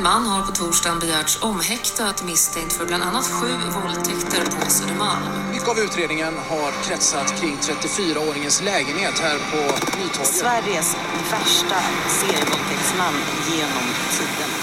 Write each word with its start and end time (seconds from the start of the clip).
En 0.00 0.04
man 0.04 0.26
har 0.26 0.42
på 0.46 0.52
torsdagen 0.52 0.98
begärts 0.98 1.42
omhäktad 1.42 2.14
misstänkt 2.26 2.72
för 2.72 2.86
bland 2.86 3.02
annat 3.02 3.24
sju 3.24 3.52
våldtäkter 3.76 4.44
på 4.56 4.70
Södermalm. 4.70 5.22
Mycket 5.52 5.68
av 5.68 5.78
utredningen 5.78 6.34
har 6.50 6.70
kretsat 6.84 7.40
kring 7.40 7.54
34-åringens 7.56 8.64
lägenhet 8.64 9.18
här 9.18 9.38
på 9.50 9.62
Nytorget. 9.98 10.26
Sveriges 10.26 10.96
värsta 11.30 11.78
serievåldtäktsman 12.20 13.14
genom 13.50 13.86
tiderna. 14.16 14.58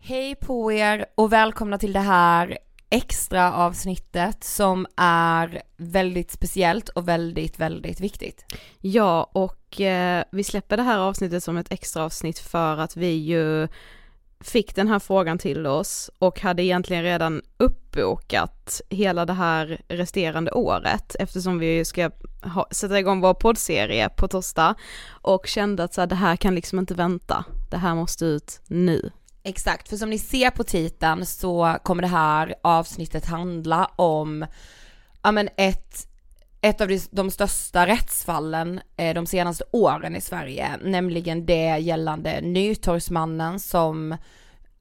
Hej 0.00 0.34
på 0.34 0.72
er 0.72 1.06
och 1.14 1.32
välkomna 1.32 1.78
till 1.78 1.92
det 1.92 2.00
här 2.00 2.58
extra 2.90 3.52
avsnittet 3.52 4.44
som 4.44 4.86
är 4.96 5.62
väldigt 5.76 6.30
speciellt 6.30 6.88
och 6.88 7.08
väldigt, 7.08 7.58
väldigt 7.58 8.00
viktigt. 8.00 8.44
Ja, 8.78 9.30
och 9.32 9.80
eh, 9.80 10.24
vi 10.32 10.44
släpper 10.44 10.76
det 10.76 10.82
här 10.82 10.98
avsnittet 10.98 11.44
som 11.44 11.56
ett 11.56 11.72
extra 11.72 12.04
avsnitt 12.04 12.38
för 12.38 12.76
att 12.76 12.96
vi 12.96 13.12
ju 13.12 13.68
fick 14.40 14.74
den 14.74 14.88
här 14.88 14.98
frågan 14.98 15.38
till 15.38 15.66
oss 15.66 16.10
och 16.18 16.40
hade 16.40 16.62
egentligen 16.62 17.02
redan 17.02 17.42
uppbokat 17.56 18.80
hela 18.88 19.26
det 19.26 19.32
här 19.32 19.80
resterande 19.88 20.50
året 20.50 21.16
eftersom 21.18 21.58
vi 21.58 21.84
ska 21.84 22.10
ha, 22.42 22.68
sätta 22.70 22.98
igång 22.98 23.20
vår 23.20 23.34
poddserie 23.34 24.08
på 24.08 24.28
torsdag 24.28 24.74
och 25.10 25.46
kände 25.46 25.84
att 25.84 25.94
så 25.94 26.00
här, 26.00 26.08
det 26.08 26.14
här 26.14 26.36
kan 26.36 26.54
liksom 26.54 26.78
inte 26.78 26.94
vänta, 26.94 27.44
det 27.70 27.76
här 27.76 27.94
måste 27.94 28.24
ut 28.24 28.60
nu. 28.66 29.10
Exakt, 29.42 29.88
för 29.88 29.96
som 29.96 30.10
ni 30.10 30.18
ser 30.18 30.50
på 30.50 30.64
titeln 30.64 31.26
så 31.26 31.76
kommer 31.82 32.02
det 32.02 32.08
här 32.08 32.54
avsnittet 32.62 33.26
handla 33.26 33.90
om, 33.96 34.46
ja 35.22 35.32
men 35.32 35.48
ett, 35.56 36.06
ett 36.60 36.80
av 36.80 36.88
de 37.10 37.30
största 37.30 37.86
rättsfallen 37.86 38.80
eh, 38.96 39.14
de 39.14 39.26
senaste 39.26 39.64
åren 39.70 40.16
i 40.16 40.20
Sverige, 40.20 40.76
nämligen 40.82 41.46
det 41.46 41.78
gällande 41.78 42.40
Nytorgsmannen 42.40 43.60
som 43.60 44.16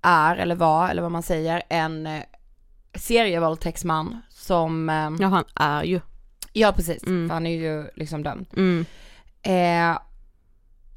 är, 0.01 0.35
eller 0.35 0.55
var, 0.55 0.89
eller 0.89 1.01
vad 1.01 1.11
man 1.11 1.23
säger, 1.23 1.63
en 1.69 2.07
eh, 2.07 2.23
serievåldtäktsman 2.93 4.21
som... 4.29 4.89
Eh, 4.89 5.09
ja 5.19 5.27
han 5.27 5.45
är 5.55 5.83
ju. 5.83 5.99
Ja 6.53 6.71
precis, 6.71 7.03
mm. 7.03 7.29
han 7.29 7.47
är 7.47 7.55
ju 7.55 7.89
liksom 7.95 8.23
dömd. 8.23 8.47
Mm. 8.55 8.85
Eh, 9.41 9.99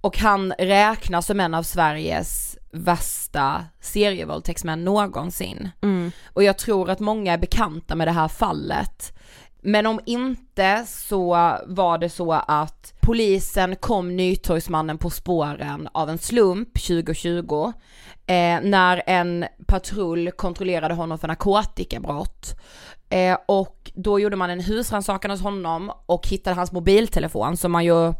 och 0.00 0.18
han 0.18 0.52
räknas 0.58 1.26
som 1.26 1.40
en 1.40 1.54
av 1.54 1.62
Sveriges 1.62 2.58
värsta 2.72 3.64
serievåldtäktsmän 3.80 4.84
någonsin. 4.84 5.70
Mm. 5.82 6.12
Och 6.26 6.42
jag 6.42 6.58
tror 6.58 6.90
att 6.90 7.00
många 7.00 7.32
är 7.32 7.38
bekanta 7.38 7.94
med 7.94 8.08
det 8.08 8.12
här 8.12 8.28
fallet. 8.28 9.18
Men 9.64 9.86
om 9.86 10.00
inte 10.06 10.84
så 10.86 11.30
var 11.66 11.98
det 11.98 12.08
så 12.08 12.32
att 12.32 12.94
polisen 13.00 13.76
kom 13.76 14.16
Nytorgsmannen 14.16 14.98
på 14.98 15.10
spåren 15.10 15.88
av 15.92 16.10
en 16.10 16.18
slump 16.18 16.74
2020 16.74 17.72
eh, 18.26 18.60
när 18.62 19.02
en 19.06 19.44
patrull 19.66 20.30
kontrollerade 20.30 20.94
honom 20.94 21.18
för 21.18 21.28
narkotikabrott. 21.28 22.60
Eh, 23.08 23.38
och 23.46 23.92
då 23.94 24.20
gjorde 24.20 24.36
man 24.36 24.50
en 24.50 24.60
husrannsakan 24.60 25.30
hos 25.30 25.42
honom 25.42 25.92
och 26.06 26.28
hittade 26.28 26.56
hans 26.56 26.72
mobiltelefon 26.72 27.56
som 27.56 27.72
man 27.72 27.84
ju 27.84 28.12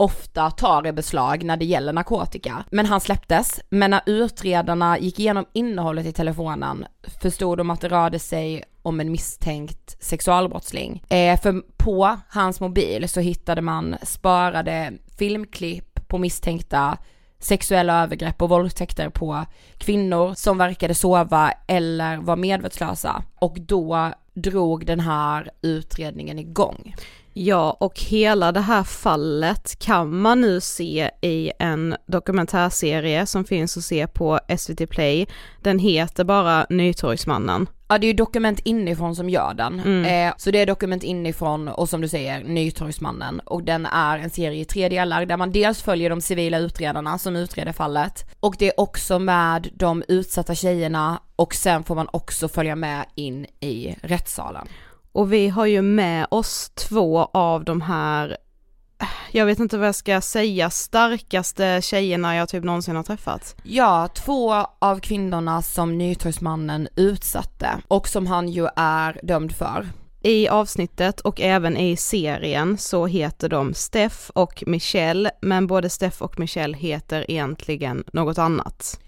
ofta 0.00 0.50
tar 0.50 0.86
i 0.86 0.92
beslag 0.92 1.44
när 1.44 1.56
det 1.56 1.64
gäller 1.64 1.92
narkotika. 1.92 2.64
Men 2.70 2.86
han 2.86 3.00
släpptes, 3.00 3.60
men 3.68 3.90
när 3.90 4.00
utredarna 4.06 4.98
gick 4.98 5.18
igenom 5.18 5.46
innehållet 5.52 6.06
i 6.06 6.12
telefonen 6.12 6.86
förstod 7.22 7.58
de 7.58 7.70
att 7.70 7.80
det 7.80 7.88
rörde 7.88 8.18
sig 8.18 8.64
om 8.82 9.00
en 9.00 9.12
misstänkt 9.12 9.96
sexualbrottsling. 10.00 11.02
Eh, 11.08 11.40
för 11.40 11.62
på 11.76 12.16
hans 12.28 12.60
mobil 12.60 13.08
så 13.08 13.20
hittade 13.20 13.62
man 13.62 13.96
sparade 14.02 14.92
filmklipp 15.18 16.08
på 16.08 16.18
misstänkta 16.18 16.98
sexuella 17.38 18.02
övergrepp 18.02 18.42
och 18.42 18.48
våldtäkter 18.48 19.08
på 19.08 19.44
kvinnor 19.78 20.34
som 20.34 20.58
verkade 20.58 20.94
sova 20.94 21.52
eller 21.66 22.16
var 22.16 22.36
medvetslösa. 22.36 23.22
Och 23.38 23.56
då 23.60 24.12
drog 24.34 24.86
den 24.86 25.00
här 25.00 25.50
utredningen 25.62 26.38
igång. 26.38 26.94
Ja, 27.42 27.76
och 27.80 28.00
hela 28.00 28.52
det 28.52 28.60
här 28.60 28.82
fallet 28.82 29.78
kan 29.78 30.20
man 30.20 30.40
nu 30.40 30.60
se 30.60 31.10
i 31.20 31.52
en 31.58 31.96
dokumentärserie 32.06 33.26
som 33.26 33.44
finns 33.44 33.76
att 33.76 33.84
se 33.84 34.06
på 34.06 34.40
SVT 34.58 34.90
Play. 34.90 35.26
Den 35.62 35.78
heter 35.78 36.24
bara 36.24 36.66
Nytorgsmannen. 36.70 37.66
Ja 37.88 37.98
det 37.98 38.06
är 38.06 38.08
ju 38.08 38.14
Dokument 38.14 38.60
inifrån 38.60 39.16
som 39.16 39.30
gör 39.30 39.54
den. 39.54 39.80
Mm. 39.80 40.28
Eh, 40.28 40.34
så 40.36 40.50
det 40.50 40.58
är 40.58 40.66
Dokument 40.66 41.02
inifrån 41.02 41.68
och 41.68 41.88
som 41.88 42.00
du 42.00 42.08
säger 42.08 42.44
Nytorgsmannen 42.44 43.40
och 43.40 43.62
den 43.62 43.86
är 43.86 44.18
en 44.18 44.30
serie 44.30 44.60
i 44.60 44.64
tre 44.64 44.88
delar 44.88 45.26
där 45.26 45.36
man 45.36 45.52
dels 45.52 45.82
följer 45.82 46.10
de 46.10 46.20
civila 46.20 46.58
utredarna 46.58 47.18
som 47.18 47.36
utreder 47.36 47.72
fallet 47.72 48.26
och 48.40 48.54
det 48.58 48.66
är 48.66 48.80
också 48.80 49.18
med 49.18 49.68
de 49.74 50.02
utsatta 50.08 50.54
tjejerna 50.54 51.20
och 51.36 51.54
sen 51.54 51.84
får 51.84 51.94
man 51.94 52.08
också 52.12 52.48
följa 52.48 52.76
med 52.76 53.04
in 53.14 53.46
i 53.60 53.96
rättssalen. 54.02 54.68
Och 55.12 55.32
vi 55.32 55.48
har 55.48 55.66
ju 55.66 55.82
med 55.82 56.26
oss 56.30 56.70
två 56.74 57.18
av 57.32 57.64
de 57.64 57.80
här, 57.80 58.36
jag 59.30 59.46
vet 59.46 59.58
inte 59.58 59.78
vad 59.78 59.88
jag 59.88 59.94
ska 59.94 60.20
säga, 60.20 60.70
starkaste 60.70 61.80
tjejerna 61.82 62.36
jag 62.36 62.48
typ 62.48 62.64
någonsin 62.64 62.96
har 62.96 63.02
träffat. 63.02 63.56
Ja, 63.62 64.08
två 64.14 64.52
av 64.78 65.00
kvinnorna 65.00 65.62
som 65.62 65.98
Nytorgsmannen 65.98 66.88
utsatte 66.96 67.68
och 67.88 68.08
som 68.08 68.26
han 68.26 68.48
ju 68.48 68.68
är 68.76 69.20
dömd 69.22 69.52
för. 69.52 69.88
I 70.22 70.48
avsnittet 70.48 71.20
och 71.20 71.40
även 71.40 71.76
i 71.76 71.96
serien 71.96 72.78
så 72.78 73.06
heter 73.06 73.48
de 73.48 73.74
Steff 73.74 74.30
och 74.34 74.64
Michelle, 74.66 75.30
men 75.42 75.66
både 75.66 75.90
Steff 75.90 76.22
och 76.22 76.38
Michelle 76.38 76.76
heter 76.76 77.30
egentligen 77.30 78.04
något 78.12 78.38
annat. 78.38 79.00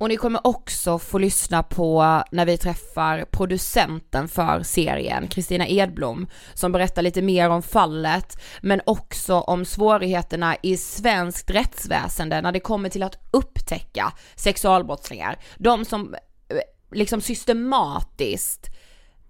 Och 0.00 0.08
ni 0.08 0.16
kommer 0.16 0.46
också 0.46 0.98
få 0.98 1.18
lyssna 1.18 1.62
på 1.62 2.22
när 2.30 2.46
vi 2.46 2.58
träffar 2.58 3.24
producenten 3.30 4.28
för 4.28 4.62
serien, 4.62 5.28
Kristina 5.28 5.68
Edblom, 5.68 6.26
som 6.54 6.72
berättar 6.72 7.02
lite 7.02 7.22
mer 7.22 7.50
om 7.50 7.62
fallet, 7.62 8.42
men 8.60 8.80
också 8.86 9.34
om 9.34 9.64
svårigheterna 9.64 10.56
i 10.62 10.76
svenskt 10.76 11.50
rättsväsende 11.50 12.40
när 12.40 12.52
det 12.52 12.60
kommer 12.60 12.88
till 12.88 13.02
att 13.02 13.28
upptäcka 13.30 14.12
sexualbrottslingar. 14.36 15.38
De 15.56 15.84
som 15.84 16.14
eh, 16.48 16.60
liksom 16.92 17.20
systematiskt 17.20 18.70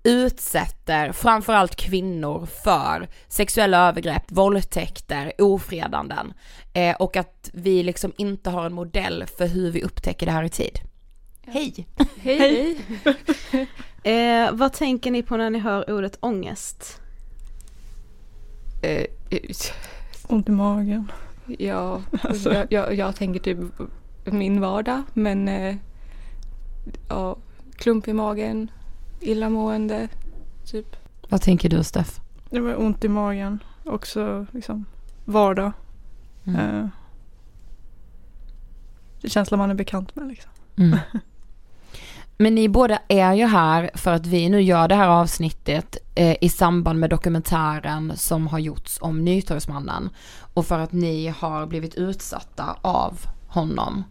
utsätter 0.02 1.12
framförallt 1.12 1.76
kvinnor 1.76 2.47
för 2.64 3.09
sexuella 3.28 3.88
övergrepp, 3.88 4.23
våldtäkter, 4.28 5.33
ofredanden 5.38 6.33
eh, 6.73 6.97
och 6.97 7.16
att 7.16 7.50
vi 7.52 7.83
liksom 7.83 8.12
inte 8.16 8.50
har 8.50 8.66
en 8.66 8.73
modell 8.73 9.25
för 9.38 9.47
hur 9.47 9.71
vi 9.71 9.83
upptäcker 9.83 10.26
det 10.26 10.33
här 10.33 10.45
i 10.45 10.49
tid. 10.49 10.80
Hej! 11.47 11.87
Hej! 12.16 12.78
eh, 14.02 14.52
vad 14.52 14.73
tänker 14.73 15.11
ni 15.11 15.23
på 15.23 15.37
när 15.37 15.50
ni 15.50 15.59
hör 15.59 15.90
ordet 15.90 16.19
ångest? 16.21 17.00
Eh, 18.83 19.07
Ont 20.28 20.49
i 20.49 20.52
magen. 20.52 21.12
Ja, 21.59 22.02
alltså. 22.23 22.52
jag, 22.52 22.66
jag, 22.73 22.95
jag, 22.95 23.16
tänker 23.16 23.40
typ 23.40 23.59
min 24.25 24.61
vardag 24.61 25.02
men 25.14 25.49
eh, 25.49 25.76
ja, 27.09 27.37
klump 27.76 28.09
i 28.09 28.12
magen, 28.12 28.71
illamående, 29.21 30.09
typ. 30.65 30.97
Vad 31.29 31.43
tänker 31.43 31.69
du 31.69 31.85
Steff? 31.85 32.21
Det 32.50 32.61
var 32.61 32.81
ont 32.81 33.05
i 33.05 33.09
magen, 33.09 33.59
också 33.85 34.47
liksom 34.53 34.85
vardag. 35.25 35.73
Mm. 36.45 36.61
Eh, 36.61 36.89
det 39.21 39.29
känsla 39.29 39.57
man 39.57 39.71
är 39.71 39.75
bekant 39.75 40.17
med 40.17 40.29
liksom. 40.29 40.50
Mm. 40.77 40.99
Men 42.37 42.55
ni 42.55 42.69
båda 42.69 42.99
är 43.09 43.33
ju 43.35 43.47
här 43.47 43.91
för 43.95 44.12
att 44.12 44.27
vi 44.27 44.49
nu 44.49 44.61
gör 44.62 44.89
det 44.89 44.95
här 44.95 45.09
avsnittet 45.09 45.97
eh, 46.15 46.37
i 46.41 46.49
samband 46.49 46.99
med 46.99 47.11
dokumentären 47.11 48.12
som 48.17 48.47
har 48.47 48.59
gjorts 48.59 48.99
om 49.00 49.25
Nytorgsmannen. 49.25 50.11
Och 50.55 50.67
för 50.67 50.79
att 50.79 50.93
ni 50.93 51.29
har 51.29 51.67
blivit 51.67 51.95
utsatta 51.95 52.77
av 52.83 53.21
honom. 53.47 54.05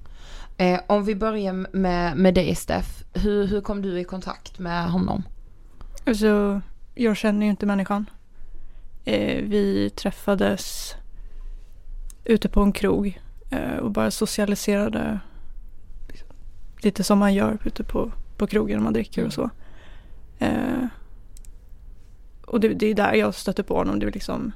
Eh, 0.59 0.79
om 0.87 1.05
vi 1.05 1.15
börjar 1.15 1.53
med, 1.71 2.17
med 2.17 2.33
dig 2.33 2.55
Steff, 2.55 3.03
hur, 3.13 3.47
hur 3.47 3.61
kom 3.61 3.81
du 3.81 3.99
i 3.99 4.03
kontakt 4.03 4.59
med 4.59 4.91
honom? 4.91 5.23
Alltså, 6.05 6.61
jag 6.95 7.17
känner 7.17 7.45
ju 7.45 7.49
inte 7.49 7.65
människan. 7.65 8.09
Eh, 9.05 9.43
vi 9.43 9.89
träffades 9.89 10.95
ute 12.25 12.49
på 12.49 12.61
en 12.61 12.71
krog 12.71 13.19
Eh, 13.49 13.77
och 13.77 13.91
bara 13.91 14.11
socialiserade 14.11 15.19
lite 16.81 17.03
som 17.03 17.19
man 17.19 17.33
gör 17.33 17.57
ute 17.63 17.83
på, 17.83 18.11
på 18.37 18.47
krogen 18.47 18.77
när 18.77 18.83
man 18.83 18.93
dricker 18.93 19.25
och 19.25 19.33
så. 19.33 19.49
Eh, 20.39 20.85
och 22.45 22.59
det, 22.59 22.67
det 22.67 22.87
är 22.87 22.95
där 22.95 23.13
jag 23.13 23.35
stötte 23.35 23.63
på 23.63 23.75
honom. 23.75 23.99
Det 23.99 24.05
var 24.05 24.13
liksom 24.13 24.51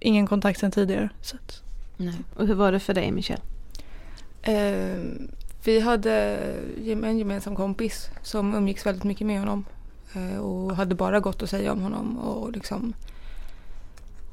ingen 0.00 0.26
kontakt 0.26 0.60
sedan 0.60 0.70
tidigare. 0.70 1.08
Så. 1.20 1.36
Nej. 1.96 2.14
Och 2.36 2.46
hur 2.46 2.54
var 2.54 2.72
det 2.72 2.80
för 2.80 2.94
dig 2.94 3.12
Michelle? 3.12 3.42
Eh, 4.42 4.98
vi 5.64 5.80
hade 5.80 6.12
en 6.86 7.18
gemensam 7.18 7.56
kompis 7.56 8.10
som 8.22 8.54
umgicks 8.54 8.86
väldigt 8.86 9.04
mycket 9.04 9.26
med 9.26 9.38
honom. 9.38 9.64
Eh, 10.14 10.38
och 10.38 10.76
hade 10.76 10.94
bara 10.94 11.20
gott 11.20 11.42
att 11.42 11.50
säga 11.50 11.72
om 11.72 11.80
honom. 11.80 12.18
Och, 12.18 12.52
liksom, 12.52 12.92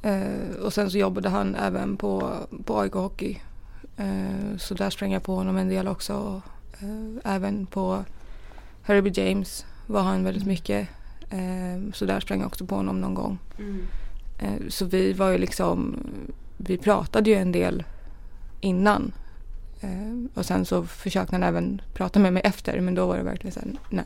eh, 0.01 0.55
och 0.61 0.73
sen 0.73 0.91
så 0.91 0.97
jobbade 0.97 1.29
han 1.29 1.55
även 1.55 1.97
på, 1.97 2.33
på 2.65 2.79
AIK 2.79 2.93
Hockey. 2.93 3.37
Eh, 3.97 4.57
så 4.57 4.73
där 4.73 4.89
sprang 4.89 5.11
jag 5.11 5.23
på 5.23 5.35
honom 5.35 5.57
en 5.57 5.69
del 5.69 5.87
också. 5.87 6.41
Eh, 6.79 7.33
även 7.33 7.65
på 7.65 8.03
Herbie 8.81 9.13
James 9.15 9.65
var 9.87 10.01
han 10.01 10.23
väldigt 10.23 10.45
mycket. 10.45 10.87
Eh, 11.29 11.91
så 11.93 12.05
där 12.05 12.19
sprang 12.19 12.39
jag 12.39 12.47
också 12.47 12.65
på 12.65 12.75
honom 12.75 13.01
någon 13.01 13.13
gång. 13.13 13.39
Mm. 13.59 13.85
Eh, 14.39 14.69
så 14.69 14.85
vi 14.85 15.13
var 15.13 15.29
ju 15.29 15.37
liksom, 15.37 15.95
vi 16.57 16.77
pratade 16.77 17.29
ju 17.29 17.35
en 17.35 17.51
del 17.51 17.83
innan. 18.61 19.11
Eh, 19.81 20.29
och 20.33 20.45
sen 20.45 20.65
så 20.65 20.85
försökte 20.85 21.35
han 21.35 21.43
även 21.43 21.81
prata 21.93 22.19
med 22.19 22.33
mig 22.33 22.41
efter 22.45 22.79
men 22.79 22.95
då 22.95 23.05
var 23.05 23.17
det 23.17 23.23
verkligen 23.23 23.53
så 23.53 23.59
här, 23.59 23.69
nej. 23.89 24.05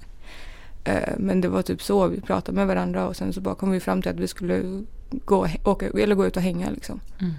Eh, 0.83 1.13
men 1.17 1.41
det 1.41 1.47
var 1.47 1.61
typ 1.61 1.81
så 1.81 2.07
vi 2.07 2.21
pratade 2.21 2.55
med 2.55 2.67
varandra 2.67 3.07
och 3.07 3.15
sen 3.15 3.33
så 3.33 3.41
bara 3.41 3.55
kom 3.55 3.71
vi 3.71 3.79
fram 3.79 4.01
till 4.01 4.11
att 4.11 4.19
vi 4.19 4.27
skulle 4.27 4.83
gå, 5.11 5.47
åka, 5.63 5.87
eller 5.87 6.15
gå 6.15 6.25
ut 6.25 6.37
och 6.37 6.43
hänga 6.43 6.69
liksom. 6.69 6.99
Mm. 7.19 7.33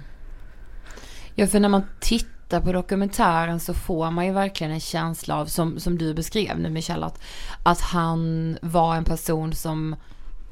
Ja 1.35 1.47
för 1.47 1.59
när 1.59 1.69
man 1.69 1.83
tittar 1.99 2.61
på 2.61 2.71
dokumentären 2.71 3.59
så 3.59 3.73
får 3.73 4.11
man 4.11 4.25
ju 4.25 4.31
verkligen 4.31 4.73
en 4.73 4.79
känsla 4.79 5.35
av, 5.35 5.45
som, 5.45 5.79
som 5.79 5.97
du 5.97 6.13
beskrev 6.13 6.59
nu 6.59 6.69
Michelle, 6.69 7.05
att, 7.05 7.21
att 7.63 7.81
han 7.81 8.57
var 8.61 8.95
en 8.95 9.05
person 9.05 9.53
som 9.53 9.95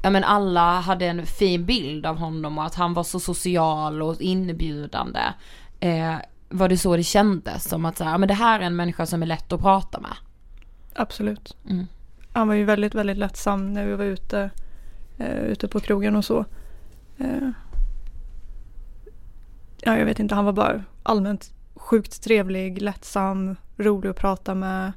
ja 0.02 0.10
men 0.10 0.24
alla 0.24 0.80
hade 0.80 1.06
en 1.06 1.26
fin 1.26 1.64
bild 1.64 2.06
av 2.06 2.16
honom 2.16 2.58
och 2.58 2.64
att 2.64 2.74
han 2.74 2.94
var 2.94 3.04
så 3.04 3.20
social 3.20 4.02
och 4.02 4.20
inbjudande. 4.20 5.20
Eh, 5.80 6.14
var 6.50 6.68
det 6.68 6.78
så 6.78 6.96
det 6.96 7.02
kändes? 7.02 7.68
Som 7.68 7.84
att 7.84 7.98
så 7.98 8.04
här, 8.04 8.10
ja, 8.10 8.18
men 8.18 8.28
det 8.28 8.34
här 8.34 8.60
är 8.60 8.64
en 8.64 8.76
människa 8.76 9.06
som 9.06 9.22
är 9.22 9.26
lätt 9.26 9.52
att 9.52 9.60
prata 9.60 10.00
med? 10.00 10.14
Absolut. 10.94 11.56
Mm. 11.68 11.86
Han 12.32 12.48
var 12.48 12.54
ju 12.54 12.64
väldigt, 12.64 12.94
väldigt 12.94 13.16
lättsam 13.16 13.72
när 13.72 13.86
vi 13.86 13.94
var 13.94 14.04
ute, 14.04 14.50
eh, 15.18 15.38
ute 15.38 15.68
på 15.68 15.80
krogen 15.80 16.16
och 16.16 16.24
så. 16.24 16.44
Eh, 17.18 17.50
ja, 19.80 19.98
jag 19.98 20.04
vet 20.04 20.18
inte, 20.18 20.34
han 20.34 20.44
var 20.44 20.52
bara 20.52 20.84
allmänt 21.02 21.52
sjukt 21.74 22.22
trevlig, 22.22 22.82
lättsam, 22.82 23.56
rolig 23.76 24.08
att 24.08 24.16
prata 24.16 24.54
med, 24.54 24.92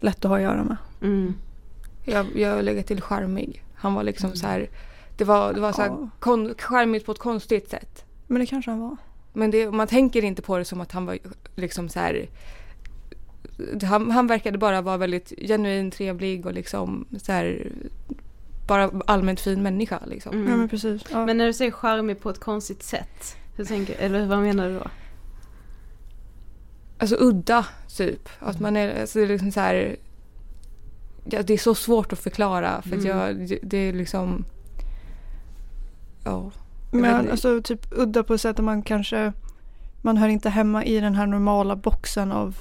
lätt 0.00 0.24
att 0.24 0.28
ha 0.28 0.36
att 0.36 0.42
göra 0.42 0.64
med. 0.64 0.76
Mm. 1.02 1.34
Jag, 2.04 2.36
jag 2.36 2.64
lägger 2.64 2.82
till 2.82 3.00
charmig. 3.02 3.64
Han 3.74 3.94
var 3.94 4.02
liksom 4.02 4.32
så 4.36 4.46
här, 4.46 4.68
det 5.16 5.24
var, 5.24 5.52
det 5.52 5.60
var 5.60 5.72
så 5.72 5.82
här 5.82 5.88
Ja. 5.88 6.08
kon, 6.18 6.54
charmigt 6.58 7.06
på 7.06 7.12
ett 7.12 7.18
konstigt 7.18 7.70
sätt. 7.70 8.04
Men 8.26 8.40
det 8.40 8.46
kanske 8.46 8.70
han 8.70 8.80
var. 8.80 8.96
Men 9.38 9.50
det, 9.50 9.70
man 9.70 9.86
tänker 9.86 10.24
inte 10.24 10.42
på 10.42 10.58
det 10.58 10.64
som 10.64 10.80
att 10.80 10.92
han 10.92 11.06
var 11.06 11.18
liksom 11.56 11.88
så 11.88 12.00
här. 12.00 12.28
Han, 13.82 14.10
han 14.10 14.26
verkade 14.26 14.58
bara 14.58 14.80
vara 14.82 14.96
väldigt 14.96 15.32
genuin, 15.38 15.90
trevlig 15.90 16.46
och 16.46 16.52
liksom 16.52 17.06
så 17.18 17.32
här. 17.32 17.72
Bara 18.66 18.90
allmänt 19.06 19.40
fin 19.40 19.62
människa 19.62 20.00
liksom. 20.06 20.32
Mm. 20.34 20.50
Ja 20.50 20.56
men 20.56 20.68
precis. 20.68 21.02
Ja. 21.12 21.26
Men 21.26 21.38
när 21.38 21.46
du 21.46 21.52
säger 21.52 21.70
charmig 21.70 22.20
på 22.20 22.30
ett 22.30 22.40
konstigt 22.40 22.82
sätt, 22.82 23.36
hur 23.56 23.64
tänker, 23.64 23.94
eller 23.98 24.26
vad 24.26 24.38
menar 24.38 24.68
du 24.68 24.74
då? 24.78 24.86
Alltså 26.98 27.16
udda 27.20 27.66
typ. 27.96 28.28
Att 28.38 28.60
man 28.60 28.76
är, 28.76 29.00
alltså 29.00 29.18
det 29.18 29.24
är 29.24 29.28
liksom 29.28 29.52
så 29.52 29.60
här. 29.60 29.96
Ja, 31.30 31.42
det 31.42 31.52
är 31.54 31.58
så 31.58 31.74
svårt 31.74 32.12
att 32.12 32.18
förklara 32.18 32.82
för 32.82 32.96
att 32.96 33.04
Mm. 33.04 33.18
jag, 33.18 33.48
det- 33.48 33.58
det 33.62 33.76
är 33.78 33.92
liksom. 33.92 34.44
Ja. 36.24 36.50
Men 36.90 37.30
alltså 37.30 37.62
typ 37.62 37.86
udda 37.90 38.22
på 38.22 38.34
ett 38.34 38.40
sätt 38.40 38.58
att 38.58 38.64
man 38.64 38.82
kanske 38.82 39.32
man 40.02 40.16
hör 40.16 40.28
inte 40.28 40.50
hemma 40.50 40.84
i 40.84 41.00
den 41.00 41.14
här 41.14 41.26
normala 41.26 41.76
boxen 41.76 42.32
av 42.32 42.56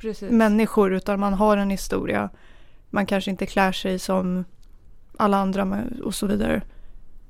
Precis. 0.00 0.30
människor 0.30 0.92
utan 0.94 1.20
man 1.20 1.32
har 1.34 1.56
en 1.56 1.70
historia. 1.70 2.30
Man 2.90 3.06
kanske 3.06 3.30
inte 3.30 3.46
klär 3.46 3.72
sig 3.72 3.98
som 3.98 4.44
alla 5.16 5.36
andra 5.36 5.82
och 6.04 6.14
så 6.14 6.26
vidare. 6.26 6.62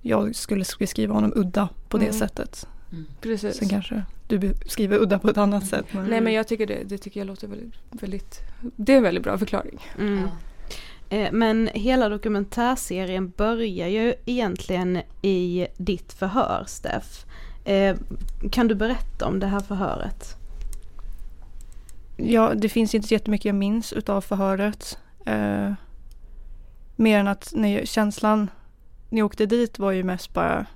Jag 0.02 0.34
skulle 0.34 0.64
beskriva 0.78 1.14
honom 1.14 1.32
udda 1.36 1.68
på 1.88 1.98
det 1.98 2.04
Mm. 2.06 2.18
sättet. 2.18 2.68
Precis. 3.20 3.56
Sen 3.56 3.68
kanske 3.68 4.02
du 4.28 4.38
beskriver 4.38 4.98
udda 4.98 5.18
på 5.18 5.28
ett 5.28 5.38
annat 5.38 5.66
sätt. 5.66 5.86
Men... 5.92 6.04
Nej 6.06 6.20
men 6.20 6.32
jag 6.32 6.48
tycker 6.48 6.66
det, 6.66 6.82
det 6.84 6.98
tycker 6.98 7.20
jag 7.20 7.26
låter 7.26 7.48
väldigt, 7.48 7.74
väldigt, 7.90 8.40
det 8.76 8.92
är 8.92 8.96
en 8.96 9.02
väldigt 9.02 9.24
bra 9.24 9.38
förklaring. 9.38 9.80
Mm. 9.98 10.18
Eh, 10.18 10.30
Eh, 11.10 11.32
men 11.32 11.70
hela 11.74 12.08
dokumentärserien 12.08 13.30
börjar 13.36 13.88
ju 13.88 14.14
egentligen 14.26 15.02
i 15.22 15.66
ditt 15.76 16.12
förhör, 16.12 16.64
Steff. 16.66 17.26
Eh, 17.64 17.96
kan 18.50 18.68
du 18.68 18.74
berätta 18.74 19.26
om 19.26 19.40
det 19.40 19.46
här 19.46 19.60
förhöret? 19.60 20.36
Ja, 22.16 22.54
det 22.54 22.68
finns 22.68 22.94
inte 22.94 23.08
så 23.08 23.14
jättemycket 23.14 23.44
jag 23.44 23.54
minns 23.54 23.92
utav 23.92 24.20
förhöret. 24.20 24.98
Eh, 25.26 25.72
mer 26.96 27.18
än 27.18 27.28
att 27.28 27.52
när 27.54 27.76
jag, 27.76 27.88
känslan 27.88 28.50
när 29.08 29.18
jag 29.18 29.26
åkte 29.26 29.46
dit 29.46 29.78
var 29.78 29.92
ju 29.92 30.04
mest 30.04 30.32
bara 30.32 30.66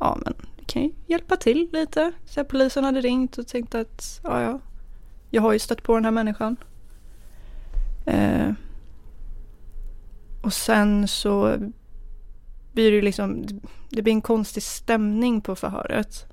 ja 0.00 0.18
men 0.24 0.34
det 0.58 0.64
kan 0.64 0.82
ju 0.82 0.90
hjälpa 1.06 1.36
till 1.36 1.68
lite. 1.72 2.12
Så 2.26 2.40
här, 2.40 2.44
polisen 2.44 2.84
hade 2.84 3.00
ringt 3.00 3.38
och 3.38 3.46
tänkte 3.46 3.80
att 3.80 4.20
ja 4.22 4.42
ja, 4.42 4.58
jag 5.30 5.42
har 5.42 5.52
ju 5.52 5.58
stött 5.58 5.82
på 5.82 5.94
den 5.94 6.04
här 6.04 6.12
människan. 6.12 6.56
Eh, 8.06 8.52
och 10.44 10.52
sen 10.52 11.08
så 11.08 11.56
blir 12.72 12.90
det 12.90 12.96
ju 12.96 13.02
liksom, 13.02 13.46
det 13.90 14.02
blir 14.02 14.12
en 14.12 14.20
konstig 14.20 14.62
stämning 14.62 15.40
på 15.40 15.56
förhöret. 15.56 16.26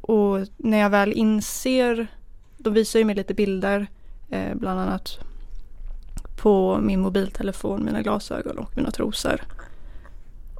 Och 0.00 0.38
när 0.56 0.78
jag 0.78 0.90
väl 0.90 1.12
inser 1.12 2.08
de 2.62 2.72
visar 2.72 2.98
ju 2.98 3.04
mig 3.04 3.14
lite 3.14 3.34
bilder, 3.34 3.86
eh, 4.30 4.54
bland 4.54 4.80
annat 4.80 5.18
på 6.36 6.78
min 6.82 7.00
mobiltelefon, 7.00 7.84
mina 7.84 8.02
glasögon 8.02 8.58
och 8.58 8.76
mina 8.76 8.90
trosor. 8.90 9.40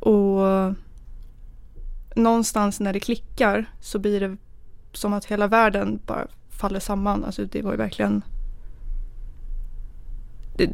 Och 0.01 0.75
någonstans 2.17 2.81
när 2.81 2.93
det 2.93 3.01
klickar 3.01 3.73
så 3.81 3.99
blir 3.99 4.21
det 4.21 4.37
som 4.93 5.13
att 5.13 5.25
hela 5.25 5.47
världen 5.47 6.01
bara 6.07 6.27
faller 6.51 6.81
samman. 6.81 7.25
Alltså 7.25 7.45
det 7.45 7.63
var 7.63 7.71
ju 7.71 7.79
verkligen... 7.79 8.23
Det 10.57 10.71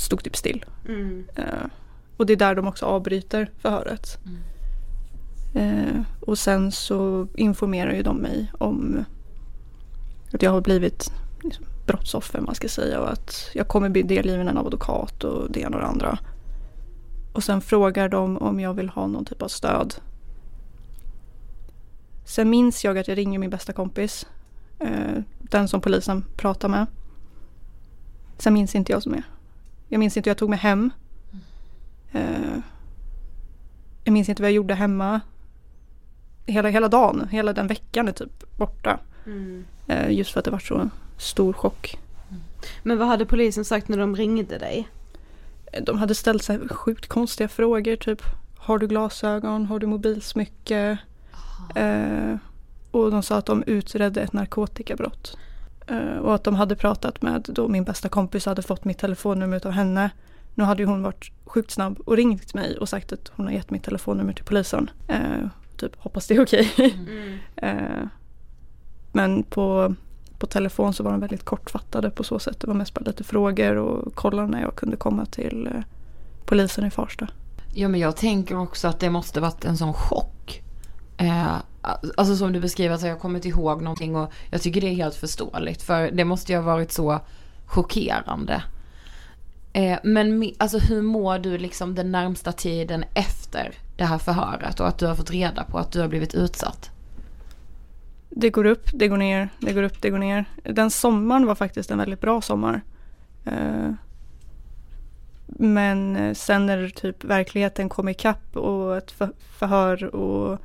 stod 0.00 0.24
typ 0.24 0.36
still. 0.36 0.64
Eh, 1.36 1.66
och 2.16 2.26
det 2.26 2.32
är 2.32 2.36
där 2.36 2.54
de 2.54 2.68
också 2.68 2.86
avbryter 2.86 3.50
förhöret. 3.58 4.18
Eh, 5.54 6.02
och 6.20 6.38
sen 6.38 6.72
så 6.72 7.28
informerar 7.34 7.92
ju 7.92 8.02
de 8.02 8.16
mig 8.16 8.52
om 8.58 9.04
att 10.32 10.42
jag 10.42 10.50
har 10.50 10.60
blivit 10.60 11.12
liksom, 11.42 11.64
brottsoffer 11.86 12.40
man 12.40 12.54
ska 12.54 12.68
säga 12.68 13.00
och 13.00 13.12
att 13.12 13.50
jag 13.54 13.68
kommer 13.68 13.88
bli 13.88 14.02
delgiven 14.02 14.58
av 14.58 14.66
advokat 14.66 15.24
och 15.24 15.50
det 15.50 15.60
ena 15.60 15.76
och 15.76 15.82
det 15.82 15.88
andra. 15.88 16.18
Och 17.32 17.44
sen 17.44 17.60
frågar 17.60 18.08
de 18.08 18.38
om 18.38 18.60
jag 18.60 18.74
vill 18.74 18.88
ha 18.88 19.06
någon 19.06 19.24
typ 19.24 19.42
av 19.42 19.48
stöd. 19.48 19.94
Sen 22.24 22.50
minns 22.50 22.84
jag 22.84 22.98
att 22.98 23.08
jag 23.08 23.18
ringer 23.18 23.38
min 23.38 23.50
bästa 23.50 23.72
kompis. 23.72 24.26
Eh, 24.78 25.22
den 25.38 25.68
som 25.68 25.80
polisen 25.80 26.24
pratar 26.36 26.68
med. 26.68 26.86
Sen 28.38 28.54
minns 28.54 28.74
inte 28.74 28.92
jag 28.92 29.02
som 29.02 29.14
är. 29.14 29.22
Jag 29.92 29.98
minns 29.98 30.16
inte 30.16 30.30
hur 30.30 30.30
jag 30.30 30.38
tog 30.38 30.50
mig 30.50 30.58
hem. 30.58 30.90
Eh, 32.12 32.58
jag 34.04 34.12
minns 34.12 34.28
inte 34.28 34.42
vad 34.42 34.50
jag 34.50 34.56
gjorde 34.56 34.74
hemma. 34.74 35.20
Hela, 36.46 36.68
hela 36.68 36.88
dagen, 36.88 37.28
hela 37.30 37.52
den 37.52 37.66
veckan 37.66 38.08
är 38.08 38.12
typ 38.12 38.56
borta. 38.56 38.98
Eh, 39.86 40.10
just 40.10 40.30
för 40.30 40.38
att 40.38 40.44
det 40.44 40.50
var 40.50 40.58
så 40.58 40.90
stor 41.18 41.52
chock. 41.52 41.98
Men 42.82 42.98
vad 42.98 43.08
hade 43.08 43.26
polisen 43.26 43.64
sagt 43.64 43.88
när 43.88 43.98
de 43.98 44.16
ringde 44.16 44.58
dig? 44.58 44.88
De 45.82 45.98
hade 45.98 46.14
ställt 46.14 46.42
sig 46.42 46.68
sjukt 46.68 47.06
konstiga 47.06 47.48
frågor 47.48 47.96
typ 47.96 48.22
Har 48.58 48.78
du 48.78 48.86
glasögon? 48.86 49.66
Har 49.66 49.78
du 49.78 49.86
mobilsmycke? 49.86 50.98
Eh, 51.74 52.36
och 52.90 53.10
de 53.10 53.22
sa 53.22 53.36
att 53.36 53.46
de 53.46 53.62
utredde 53.66 54.20
ett 54.20 54.32
narkotikabrott. 54.32 55.36
Eh, 55.86 56.16
och 56.16 56.34
att 56.34 56.44
de 56.44 56.54
hade 56.54 56.76
pratat 56.76 57.22
med 57.22 57.46
då 57.48 57.68
min 57.68 57.84
bästa 57.84 58.08
kompis 58.08 58.46
hade 58.46 58.62
fått 58.62 58.84
mitt 58.84 58.98
telefonnummer 58.98 59.66
av 59.66 59.72
henne. 59.72 60.10
Nu 60.54 60.64
hade 60.64 60.82
ju 60.82 60.86
hon 60.86 61.02
varit 61.02 61.32
sjukt 61.44 61.70
snabb 61.70 62.00
och 62.04 62.16
ringt 62.16 62.54
mig 62.54 62.78
och 62.78 62.88
sagt 62.88 63.12
att 63.12 63.32
hon 63.36 63.46
har 63.46 63.52
gett 63.52 63.70
mitt 63.70 63.82
telefonnummer 63.82 64.32
till 64.32 64.44
polisen. 64.44 64.90
Eh, 65.08 65.46
typ 65.76 65.96
hoppas 65.96 66.26
det 66.26 66.34
är 66.34 66.42
okej. 66.42 66.70
eh, 67.56 68.06
men 69.12 69.42
på, 69.42 69.94
på 70.38 70.46
telefon 70.46 70.94
så 70.94 71.02
var 71.02 71.10
de 71.10 71.20
väldigt 71.20 71.44
kortfattade 71.44 72.10
på 72.10 72.24
så 72.24 72.38
sätt. 72.38 72.60
Det 72.60 72.66
var 72.66 72.74
mest 72.74 72.94
bara 72.94 73.04
lite 73.04 73.24
frågor 73.24 73.76
och 73.76 74.14
kolla 74.14 74.46
när 74.46 74.62
jag 74.62 74.74
kunde 74.76 74.96
komma 74.96 75.26
till 75.26 75.66
eh, 75.66 75.82
polisen 76.44 76.84
i 76.84 76.90
Farsta. 76.90 77.28
Ja 77.74 77.88
men 77.88 78.00
jag 78.00 78.16
tänker 78.16 78.56
också 78.56 78.88
att 78.88 79.00
det 79.00 79.10
måste 79.10 79.40
varit 79.40 79.64
en 79.64 79.76
sån 79.76 79.92
chock. 79.92 80.62
Alltså 81.82 82.36
som 82.36 82.52
du 82.52 82.60
beskriver, 82.60 82.94
att 82.94 83.02
jag 83.02 83.10
har 83.10 83.18
kommit 83.18 83.44
ihåg 83.44 83.82
någonting 83.82 84.16
och 84.16 84.32
jag 84.50 84.62
tycker 84.62 84.80
det 84.80 84.86
är 84.86 84.94
helt 84.94 85.14
förståeligt 85.14 85.82
för 85.82 86.10
det 86.10 86.24
måste 86.24 86.52
ju 86.52 86.58
ha 86.58 86.64
varit 86.64 86.92
så 86.92 87.20
chockerande. 87.66 88.62
Eh, 89.72 89.98
men 90.02 90.52
alltså 90.58 90.78
hur 90.78 91.02
mår 91.02 91.38
du 91.38 91.58
liksom 91.58 91.94
den 91.94 92.12
närmsta 92.12 92.52
tiden 92.52 93.04
efter 93.14 93.74
det 93.96 94.04
här 94.04 94.18
förhöret 94.18 94.80
och 94.80 94.88
att 94.88 94.98
du 94.98 95.06
har 95.06 95.14
fått 95.14 95.30
reda 95.30 95.64
på 95.64 95.78
att 95.78 95.92
du 95.92 96.00
har 96.00 96.08
blivit 96.08 96.34
utsatt? 96.34 96.90
Det 98.30 98.50
går 98.50 98.64
upp, 98.64 98.88
det 98.92 99.08
går 99.08 99.16
ner, 99.16 99.48
det 99.58 99.72
går 99.72 99.82
upp, 99.82 100.02
det 100.02 100.10
går 100.10 100.18
ner. 100.18 100.44
Den 100.62 100.90
sommaren 100.90 101.46
var 101.46 101.54
faktiskt 101.54 101.90
en 101.90 101.98
väldigt 101.98 102.20
bra 102.20 102.40
sommar. 102.40 102.80
Eh, 103.44 103.92
men 105.46 106.34
sen 106.34 106.66
när 106.66 106.88
typ 106.88 107.24
verkligheten 107.24 107.88
kom 107.88 108.08
ikapp 108.08 108.56
och 108.56 108.96
ett 108.96 109.14
förhör 109.58 110.14
och 110.14 110.58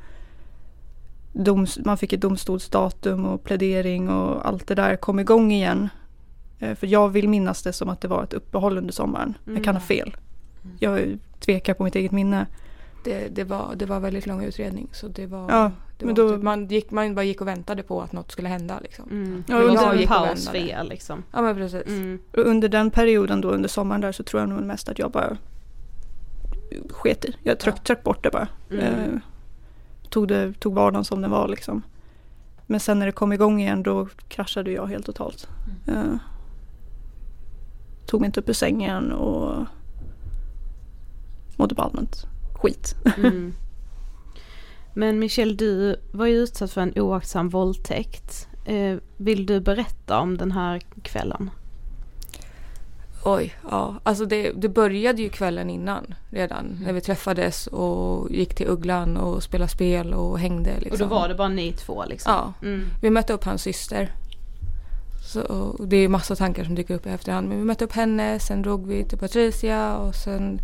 doms, 1.35 1.79
man 1.85 1.97
fick 1.97 2.13
ett 2.13 2.21
domstolsdatum 2.21 3.25
och 3.25 3.43
plädering 3.43 4.09
och 4.09 4.47
allt 4.47 4.67
det 4.67 4.75
där 4.75 4.95
kom 4.95 5.19
igång 5.19 5.51
igen. 5.51 5.89
Eh, 6.59 6.75
för 6.75 6.87
jag 6.87 7.09
vill 7.09 7.29
minnas 7.29 7.63
det 7.63 7.73
som 7.73 7.89
att 7.89 8.01
det 8.01 8.07
var 8.07 8.23
ett 8.23 8.33
uppehåll 8.33 8.77
under 8.77 8.93
sommaren. 8.93 9.37
Mm. 9.45 9.55
Jag 9.55 9.63
kan 9.63 9.75
ha 9.75 9.81
mm. 9.81 9.87
fel. 9.87 10.17
Jag 10.79 11.17
tvekar 11.39 11.73
på 11.73 11.83
mitt 11.83 11.95
eget 11.95 12.11
minne. 12.11 12.47
Det, 13.03 13.35
det, 13.35 13.43
var, 13.43 13.75
det 13.75 13.85
var 13.85 13.99
väldigt 13.99 14.25
lång 14.25 14.43
utredning 14.43 14.89
så 14.91 15.07
det 15.07 15.27
var, 15.27 15.51
ja, 15.51 15.71
det 15.97 16.05
var 16.05 16.13
då, 16.13 16.29
typ, 16.29 16.43
man, 16.43 16.67
gick, 16.67 16.91
man 16.91 17.15
bara 17.15 17.25
gick 17.25 17.41
och 17.41 17.47
väntade 17.47 17.83
på 17.83 18.01
att 18.01 18.11
något 18.11 18.31
skulle 18.31 18.49
hända. 18.49 18.79
Liksom. 18.81 19.09
Mm. 19.11 19.43
Ja, 19.47 19.55
under 19.55 19.93
en 19.93 20.07
paus 20.07 20.49
för 20.49 20.55
er 20.57 20.83
liksom. 20.83 21.23
Ja 21.31 21.41
men 21.41 21.55
precis. 21.55 21.87
Mm. 21.87 22.19
Och 22.31 22.45
under 22.45 22.69
den 22.69 22.91
perioden 22.91 23.41
då 23.41 23.49
under 23.49 23.69
sommaren 23.69 24.01
där 24.01 24.11
så 24.11 24.23
tror 24.23 24.41
jag 24.41 24.49
nog 24.49 24.61
mest 24.61 24.89
att 24.89 24.99
jag 24.99 25.11
bara 25.11 25.37
sket 26.89 27.25
i. 27.25 27.35
Jag 27.43 27.59
tryck, 27.59 27.75
ja. 27.77 27.81
tryck 27.83 28.03
bort 28.03 28.23
det 28.23 28.29
bara. 28.29 28.47
Mm. 28.71 29.21
Tog, 30.15 30.27
det, 30.27 30.53
tog 30.60 30.74
vardagen 30.74 31.05
som 31.05 31.22
den 31.22 31.31
var 31.31 31.48
liksom. 31.48 31.84
Men 32.65 32.79
sen 32.79 33.00
när 33.00 33.05
det 33.05 33.12
kom 33.12 33.34
igång 33.34 33.62
igen 33.62 33.84
då 33.84 34.07
kraschade 34.27 34.72
jag 34.72 34.88
helt 34.88 35.05
totalt. 35.05 35.50
Mm. 35.88 35.98
Eh, 35.98 36.17
tog 38.05 38.22
mig 38.22 38.25
inte 38.25 38.39
upp 38.39 38.50
ur 38.50 38.53
sängen 38.53 39.12
och 39.12 39.65
mådde 41.55 41.75
bara 41.75 41.88
allmänt 41.88 42.27
skit. 42.53 42.95
Mm. 43.17 43.53
Men 44.93 45.19
Michelle, 45.19 45.53
du 45.53 45.95
var 46.12 46.25
ju 46.25 46.36
utsatt 46.36 46.72
för 46.72 46.81
en 46.81 46.93
oaktsam 46.95 47.50
våldtäkt. 47.50 48.48
Eh, 48.65 48.98
vill 49.17 49.45
du 49.45 49.60
berätta 49.60 50.19
om 50.19 50.38
den 50.38 50.51
här 50.51 50.79
kvällen? 51.01 51.50
Oj, 53.27 53.55
ja. 53.72 53.96
Alltså 54.03 54.25
det, 54.25 54.51
det 54.51 54.70
började 54.70 55.22
ju 55.22 55.29
kvällen 55.29 55.70
innan 55.70 56.13
redan. 56.29 56.65
Mm. 56.65 56.84
När 56.84 56.94
vi 56.94 57.01
träffades 57.01 57.67
och 57.67 58.32
gick 58.32 58.55
till 58.55 58.67
Ugglan 58.67 59.17
och 59.17 59.44
spelade 59.44 59.72
spel 59.72 60.13
och 60.13 60.39
hängde. 60.39 60.79
Liksom. 60.79 60.91
Och 60.91 60.98
då 60.98 61.15
var 61.15 61.27
det 61.27 61.36
bara 61.36 61.48
ni 61.48 61.72
två 61.72 62.05
liksom? 62.05 62.32
Ja. 62.32 62.67
Mm. 62.67 62.86
Vi 63.01 63.10
mötte 63.10 63.34
upp 63.34 63.44
hans 63.44 63.62
syster. 63.62 64.12
Så 65.34 65.75
det 65.88 65.98
är 65.98 66.08
massa 66.08 66.36
tankar 66.36 66.63
som 66.63 66.75
dyker 66.75 66.96
upp 66.96 67.05
i 67.08 67.10
efterhand. 67.10 67.50
Men 67.50 67.58
vi 67.58 67.63
mötte 67.63 67.86
upp 67.86 67.94
henne, 67.94 68.39
sen 68.39 68.62
drog 68.62 68.88
vi 68.88 69.03
till 69.03 69.17
Patricia 69.17 69.96
och 69.96 70.15
sen 70.15 70.60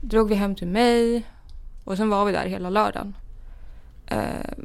drog 0.00 0.28
vi 0.28 0.34
hem 0.34 0.54
till 0.54 0.68
mig. 0.68 1.26
Och 1.84 1.96
sen 1.96 2.10
var 2.10 2.24
vi 2.24 2.32
där 2.32 2.46
hela 2.46 2.70
lördagen. 2.70 3.16
Eh, 4.06 4.64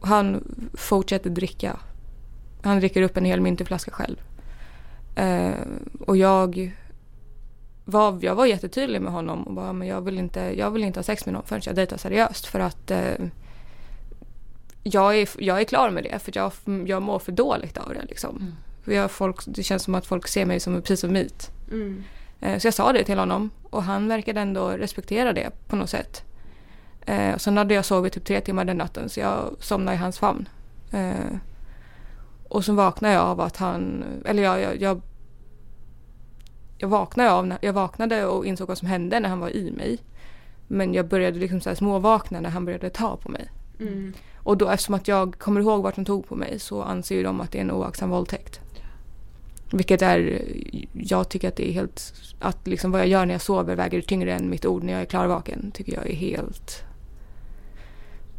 han 0.00 0.44
fortsätter 0.74 1.30
dricka. 1.30 1.76
Han 2.62 2.78
dricker 2.78 3.02
upp 3.02 3.16
en 3.16 3.24
hel 3.24 3.40
mynterflaska 3.40 3.90
själv. 3.90 4.16
Eh, 5.14 5.54
och 6.00 6.16
jag 6.16 6.72
var, 7.84 8.18
jag 8.22 8.34
var 8.34 8.46
jättetydlig 8.46 9.02
med 9.02 9.12
honom 9.12 9.42
och 9.42 9.52
bara 9.52 9.72
men 9.72 9.88
jag 9.88 10.00
vill 10.00 10.18
inte, 10.18 10.40
jag 10.40 10.70
vill 10.70 10.84
inte 10.84 10.98
ha 10.98 11.04
sex 11.04 11.26
med 11.26 11.32
någon 11.32 11.42
förrän 11.46 11.62
jag 11.64 11.74
dejtar 11.74 11.96
seriöst 11.96 12.46
för 12.46 12.60
att 12.60 12.90
eh, 12.90 13.14
jag, 14.82 15.18
är, 15.18 15.28
jag 15.38 15.60
är 15.60 15.64
klar 15.64 15.90
med 15.90 16.04
det 16.04 16.18
för 16.18 16.32
jag, 16.34 16.52
jag 16.86 17.02
mår 17.02 17.18
för 17.18 17.32
dåligt 17.32 17.78
av 17.78 17.94
det 17.94 18.04
liksom. 18.08 18.36
Mm. 18.36 18.52
För 18.84 18.92
jag, 18.92 19.10
folk, 19.10 19.36
det 19.46 19.62
känns 19.62 19.82
som 19.82 19.94
att 19.94 20.06
folk 20.06 20.28
ser 20.28 20.46
mig 20.46 20.60
som 20.60 20.82
precis 20.82 21.00
som 21.00 21.12
myt. 21.12 21.50
Mm. 21.70 22.04
Eh, 22.40 22.58
så 22.58 22.66
jag 22.66 22.74
sa 22.74 22.92
det 22.92 23.04
till 23.04 23.18
honom 23.18 23.50
och 23.70 23.82
han 23.82 24.08
verkade 24.08 24.40
ändå 24.40 24.68
respektera 24.68 25.32
det 25.32 25.50
på 25.68 25.76
något 25.76 25.90
sätt. 25.90 26.24
Eh, 27.06 27.36
sen 27.36 27.56
hade 27.56 27.74
jag 27.74 27.84
sovit 27.84 28.12
typ 28.12 28.24
tre 28.24 28.40
timmar 28.40 28.64
den 28.64 28.76
natten 28.76 29.08
så 29.08 29.20
jag 29.20 29.56
somnade 29.60 29.96
i 29.96 29.98
hans 29.98 30.18
famn. 30.18 30.48
Eh, 30.92 31.36
och 32.52 32.64
så 32.64 32.72
vaknade 32.72 33.14
jag 33.14 33.22
av 33.22 33.40
att 33.40 33.56
han, 33.56 34.04
eller 34.24 34.42
jag, 34.42 34.60
jag, 34.60 34.80
jag, 34.80 35.00
jag, 36.78 36.88
vaknade 36.88 37.32
av, 37.32 37.54
jag 37.60 37.72
vaknade 37.72 38.26
och 38.26 38.46
insåg 38.46 38.68
vad 38.68 38.78
som 38.78 38.88
hände 38.88 39.20
när 39.20 39.28
han 39.28 39.40
var 39.40 39.56
i 39.56 39.70
mig. 39.70 39.98
Men 40.68 40.94
jag 40.94 41.08
började 41.08 41.38
liksom 41.38 41.60
så 41.60 41.70
här 41.70 41.76
småvakna 41.76 42.40
när 42.40 42.50
han 42.50 42.64
började 42.64 42.90
ta 42.90 43.16
på 43.16 43.28
mig. 43.28 43.50
Mm. 43.80 44.12
Och 44.36 44.56
då 44.56 44.68
eftersom 44.68 44.94
att 44.94 45.08
jag 45.08 45.38
kommer 45.38 45.60
ihåg 45.60 45.82
vart 45.82 45.96
han 45.96 46.04
tog 46.04 46.28
på 46.28 46.34
mig 46.36 46.58
så 46.58 46.82
anser 46.82 47.14
ju 47.14 47.22
de 47.22 47.40
att 47.40 47.52
det 47.52 47.58
är 47.58 47.62
en 47.62 47.70
oaktsam 47.70 48.10
våldtäkt. 48.10 48.60
Vilket 49.72 50.02
är, 50.02 50.42
jag 50.92 51.28
tycker 51.28 51.48
att 51.48 51.56
det 51.56 51.68
är 51.68 51.72
helt, 51.72 52.12
att 52.38 52.66
liksom 52.66 52.92
vad 52.92 53.00
jag 53.00 53.08
gör 53.08 53.26
när 53.26 53.34
jag 53.34 53.42
sover 53.42 53.76
väger 53.76 54.00
tyngre 54.00 54.34
än 54.34 54.50
mitt 54.50 54.66
ord 54.66 54.82
när 54.82 54.92
jag 54.92 55.02
är 55.02 55.06
klarvaken. 55.06 55.70
Tycker 55.70 55.94
jag 55.94 56.10
är 56.10 56.14
helt, 56.14 56.82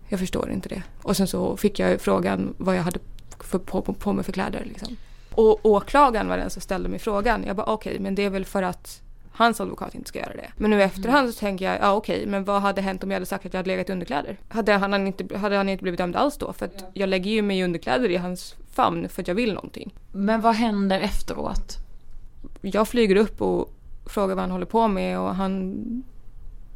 jag 0.10 0.20
förstår 0.20 0.52
inte 0.52 0.70
det. 0.70 0.84
Och 1.02 1.18
sen 1.18 1.28
så 1.28 1.58
fick 1.58 1.80
jag 1.80 2.02
frågan 2.02 2.54
vad 2.58 2.76
jag 2.76 2.84
hade 2.84 3.00
för, 3.40 3.60
på, 3.60 3.82
på, 3.82 3.94
på 3.94 4.14
mig 4.14 4.24
för 4.24 4.32
kläder. 4.32 4.64
Liksom. 4.66 4.98
Och 5.32 5.66
åklagaren 5.66 6.28
var 6.28 6.38
den 6.38 6.50
som 6.50 6.62
ställde 6.62 6.90
mig 6.90 7.00
frågan. 7.00 7.44
Jag 7.48 7.56
bara 7.56 7.66
okej, 7.66 7.92
okay, 7.92 8.04
men 8.04 8.16
det 8.16 8.26
är 8.26 8.30
väl 8.30 8.46
för 8.46 8.64
att 8.64 9.02
hans 9.32 9.62
advokat 9.62 9.96
inte 9.96 10.08
ska 10.08 10.20
göra 10.20 10.34
det. 10.34 10.52
Men 10.58 10.70
nu 10.70 10.80
i 10.80 10.84
efterhand 10.84 11.34
så 11.34 11.40
tänker 11.40 11.66
jag, 11.66 11.78
ja 11.82 11.94
okej, 11.94 12.16
okay, 12.16 12.28
men 12.28 12.44
vad 12.44 12.62
hade 12.62 12.82
hänt 12.82 13.04
om 13.04 13.12
jag 13.12 13.16
hade 13.16 13.26
sagt 13.26 13.46
att 13.46 13.54
jag 13.54 13.60
hade 13.60 13.68
legat 13.68 13.90
i 13.90 13.92
underkläder? 13.92 14.38
Hade 14.48 14.74
han 14.74 15.08
inte, 15.08 15.38
hade 15.38 15.58
han 15.58 15.70
inte 15.70 15.84
blivit 15.84 15.98
dömd 15.98 16.16
alls 16.16 16.38
då? 16.38 16.54
För 16.54 16.66
att 16.66 16.84
jag 16.94 17.10
lägger 17.10 17.32
ju 17.32 17.42
mig 17.42 17.60
i 17.60 17.64
underkläder 17.64 18.10
i 18.10 18.18
hans 18.18 18.56
famn 18.72 19.10
för 19.10 19.22
att 19.22 19.28
jag 19.28 19.36
vill 19.36 19.54
någonting. 19.54 19.94
Men 20.12 20.42
vad 20.42 20.56
händer 20.56 21.00
efteråt? 21.00 21.78
Jag 22.62 22.88
flyger 22.88 23.16
upp 23.16 23.42
och 23.42 23.74
frågar 24.06 24.36
vad 24.36 24.42
han 24.42 24.52
håller 24.52 24.66
på 24.66 24.88
med 24.88 25.20
och 25.20 25.36
han 25.36 26.04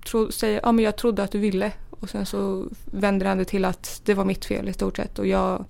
tro, 0.05 0.31
säger, 0.31 0.59
ja 0.63 0.71
men 0.71 0.85
jag 0.85 0.95
trodde 0.95 1.23
att 1.23 1.31
du 1.31 1.39
ville. 1.39 1.71
Och 1.89 2.09
sen 2.09 2.25
så 2.25 2.65
vänder 2.85 3.25
han 3.25 3.37
det 3.37 3.45
till 3.45 3.65
att 3.65 4.01
det 4.05 4.13
var 4.13 4.25
mitt 4.25 4.45
fel 4.45 4.69
i 4.69 4.73
stort 4.73 4.97
sett 4.97 5.19
och 5.19 5.27
jag 5.27 5.65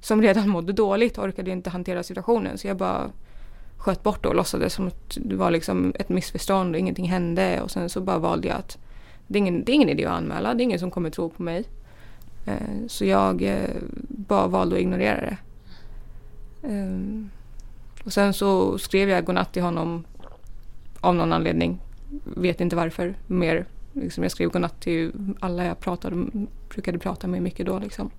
som 0.00 0.22
redan 0.22 0.48
mådde 0.48 0.72
dåligt 0.72 1.18
orkade 1.18 1.50
inte 1.50 1.70
hantera 1.70 2.02
situationen 2.02 2.58
så 2.58 2.66
jag 2.66 2.76
bara 2.76 3.10
sköt 3.76 4.02
bort 4.02 4.22
det 4.22 4.28
och 4.28 4.34
låtsades 4.34 4.74
som 4.74 4.86
att 4.86 5.18
det 5.20 5.34
var 5.34 5.50
liksom 5.50 5.92
ett 5.98 6.08
missförstånd 6.08 6.74
och 6.74 6.80
ingenting 6.80 7.08
hände 7.08 7.60
och 7.60 7.70
sen 7.70 7.88
så 7.88 8.00
bara 8.00 8.18
valde 8.18 8.48
jag 8.48 8.56
att 8.56 8.78
det 9.26 9.38
är 9.38 9.40
ingen, 9.40 9.64
det 9.64 9.72
är 9.72 9.74
ingen 9.74 9.88
idé 9.88 10.04
att 10.04 10.12
anmäla, 10.12 10.54
det 10.54 10.62
är 10.62 10.64
ingen 10.64 10.78
som 10.78 10.90
kommer 10.90 11.10
tro 11.10 11.28
på 11.28 11.42
mig. 11.42 11.64
Eh, 12.46 12.86
så 12.86 13.04
jag 13.04 13.42
eh, 13.42 13.70
bara 14.08 14.46
valde 14.46 14.76
att 14.76 14.82
ignorera 14.82 15.20
det. 15.20 15.36
Eh, 16.68 17.24
och 18.04 18.12
sen 18.12 18.34
så 18.34 18.78
skrev 18.78 19.08
jag 19.08 19.24
godnatt 19.24 19.52
till 19.52 19.62
honom 19.62 20.04
av 21.00 21.14
någon 21.14 21.32
anledning. 21.32 21.78
Vet 22.24 22.60
inte 22.60 22.76
varför 22.76 23.14
mer. 23.26 23.66
Liksom 23.92 24.22
jag 24.22 24.32
skrev 24.32 24.50
godnatt 24.50 24.80
till 24.80 25.12
alla 25.40 25.64
jag 25.64 25.80
pratade, 25.80 26.26
brukade 26.68 26.98
prata 26.98 27.26
med 27.26 27.42
mycket 27.42 27.66
då. 27.66 27.78
Liksom. 27.78 28.10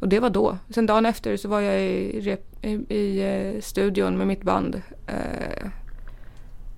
Och 0.00 0.08
det 0.08 0.20
var 0.20 0.30
då. 0.30 0.58
Sen 0.70 0.86
dagen 0.86 1.06
efter 1.06 1.36
så 1.36 1.48
var 1.48 1.60
jag 1.60 1.82
i, 1.82 2.20
rep, 2.20 2.64
i, 2.64 2.94
i 2.94 3.24
uh, 3.54 3.60
studion 3.60 4.18
med 4.18 4.26
mitt 4.26 4.42
band. 4.42 4.82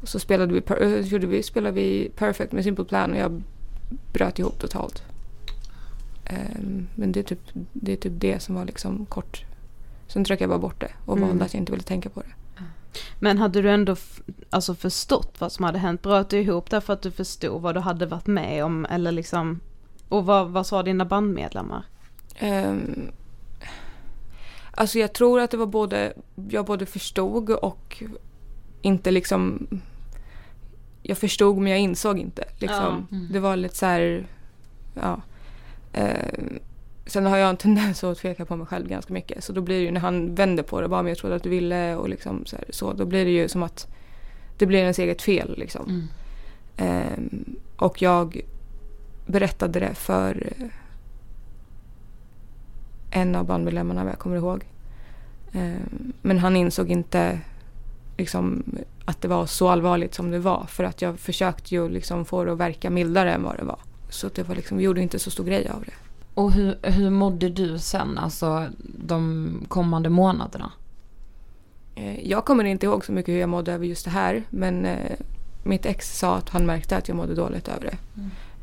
Och 0.01 0.09
så 0.09 0.19
spelade 0.19 0.53
vi, 0.53 0.61
uh, 0.61 1.29
vi, 1.29 1.43
spelade 1.43 1.75
vi 1.75 2.11
Perfect 2.17 2.53
med 2.53 2.65
Simple 2.65 2.85
Plan 2.85 3.13
och 3.13 3.19
jag 3.19 3.43
bröt 4.13 4.39
ihop 4.39 4.59
totalt. 4.59 5.03
Um, 6.31 6.89
men 6.95 7.13
det 7.13 7.21
är, 7.21 7.25
typ, 7.25 7.41
det 7.73 7.93
är 7.93 7.97
typ 7.97 8.13
det 8.17 8.43
som 8.43 8.55
var 8.55 8.65
liksom 8.65 9.07
kort. 9.07 9.45
Sen 10.09 10.25
tryckte 10.25 10.43
jag 10.43 10.51
bara 10.51 10.59
bort 10.59 10.81
det 10.81 10.93
och 11.07 11.17
mm. 11.17 11.29
valde 11.29 11.45
att 11.45 11.55
jag 11.55 11.61
inte 11.61 11.73
ville 11.73 11.85
tänka 11.85 12.09
på 12.09 12.21
det. 12.21 12.63
Men 13.19 13.39
hade 13.39 13.63
du 13.63 13.71
ändå 13.71 13.97
alltså 14.51 14.75
förstått 14.75 15.35
vad 15.39 15.53
som 15.53 15.65
hade 15.65 15.79
hänt? 15.79 16.03
Bröt 16.03 16.31
du 16.31 16.41
ihop 16.41 16.71
därför 16.71 16.93
att 16.93 17.03
du 17.03 17.11
förstod 17.11 17.63
vad 17.63 17.75
du 17.75 17.81
hade 17.81 18.07
varit 18.07 18.27
med 18.27 18.65
om? 18.65 18.87
Eller 18.91 19.13
liksom, 19.13 19.61
och 20.09 20.27
vad, 20.27 20.51
vad 20.51 20.67
sa 20.67 20.83
dina 20.83 21.05
bandmedlemmar? 21.05 21.85
Um, 22.41 23.11
alltså 24.71 24.99
jag 24.99 25.13
tror 25.13 25.41
att 25.41 25.51
det 25.51 25.57
var 25.57 25.67
både, 25.67 26.13
jag 26.49 26.67
både 26.67 26.87
förstod 26.87 27.51
och 27.51 28.03
inte 28.83 29.11
liksom 29.11 29.67
jag 31.03 31.19
förstod 31.19 31.59
men 31.59 31.73
jag 31.73 31.81
insåg 31.81 32.19
inte. 32.19 32.45
Liksom. 32.59 33.07
Ja. 33.11 33.17
Mm. 33.17 33.33
Det 33.33 33.41
var 33.41 33.57
lite 33.57 33.77
så 33.77 33.87
här, 33.87 34.27
ja. 34.95 35.21
Eh, 35.93 36.43
sen 37.07 37.27
har 37.27 37.37
jag 37.37 37.51
en 37.51 37.57
tendens 37.57 38.05
att 38.05 38.19
tveka 38.19 38.45
på 38.45 38.57
mig 38.57 38.67
själv 38.67 38.89
ganska 38.89 39.13
mycket. 39.13 39.45
Så 39.45 39.53
då 39.53 39.61
blir 39.61 39.77
det 39.77 39.85
ju 39.85 39.91
när 39.91 40.01
han 40.01 40.35
vänder 40.35 40.63
på 40.63 40.81
det, 40.81 40.89
bara 40.89 41.03
men 41.03 41.11
jag 41.11 41.19
trodde 41.19 41.37
att 41.37 41.43
du 41.43 41.49
ville 41.49 41.97
och 41.97 42.09
liksom 42.09 42.47
så, 42.47 42.57
här, 42.57 42.65
så, 42.71 42.93
Då 42.93 43.05
blir 43.05 43.25
det 43.25 43.31
ju 43.31 43.49
som 43.49 43.63
att 43.63 43.87
det 44.59 44.67
blir 44.67 44.79
ens 44.79 44.99
eget 44.99 45.23
fel 45.23 45.55
liksom. 45.59 45.87
Mm. 45.89 46.09
Eh, 46.77 47.43
och 47.77 48.03
jag 48.03 48.41
berättade 49.27 49.81
det 49.81 49.95
för 49.95 50.53
en 53.13 53.37
av 53.37 53.45
bandmedlemmarna 53.47 54.05
vad 54.05 54.13
jag 54.13 54.19
kommer 54.19 54.37
ihåg. 54.37 54.65
Ehm, 55.53 56.13
men 56.23 56.39
han 56.39 56.57
insåg 56.57 56.91
inte 56.91 57.41
liksom, 58.19 58.63
att 59.05 59.23
det 59.23 59.29
var 59.29 59.47
så 59.47 59.69
allvarligt 59.69 60.15
som 60.15 60.31
det 60.31 60.39
var. 60.39 60.67
För 60.69 60.85
att 60.85 61.03
jag 61.03 61.19
försökte 61.19 61.75
ju 61.75 61.89
liksom 61.89 62.25
få 62.25 62.45
det 62.45 62.53
att 62.53 62.59
verka 62.59 62.91
mildare 62.91 63.33
än 63.33 63.43
vad 63.43 63.57
det 63.57 63.65
var. 63.65 63.79
Så 64.09 64.29
det 64.35 64.43
var 64.43 64.55
liksom, 64.55 64.79
vi 64.79 64.85
gjorde 64.85 65.03
inte 65.03 65.19
så 65.19 65.31
stor 65.31 65.45
grej 65.45 65.69
av 65.69 65.85
det. 65.87 65.93
Och 66.35 66.53
hur, 66.53 66.79
hur 66.83 67.11
mådde 67.11 67.49
du 67.49 67.79
sen, 67.79 68.19
alltså 68.19 68.67
de 69.07 69.49
kommande 69.69 70.09
månaderna? 70.09 70.73
Eh, 71.95 72.29
Jag 72.29 72.45
kommer 72.45 72.65
inte 72.65 72.87
ihåg 72.87 73.05
så 73.05 73.13
mycket 73.13 73.35
hur 73.35 73.41
jag 73.41 73.49
mådde 73.49 73.73
över 73.73 73.87
just 73.87 74.05
det 74.05 74.11
här 74.11 74.43
men 74.51 74.85
eh, 74.85 75.17
mitt 75.65 75.87
ex 75.87 76.19
sa 76.19 76.37
att 76.37 76.49
han 76.49 76.67
märkte 76.67 76.97
att 76.97 77.09
jag 77.09 77.17
mådde 77.17 77.35
dåligt 77.35 77.69
över 77.69 77.81
det. 77.91 77.97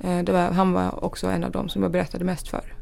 Eh, 0.07 0.23
det 0.23 0.31
var, 0.31 0.51
han 0.51 0.73
var 0.73 1.05
också 1.05 1.27
en 1.27 1.43
av 1.43 1.51
dem 1.51 1.69
som 1.69 1.83
jag 1.83 1.91
berättade 1.91 2.25
mest 2.25 2.47
för. 2.47 2.73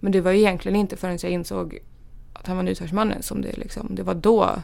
Men 0.00 0.12
det 0.12 0.20
var 0.20 0.32
egentligen 0.32 0.76
inte 0.76 0.96
förrän 0.96 1.18
jag 1.22 1.32
insåg 1.32 1.78
att 2.32 2.46
han 2.46 2.56
var 2.56 2.62
nyårsmannen 2.62 3.22
som 3.22 3.42
det 3.42 3.56
liksom, 3.56 3.94
det 3.94 4.02
var 4.02 4.14
då 4.14 4.62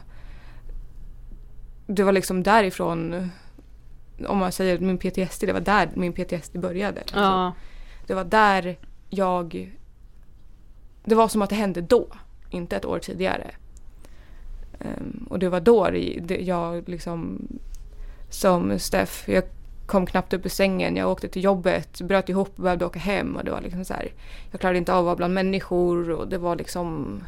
det 1.87 2.03
var 2.03 2.11
liksom 2.11 2.43
därifrån 2.43 3.29
om 4.27 4.37
man 4.37 4.51
säger 4.51 4.79
min 4.79 4.97
PTSD, 4.97 5.45
det 5.45 5.53
var 5.53 5.59
där 5.59 5.89
min 5.93 6.13
PTSD 6.13 6.59
började. 6.59 7.01
Alltså, 7.01 7.19
Ja. 7.19 7.53
Det 8.07 8.13
var 8.13 8.23
där 8.23 8.77
jag... 9.09 9.75
Det 11.05 11.15
var 11.15 11.27
som 11.27 11.41
att 11.41 11.49
det 11.49 11.55
hände 11.55 11.81
då, 11.81 12.07
inte 12.49 12.75
ett 12.75 12.85
år 12.85 12.99
tidigare. 12.99 13.51
Ehm, 14.79 15.27
och 15.29 15.39
det 15.39 15.49
var 15.49 15.59
då 15.59 15.89
det, 15.89 16.19
det, 16.21 16.37
jag 16.37 16.89
liksom... 16.89 17.47
Som 18.29 18.79
Steff, 18.79 19.23
jag 19.27 19.43
kom 19.85 20.05
knappt 20.05 20.33
upp 20.33 20.45
ur 20.45 20.49
sängen. 20.49 20.95
Jag 20.95 21.11
åkte 21.11 21.27
till 21.27 21.43
jobbet, 21.43 22.01
bröt 22.01 22.29
ihop 22.29 22.51
och 22.55 22.63
behövde 22.63 22.85
åka 22.85 22.99
hem. 22.99 23.35
Och 23.35 23.43
det 23.43 23.51
var 23.51 23.61
liksom 23.61 23.85
så 23.85 23.93
här, 23.93 24.11
jag 24.51 24.59
klarade 24.59 24.77
inte 24.77 24.93
av 24.93 24.99
att 24.99 25.05
vara 25.05 25.15
bland 25.15 25.33
människor 25.33 26.11
och 26.11 26.27
det 26.27 26.37
var 26.37 26.55
liksom... 26.55 27.19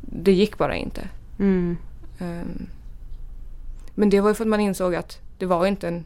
Det 0.00 0.32
gick 0.32 0.58
bara 0.58 0.76
inte. 0.76 1.08
Mm. 1.38 1.76
Ehm, 2.18 2.66
men 3.94 4.10
det 4.10 4.20
var 4.20 4.28
ju 4.28 4.34
för 4.34 4.44
att 4.44 4.48
man 4.48 4.60
insåg 4.60 4.94
att 4.94 5.20
det 5.38 5.46
var 5.46 5.66
inte 5.66 5.88
en... 5.88 6.04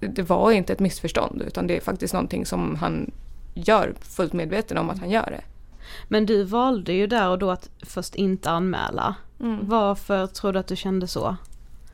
Det 0.00 0.22
var 0.22 0.52
inte 0.52 0.72
ett 0.72 0.80
missförstånd 0.80 1.42
utan 1.46 1.66
det 1.66 1.76
är 1.76 1.80
faktiskt 1.80 2.14
någonting 2.14 2.46
som 2.46 2.74
han 2.74 3.10
gör 3.54 3.94
fullt 4.00 4.32
medveten 4.32 4.78
om 4.78 4.90
att 4.90 4.98
han 4.98 5.10
gör 5.10 5.30
det. 5.30 5.40
Men 6.08 6.26
du 6.26 6.42
valde 6.42 6.92
ju 6.92 7.06
där 7.06 7.28
och 7.28 7.38
då 7.38 7.50
att 7.50 7.70
först 7.82 8.14
inte 8.14 8.50
anmäla. 8.50 9.14
Mm. 9.40 9.58
Varför 9.62 10.26
tror 10.26 10.52
du 10.52 10.58
att 10.58 10.66
du 10.66 10.76
kände 10.76 11.08
så? 11.08 11.36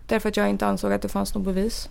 Därför 0.06 0.28
att 0.28 0.36
jag 0.36 0.50
inte 0.50 0.66
ansåg 0.66 0.92
att 0.92 1.02
det 1.02 1.08
fanns 1.08 1.34
något 1.34 1.44
bevis. 1.44 1.88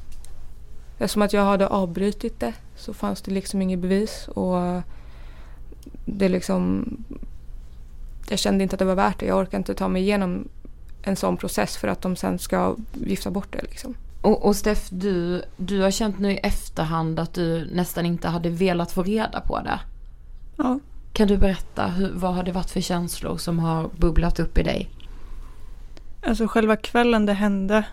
Eftersom 1.00 1.22
att 1.22 1.34
jag 1.34 1.46
hade 1.46 1.68
avbrutit 1.68 2.40
det 2.40 2.54
så 2.76 2.94
fanns 2.94 3.22
det 3.22 3.32
liksom 3.32 3.62
inget 3.62 3.80
bevis 3.80 4.28
och 4.28 4.82
det 6.06 6.30
liksom... 6.30 6.86
Jag 8.30 8.40
kände 8.40 8.64
inte 8.64 8.76
att 8.76 8.80
det 8.80 8.86
var 8.86 8.96
värt 8.96 9.20
det. 9.20 9.26
Jag 9.26 9.38
orkar 9.38 9.58
inte 9.58 9.74
ta 9.74 9.88
mig 9.88 10.02
igenom 10.02 10.48
en 11.02 11.16
sån 11.16 11.38
process 11.38 11.78
för 11.78 11.88
att 11.88 12.02
de 12.02 12.16
sen 12.16 12.40
ska 12.40 12.76
vifta 12.94 13.32
bort 13.32 13.52
det 13.52 13.62
liksom. 13.62 13.96
Och, 14.22 14.46
och 14.46 14.56
Steff, 14.56 14.88
du, 14.90 15.44
du 15.58 15.82
har 15.82 15.92
känt 15.92 16.20
nu 16.20 16.32
i 16.32 16.38
efterhand 16.38 17.20
att 17.20 17.34
du 17.34 17.70
nästan 17.72 18.06
inte 18.06 18.28
hade 18.28 18.50
velat 18.50 18.92
få 18.92 19.04
reda 19.04 19.42
på 19.42 19.60
det. 19.60 19.80
Ja. 20.58 20.80
Kan 21.14 21.28
du 21.28 21.38
berätta, 21.38 21.88
hur, 21.88 22.12
vad 22.14 22.36
har 22.36 22.44
det 22.44 22.52
varit 22.52 22.70
för 22.70 22.82
känslor 22.82 23.38
som 23.38 23.60
har 23.60 23.90
bubblat 23.98 24.40
upp 24.40 24.58
i 24.58 24.64
dig? 24.64 24.90
Alltså 26.24 26.48
själva 26.48 26.76
kvällen 26.76 27.26
det 27.26 27.34
hände, 27.34 27.84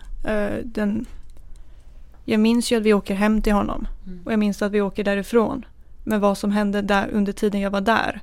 den... 0.63 1.05
Jag 2.25 2.39
minns 2.39 2.71
ju 2.71 2.75
att 2.75 2.83
vi 2.83 2.93
åker 2.93 3.15
hem 3.15 3.41
till 3.41 3.53
honom. 3.53 3.87
Och 4.25 4.31
jag 4.31 4.39
minns 4.39 4.61
att 4.61 4.71
vi 4.71 4.81
åker 4.81 5.03
därifrån. 5.03 5.65
Men 6.03 6.19
vad 6.19 6.37
som 6.37 6.51
hände 6.51 6.81
där 6.81 7.09
under 7.11 7.33
tiden 7.33 7.61
jag 7.61 7.71
var 7.71 7.81
där, 7.81 8.21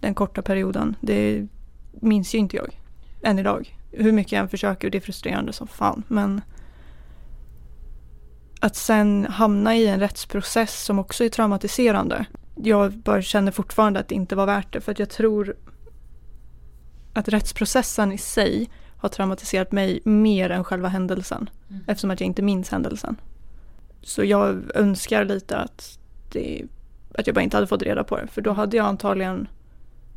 den 0.00 0.14
korta 0.14 0.42
perioden, 0.42 0.96
det 1.00 1.46
minns 1.92 2.34
ju 2.34 2.38
inte 2.38 2.56
jag. 2.56 2.80
Än 3.22 3.38
idag. 3.38 3.78
Hur 3.92 4.12
mycket 4.12 4.32
jag 4.32 4.40
än 4.40 4.48
försöker, 4.48 4.90
det 4.90 4.98
är 4.98 5.02
frustrerande 5.02 5.52
som 5.52 5.68
fan. 5.68 6.02
Men 6.08 6.40
att 8.60 8.76
sen 8.76 9.26
hamna 9.30 9.76
i 9.76 9.86
en 9.86 10.00
rättsprocess 10.00 10.84
som 10.84 10.98
också 10.98 11.24
är 11.24 11.28
traumatiserande. 11.28 12.26
Jag 12.54 12.92
bara 12.92 13.22
känner 13.22 13.52
fortfarande 13.52 14.00
att 14.00 14.08
det 14.08 14.14
inte 14.14 14.36
var 14.36 14.46
värt 14.46 14.72
det. 14.72 14.80
För 14.80 14.92
att 14.92 14.98
jag 14.98 15.10
tror 15.10 15.56
att 17.12 17.28
rättsprocessen 17.28 18.12
i 18.12 18.18
sig 18.18 18.70
har 19.00 19.08
traumatiserat 19.08 19.72
mig 19.72 20.00
mer 20.04 20.50
än 20.50 20.64
själva 20.64 20.88
händelsen. 20.88 21.50
Eftersom 21.86 22.10
att 22.10 22.20
jag 22.20 22.26
inte 22.26 22.42
minns 22.42 22.70
händelsen. 22.70 23.16
Så 24.02 24.24
jag 24.24 24.62
önskar 24.74 25.24
lite 25.24 25.56
att, 25.56 25.98
det, 26.32 26.64
att 27.14 27.26
jag 27.26 27.34
bara 27.34 27.42
inte 27.42 27.56
hade 27.56 27.66
fått 27.66 27.82
reda 27.82 28.04
på 28.04 28.16
det. 28.16 28.26
För 28.26 28.40
då 28.40 28.52
hade 28.52 28.76
jag 28.76 28.86
antagligen 28.86 29.48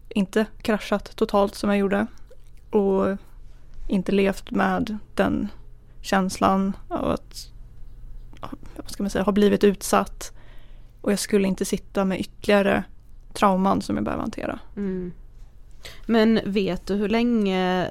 inte 0.09 0.45
kraschat 0.61 1.15
totalt 1.15 1.55
som 1.55 1.69
jag 1.69 1.79
gjorde. 1.79 2.07
Och 2.69 3.17
inte 3.87 4.11
levt 4.11 4.51
med 4.51 4.97
den 5.15 5.47
känslan 6.01 6.73
av 6.87 7.11
att 7.11 7.51
vad 8.75 8.91
ska 8.91 9.03
man 9.03 9.09
säga, 9.09 9.23
ha 9.23 9.31
blivit 9.31 9.63
utsatt. 9.63 10.31
Och 11.01 11.11
jag 11.11 11.19
skulle 11.19 11.47
inte 11.47 11.65
sitta 11.65 12.05
med 12.05 12.19
ytterligare 12.19 12.83
trauman 13.33 13.81
som 13.81 13.95
jag 13.95 14.05
behöver 14.05 14.21
hantera. 14.21 14.59
Mm. 14.75 15.11
Men 16.05 16.39
vet 16.45 16.87
du 16.87 16.95
hur 16.95 17.09
länge, 17.09 17.89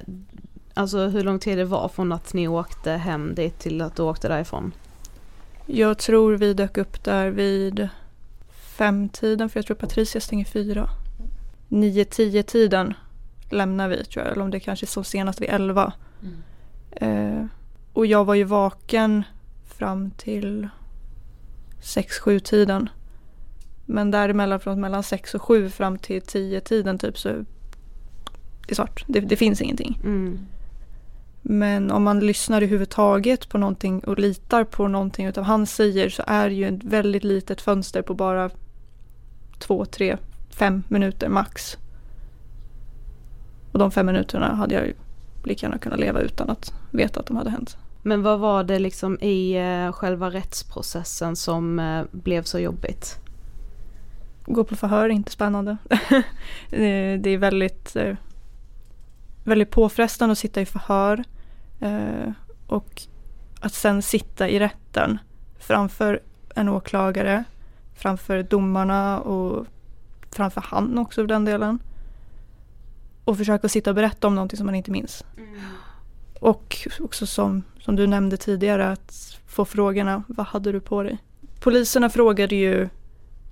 alltså 0.75 1.09
hur 1.09 1.25
lång 1.25 1.39
tid 1.39 1.59
det 1.59 1.65
var 1.65 1.89
från 1.89 2.13
att 2.13 2.35
ni 2.35 2.49
åkte 2.49 2.91
hem 2.91 3.35
dit 3.35 3.59
till 3.59 3.81
att 3.81 3.97
du 3.97 4.03
åkte 4.03 4.29
därifrån? 4.29 4.73
Jag 5.67 5.99
tror 5.99 6.37
vi 6.37 6.55
dök 6.55 6.79
upp 6.79 7.05
där 7.05 7.31
vid 7.31 7.89
femtiden 8.51 9.49
för 9.49 9.59
jag 9.59 9.67
tror 9.67 9.77
Patricia 9.77 10.21
stänger 10.21 10.45
fyra. 10.45 10.89
Nio, 11.69 12.05
tio 12.05 12.43
tiden 12.43 12.95
lämnar 13.51 13.89
vi 13.89 14.05
tror 14.05 14.25
jag, 14.25 14.33
eller 14.33 14.45
om 14.45 14.51
det 14.51 14.61
kanske 14.61 14.85
är 14.85 14.89
så 14.89 15.05
senast 15.05 15.41
vid 15.41 15.49
elva. 15.49 15.93
Eh, 16.91 17.45
och 17.93 18.07
jag 18.07 18.25
var 18.25 18.35
ju 18.35 18.45
vaken 18.45 19.23
fram 19.67 20.11
till 20.11 20.69
sex, 21.83 22.19
sju 22.19 22.41
tiden. 22.41 22.89
Men 23.87 24.11
däremellan 24.11 24.61
från 24.61 24.81
mellan 24.81 25.03
sex 25.03 25.35
och 25.35 25.43
sju 25.43 25.71
fram 25.71 25.99
till 25.99 26.23
tio 26.23 26.61
tiden 26.61 26.99
typ 26.99 27.19
så 27.19 27.29
det 28.67 28.73
är 28.73 28.75
svart. 28.75 29.05
Det, 29.07 29.21
det 29.21 29.37
finns 29.37 29.61
ingenting. 29.61 29.99
Mm. 30.05 30.39
Men 31.43 31.91
om 31.91 32.03
man 32.03 32.21
lyssnar 32.21 32.57
överhuvudtaget 32.57 33.49
på 33.49 33.59
någonting 33.59 34.01
och 34.05 34.19
litar 34.19 34.65
på 34.65 34.89
någonting 34.89 35.27
utav 35.27 35.45
han 35.45 35.67
säger 35.67 36.09
så 36.09 36.23
är 36.27 36.49
det 36.49 36.55
ju 36.55 36.69
ett 36.69 36.85
väldigt 36.85 37.25
litet 37.25 37.61
fönster 37.61 38.03
på 38.03 38.15
bara 38.15 38.51
två, 39.59 39.85
tre, 39.85 40.17
fem 40.51 40.83
minuter 40.89 41.29
max. 41.29 41.77
Och 43.73 43.79
de 43.79 43.91
fem 43.91 44.07
minuterna 44.07 44.55
hade 44.55 44.75
jag 44.75 44.87
ju 44.87 44.95
lika 45.45 45.67
gärna 45.67 45.79
kunnat 45.79 46.01
leva 46.01 46.21
utan 46.21 46.51
att 46.51 46.75
veta 46.91 47.21
att 47.21 47.27
de 47.27 47.37
hade 47.37 47.51
hänt. 47.51 47.77
Men 48.03 48.23
vad 48.23 48.39
var 48.39 48.65
det 48.65 48.79
liksom 48.79 49.21
i 49.21 49.57
eh, 49.57 49.93
själva 49.93 50.31
rättsprocessen 50.31 51.37
som 51.37 51.79
eh, 51.79 52.05
blev 52.11 52.43
så 52.43 52.59
jobbigt? 52.59 53.19
Gå 54.47 54.65
på 54.65 54.77
förhör 54.77 55.05
är 55.05 55.09
inte 55.09 55.33
spännande. 55.33 55.77
det 56.71 57.17
det 57.23 57.31
är 57.31 57.39
väldigt, 57.39 57.97
eh, 57.97 58.17
väldigt 59.45 59.71
påfrestande 59.71 60.33
att 60.33 60.39
sitta 60.39 60.61
i 60.61 60.67
förhör. 60.67 61.25
eh, 61.81 62.33
Och 62.67 63.03
att 63.61 63.75
sen 63.75 64.03
sitta 64.03 64.49
i 64.49 64.59
rätten 64.59 65.19
framför 65.59 66.21
en 66.55 66.69
åklagare, 66.69 67.45
framför 67.95 68.43
domarna 68.43 69.21
och 69.21 69.67
framför 70.31 70.61
han 70.61 70.99
också 70.99 71.21
för 71.23 71.27
den 71.27 71.45
delen. 71.45 71.79
Och 73.25 73.37
försöka 73.37 73.69
sitta 73.69 73.91
och 73.91 73.97
berätta 73.97 74.27
om 74.27 74.35
någonting 74.35 74.57
som 74.57 74.67
man 74.67 74.75
inte 74.75 74.91
minns. 74.91 75.25
Och 76.41 76.89
också 77.01 77.27
som, 77.27 77.63
som 77.81 77.97
du 77.97 78.07
nämnde 78.07 78.37
tidigare 78.37 78.93
att 78.93 79.39
få 79.47 79.65
frågorna, 79.65 80.23
vad 80.29 80.47
hade 80.47 80.73
du 80.73 80.81
på 80.81 81.03
dig? 81.03 81.19
Poliserna 81.61 82.11
frågade 82.11 82.55
ju 82.57 82.89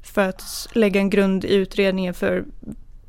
för 0.02 0.28
att 0.28 0.68
lägga 0.72 1.00
en 1.00 1.10
grund 1.10 1.44
i 1.44 1.54
utredningen 1.54 2.14
för, 2.14 2.44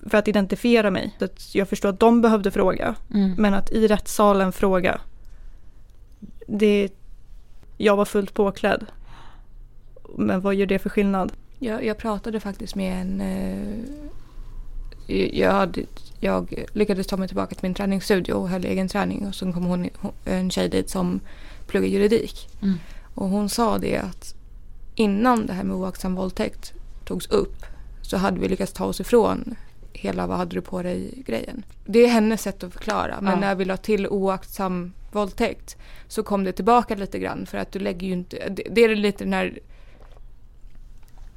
för 0.09 0.17
att 0.17 0.27
identifiera 0.27 0.91
mig. 0.91 1.15
Att 1.19 1.55
jag 1.55 1.69
förstår 1.69 1.89
att 1.89 1.99
de 1.99 2.21
behövde 2.21 2.51
fråga, 2.51 2.95
Mm. 3.13 3.35
men 3.37 3.53
att 3.53 3.71
i 3.71 3.87
rättssalen 3.87 4.51
fråga. 4.51 5.01
Det, 6.47 6.89
jag 7.77 7.95
var 7.95 8.05
fullt 8.05 8.33
påklädd. 8.33 8.85
Men 10.17 10.41
vad 10.41 10.55
gör 10.55 10.65
det 10.65 10.79
för 10.79 10.89
skillnad? 10.89 11.31
Jag, 11.59 11.85
jag 11.85 11.97
pratade 11.97 12.39
faktiskt 12.39 12.75
med 12.75 13.01
en... 13.01 13.21
Eh, 13.21 13.85
jag, 15.39 15.51
hade, 15.51 15.81
jag 16.19 16.65
lyckades 16.73 17.07
ta 17.07 17.17
mig 17.17 17.27
tillbaka 17.27 17.55
till 17.55 17.63
min 17.63 17.73
träningsstudio 17.73 18.33
och 18.33 18.49
höll 18.49 18.65
egen 18.65 18.87
träning 18.87 19.27
och 19.27 19.35
så 19.35 19.53
kom 19.53 19.63
hon, 19.65 19.89
hon, 19.99 20.11
en 20.25 20.51
tjej 20.51 20.69
dit 20.69 20.89
som 20.89 21.19
pluggar 21.67 21.87
juridik. 21.87 22.49
Mm. 22.61 22.79
Och 23.15 23.29
hon 23.29 23.49
sa 23.49 23.77
det 23.77 23.97
att 23.97 24.35
innan 24.95 25.45
det 25.45 25.53
här 25.53 25.63
med 25.63 25.75
oaktsam 25.75 26.15
våldtäkt 26.15 26.73
togs 27.05 27.27
upp 27.27 27.65
så 28.01 28.17
hade 28.17 28.39
vi 28.39 28.47
lyckats 28.47 28.73
ta 28.73 28.85
oss 28.85 28.99
ifrån 28.99 29.55
hela 29.93 30.27
vad 30.27 30.37
hade 30.37 30.55
du 30.55 30.61
på 30.61 30.83
dig 30.83 31.23
grejen. 31.25 31.63
Det 31.85 31.99
är 31.99 32.07
hennes 32.07 32.41
sätt 32.41 32.63
att 32.63 32.73
förklara 32.73 33.21
men 33.21 33.33
Ja. 33.33 33.39
när 33.39 33.55
vi 33.55 33.65
la 33.65 33.77
till 33.77 34.07
oaktsam 34.07 34.93
våldtäkt 35.11 35.77
så 36.07 36.23
kom 36.23 36.43
det 36.43 36.51
tillbaka 36.51 36.95
lite 36.95 37.19
grann 37.19 37.45
för 37.45 37.57
att 37.57 37.71
du 37.71 37.79
lägger 37.79 38.07
ju 38.07 38.13
inte, 38.13 38.49
det, 38.49 38.63
det 38.71 38.81
är 38.83 38.95
lite 38.95 39.23
den 39.23 39.33
här 39.33 39.59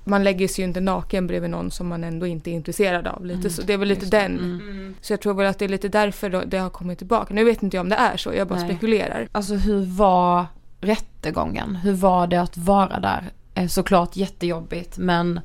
man 0.07 0.25
lägger 0.25 0.49
sig 0.49 0.62
ju 0.62 0.69
inte 0.69 0.81
naken 0.81 1.27
bredvid 1.27 1.51
någon 1.51 1.71
som 1.71 1.88
man 1.88 2.05
ändå 2.05 2.27
inte 2.27 2.51
är 2.51 2.53
intresserad 2.53 3.07
av. 3.07 3.27
Lite 3.27 3.38
Mm. 3.38 3.51
så, 3.51 3.62
det 3.62 3.73
är 3.73 3.77
väl 3.79 3.88
lite 3.88 4.07
den. 4.07 4.38
Mm. 4.38 4.95
Så 5.01 5.12
jag 5.12 5.21
tror 5.21 5.35
väl 5.35 5.47
att 5.47 5.59
det 5.59 5.64
är 5.64 5.69
lite 5.69 5.88
därför 5.88 6.31
då, 6.31 6.43
det 6.47 6.59
har 6.59 6.71
kommit 6.71 6.99
tillbaka. 6.99 7.35
Nu 7.35 7.45
vet 7.45 7.62
inte 7.62 7.77
jag 7.77 7.81
om 7.81 7.88
det 7.88 7.97
är 7.97 8.17
så, 8.17 8.35
jag 8.35 8.49
bara 8.49 8.59
Nej. 8.59 8.69
spekulerar. 8.69 9.29
Alltså 9.33 9.55
hur 9.55 9.85
var 9.85 10.47
rättegången? 10.81 11.77
Hur 11.77 11.93
var 11.93 12.27
det 12.27 12.40
att 12.40 12.57
vara 12.57 13.01
där? 13.01 13.31
Eh, 13.55 13.67
såklart 13.67 14.17
jättejobbigt 14.17 14.99
men 14.99 15.40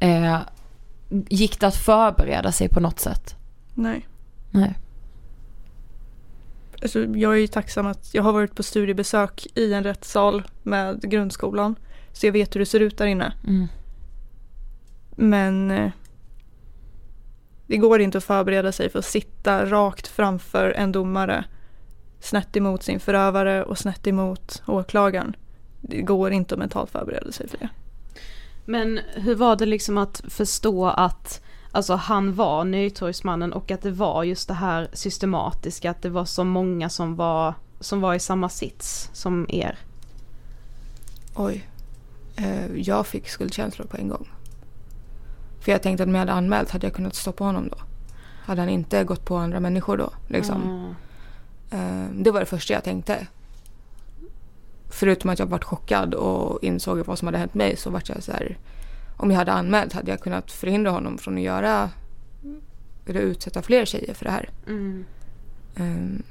eh, 0.00 0.38
gick 1.10 1.60
det 1.60 1.66
att 1.66 1.76
förbereda 1.76 2.52
sig 2.52 2.68
på 2.68 2.80
något 2.80 3.00
sätt? 3.00 3.34
Nej. 3.74 4.08
Nej. 4.50 4.78
Alltså, 6.82 7.04
jag 7.04 7.32
är 7.32 7.38
ju 7.38 7.46
tacksam 7.46 7.86
att 7.86 8.14
jag 8.14 8.22
har 8.22 8.32
varit 8.32 8.54
på 8.54 8.62
studiebesök 8.62 9.46
i 9.54 9.72
en 9.72 9.84
rättssal 9.84 10.42
med 10.62 11.10
grundskolan. 11.10 11.76
Så 12.12 12.26
jag 12.26 12.32
vet 12.32 12.54
hur 12.54 12.60
det 12.60 12.66
ser 12.66 12.80
ut 12.80 12.98
där 12.98 13.06
inne. 13.06 13.32
Mm. 13.46 13.66
Men 15.16 15.70
eh, 15.70 15.90
det 17.66 17.76
går 17.76 18.00
inte 18.00 18.18
att 18.18 18.24
förbereda 18.24 18.72
sig 18.72 18.90
för 18.90 18.98
att 18.98 19.04
sitta 19.04 19.66
rakt 19.66 20.08
framför 20.08 20.70
en 20.70 20.92
domare 20.92 21.44
snett 22.20 22.56
emot 22.56 22.82
sin 22.82 23.00
förövare 23.00 23.64
och 23.64 23.78
snett 23.78 24.06
emot 24.06 24.62
åklagaren. 24.66 25.36
Det 25.80 26.02
går 26.02 26.30
inte 26.30 26.54
att 26.54 26.58
mentalt 26.58 26.90
förbereda 26.90 27.32
sig 27.32 27.48
för 27.48 27.58
det. 27.58 27.68
Men 28.70 29.00
hur 29.14 29.34
var 29.34 29.56
det 29.56 29.66
liksom 29.66 29.98
att 29.98 30.22
förstå 30.28 30.86
att 30.86 31.42
alltså 31.72 31.94
han 31.94 32.34
var 32.34 32.64
Nytorgsmannen 32.64 33.52
och 33.52 33.70
att 33.70 33.82
det 33.82 33.90
var 33.90 34.24
just 34.24 34.48
det 34.48 34.54
här 34.54 34.88
systematiska, 34.92 35.90
att 35.90 36.02
det 36.02 36.10
var 36.10 36.24
så 36.24 36.44
många 36.44 36.88
som 36.88 37.16
var, 37.16 37.54
som 37.80 38.00
var 38.00 38.14
i 38.14 38.18
samma 38.18 38.48
sits 38.48 39.10
som 39.12 39.46
er? 39.48 39.78
Oj. 41.34 41.68
Eh, 42.36 42.76
jag 42.76 43.06
fick 43.06 43.28
skuldkänslor 43.28 43.86
på 43.86 43.96
en 43.96 44.08
gång. 44.08 44.28
För 45.60 45.72
jag 45.72 45.82
tänkte 45.82 46.02
att 46.02 46.08
om 46.08 46.14
jag 46.14 46.20
hade 46.20 46.32
anmält 46.32 46.70
hade 46.70 46.86
jag 46.86 46.94
kunnat 46.94 47.14
stoppa 47.14 47.44
honom 47.44 47.68
då. 47.68 47.76
Hade 48.44 48.60
han 48.60 48.70
inte 48.70 49.04
gått 49.04 49.24
på 49.24 49.36
andra 49.36 49.60
människor 49.60 49.96
då. 49.96 50.10
Liksom. 50.28 50.94
Mm. 51.70 52.22
Det 52.22 52.30
var 52.30 52.40
det 52.40 52.46
första 52.46 52.74
jag 52.74 52.84
tänkte. 52.84 53.26
Förutom 54.90 55.30
att 55.30 55.38
jag 55.38 55.46
varit 55.46 55.64
chockad 55.64 56.14
och 56.14 56.64
insåg 56.64 56.98
vad 56.98 57.18
som 57.18 57.28
hade 57.28 57.38
hänt 57.38 57.54
mig 57.54 57.76
så 57.76 57.90
vart 57.90 58.08
jag 58.08 58.22
så 58.22 58.32
här. 58.32 58.58
Om 59.16 59.30
jag 59.30 59.38
hade 59.38 59.52
anmält 59.52 59.92
hade 59.92 60.10
jag 60.10 60.20
kunnat 60.20 60.52
förhindra 60.52 60.90
honom 60.90 61.18
från 61.18 61.34
att 61.34 61.42
göra 61.42 61.90
eller 63.10 63.20
utsätta 63.20 63.62
fler 63.62 63.84
tjejer 63.84 64.14
för 64.14 64.24
det 64.24 64.30
här. 64.30 64.50
Mm. 64.66 65.04
Um, 65.76 66.22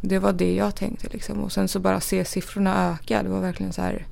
det 0.00 0.18
var 0.18 0.32
det 0.32 0.54
jag 0.54 0.76
tänkte 0.76 1.08
liksom. 1.08 1.44
Och 1.44 1.52
sen 1.52 1.68
så 1.68 1.80
bara 1.80 2.00
se 2.00 2.24
siffrorna 2.24 2.92
öka. 2.92 3.22
Det 3.22 3.28
var 3.28 3.40
verkligen 3.40 3.72
så 3.72 3.82
här. 3.82 4.06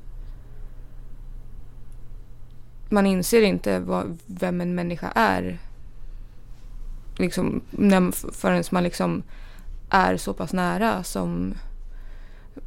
Man 2.88 3.06
inser 3.06 3.42
inte 3.42 3.78
vad, 3.78 4.18
vem 4.26 4.60
en 4.60 4.74
människa 4.74 5.12
är. 5.14 5.58
Liksom 7.16 7.62
när, 7.70 8.32
förrän 8.32 8.64
man 8.70 8.82
liksom 8.82 9.22
är 9.90 10.16
så 10.16 10.34
pass 10.34 10.52
nära 10.52 11.02
som 11.02 11.54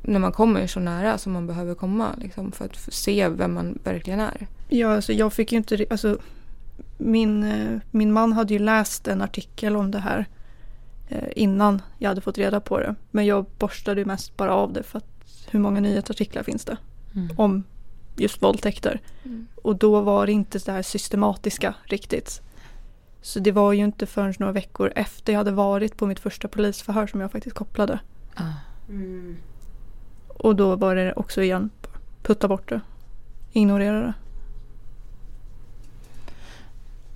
när 0.02 0.20
man 0.20 0.32
kommer 0.32 0.68
så 0.68 0.80
nära 0.80 1.18
som 1.18 1.34
man 1.34 1.48
behöver 1.48 1.76
komma 1.76 2.16
liksom, 2.18 2.52
för 2.52 2.66
att 2.66 2.94
se 2.94 3.30
vem 3.30 3.54
man 3.54 3.80
verkligen 3.84 4.20
är. 4.20 4.48
Ja, 4.68 4.96
alltså 4.96 5.14
jag 5.14 5.34
fick 5.34 5.52
ju 5.52 5.58
inte... 5.58 5.86
Alltså, 5.90 6.18
min, 6.98 7.44
eh, 7.44 7.80
min 7.92 8.14
man 8.14 8.34
hade 8.34 8.54
ju 8.54 8.60
läst 8.60 9.08
en 9.08 9.22
artikel 9.22 9.76
om 9.76 9.92
det 9.92 10.00
här 10.00 10.26
eh, 11.10 11.30
innan 11.36 11.82
jag 11.98 12.10
hade 12.10 12.22
fått 12.22 12.38
reda 12.38 12.60
på 12.60 12.80
det. 12.80 12.96
Men 13.12 13.26
jag 13.26 13.46
borstade 13.60 14.02
ju 14.02 14.06
mest 14.06 14.38
bara 14.38 14.54
av 14.54 14.74
det 14.74 14.84
för 14.84 14.98
att 14.98 15.06
hur 15.50 15.60
många 15.60 15.80
nyhetsartiklar 15.80 16.44
finns 16.44 16.66
det 16.66 16.78
Mm. 17.16 17.30
om 17.38 17.64
just 18.16 18.44
våldtäkter? 18.44 19.02
Mm. 19.26 19.48
Och 19.56 19.76
då 19.76 20.02
var 20.02 20.26
det 20.26 20.32
inte 20.32 20.60
det 20.60 20.72
här 20.72 20.82
systematiska 20.82 21.74
riktigt. 21.84 22.42
Så 23.22 23.40
det 23.40 23.52
var 23.52 23.74
ju 23.74 23.84
inte 23.84 24.06
förrän 24.06 24.34
några 24.40 24.54
veckor 24.54 24.92
efter 24.96 25.34
jag 25.34 25.38
hade 25.38 25.52
varit 25.52 25.98
på 25.98 26.06
mitt 26.06 26.20
första 26.20 26.48
polisförhör 26.48 27.08
som 27.08 27.22
jag 27.22 27.32
faktiskt 27.32 27.56
kopplade. 27.56 28.00
Ah. 28.36 28.44
Mm. 28.90 29.38
Och 30.38 30.56
då 30.56 30.76
var 30.76 30.96
det 30.96 31.14
också 31.14 31.42
igen, 31.42 31.70
putta 32.24 32.48
bort 32.48 32.70
det. 32.70 32.82
Ignorera 33.52 34.00
det. 34.00 34.14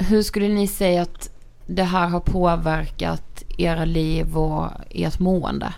Hur 0.04 0.24
skulle 0.24 0.48
ni 0.48 0.68
säga 0.68 1.02
att 1.02 1.30
det 1.66 1.84
här 1.84 2.08
har 2.08 2.20
påverkat 2.20 3.44
era 3.58 3.86
liv 3.86 4.38
och 4.38 4.70
ert 4.90 5.20
mående? 5.20 5.74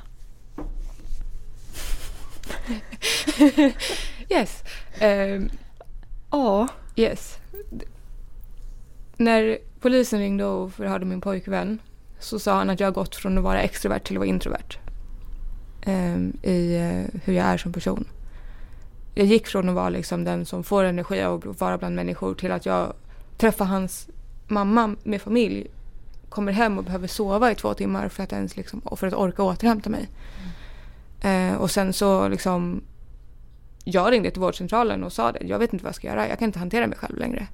yes. 4.29 4.63
Um, 5.01 5.49
Ja. 6.33 6.67
yes. 6.95 7.37
När 9.17 9.57
polisen 9.79 10.19
ringde 10.19 10.45
och 10.45 10.73
förhörde 10.73 11.05
min 11.05 11.21
pojkvän 11.21 11.79
så 12.19 12.39
sa 12.39 12.57
han 12.57 12.69
att 12.69 12.79
jag 12.79 12.87
har 12.87 12.91
gått 12.91 13.15
från 13.15 13.37
att 13.37 13.43
vara 13.43 13.61
extrovert 13.61 13.99
till 13.99 14.15
att 14.15 14.19
vara 14.19 14.29
introvert. 14.29 14.77
Ehm, 15.85 16.37
I 16.41 16.75
eh, 16.75 17.19
hur 17.23 17.33
jag 17.33 17.45
är 17.45 17.57
som 17.57 17.73
person. 17.73 18.05
Jag 19.15 19.25
gick 19.25 19.47
från 19.47 19.69
att 19.69 19.75
vara 19.75 19.89
liksom 19.89 20.23
den 20.23 20.45
som 20.45 20.63
får 20.63 20.83
energi 20.83 21.25
och 21.25 21.59
vara 21.59 21.77
bland 21.77 21.95
människor 21.95 22.35
till 22.35 22.51
att 22.51 22.65
jag 22.65 22.93
träffar 23.37 23.65
hans 23.65 24.09
mamma 24.47 24.95
med 25.03 25.21
familj. 25.21 25.67
Kommer 26.29 26.51
hem 26.51 26.77
och 26.77 26.83
behöver 26.83 27.07
sova 27.07 27.51
i 27.51 27.55
två 27.55 27.73
timmar 27.73 28.09
för 28.09 28.23
att, 28.23 28.33
ens 28.33 28.57
liksom, 28.57 28.81
för 28.95 29.07
att 29.07 29.13
orka 29.13 29.43
återhämta 29.43 29.89
mig. 29.89 30.09
Eh, 31.21 31.55
och 31.55 31.71
sen 31.71 31.93
så 31.93 32.27
liksom 32.27 32.81
jag 33.83 34.11
ringde 34.11 34.31
till 34.31 34.41
vårdcentralen 34.41 35.03
och 35.03 35.13
sa 35.13 35.31
det. 35.31 35.45
Jag 35.45 35.59
vet 35.59 35.73
inte 35.73 35.83
vad 35.83 35.89
jag 35.89 35.95
ska 35.95 36.07
göra. 36.07 36.29
Jag 36.29 36.39
kan 36.39 36.45
inte 36.45 36.59
hantera 36.59 36.87
mig 36.87 36.97
själv 36.97 37.17
längre. 37.17 37.47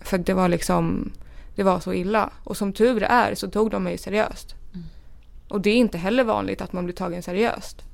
För 0.00 0.18
det 0.18 0.34
var 0.34 0.48
liksom, 0.48 1.12
det 1.54 1.62
var 1.62 1.80
så 1.80 1.92
illa. 1.92 2.30
Och 2.44 2.56
som 2.56 2.72
tur 2.72 3.02
är 3.02 3.34
så 3.34 3.50
tog 3.50 3.70
de 3.70 3.82
mig 3.82 3.98
seriöst. 3.98 4.54
Mm. 5.50 5.56
Och 5.56 5.60
det 5.60 5.70
är 5.70 5.76
inte 5.76 5.98
heller 5.98 6.24
vanligt 6.24 6.60
att 6.60 6.72
man 6.72 6.84
blir 6.84 6.94
tagen 6.94 7.22
seriöst. 7.22 7.84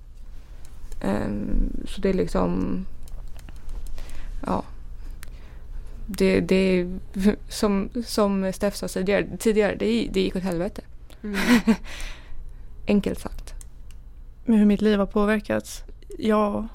Ehm, 1.03 1.73
så 1.88 2.01
det 2.01 2.09
är 2.09 2.14
liksom, 2.14 2.85
ja. 4.47 4.64
Det, 6.07 6.40
det 6.40 6.87
som, 7.49 7.90
som 8.07 8.53
Steff 8.53 8.77
sa 8.77 8.88
tidigare, 8.88 9.37
tidigare 9.38 9.75
det, 9.79 10.09
det 10.12 10.21
gick 10.21 10.37
åt 10.37 10.42
helvete. 10.42 10.83
Mm. 11.23 11.37
Enkelt 12.87 13.21
sagt. 13.21 13.55
med 14.45 14.59
hur 14.59 14.66
mitt 14.66 14.81
liv 14.83 14.99
har 14.99 15.07
påverkats. 15.07 15.83
Jag, 16.19 16.69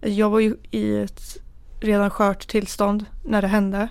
jag 0.00 0.30
var 0.30 0.40
ju 0.40 0.56
i 0.70 0.96
ett 0.96 1.36
redan 1.80 2.10
skört 2.10 2.48
tillstånd 2.48 3.04
när 3.24 3.42
det 3.42 3.48
hände. 3.48 3.88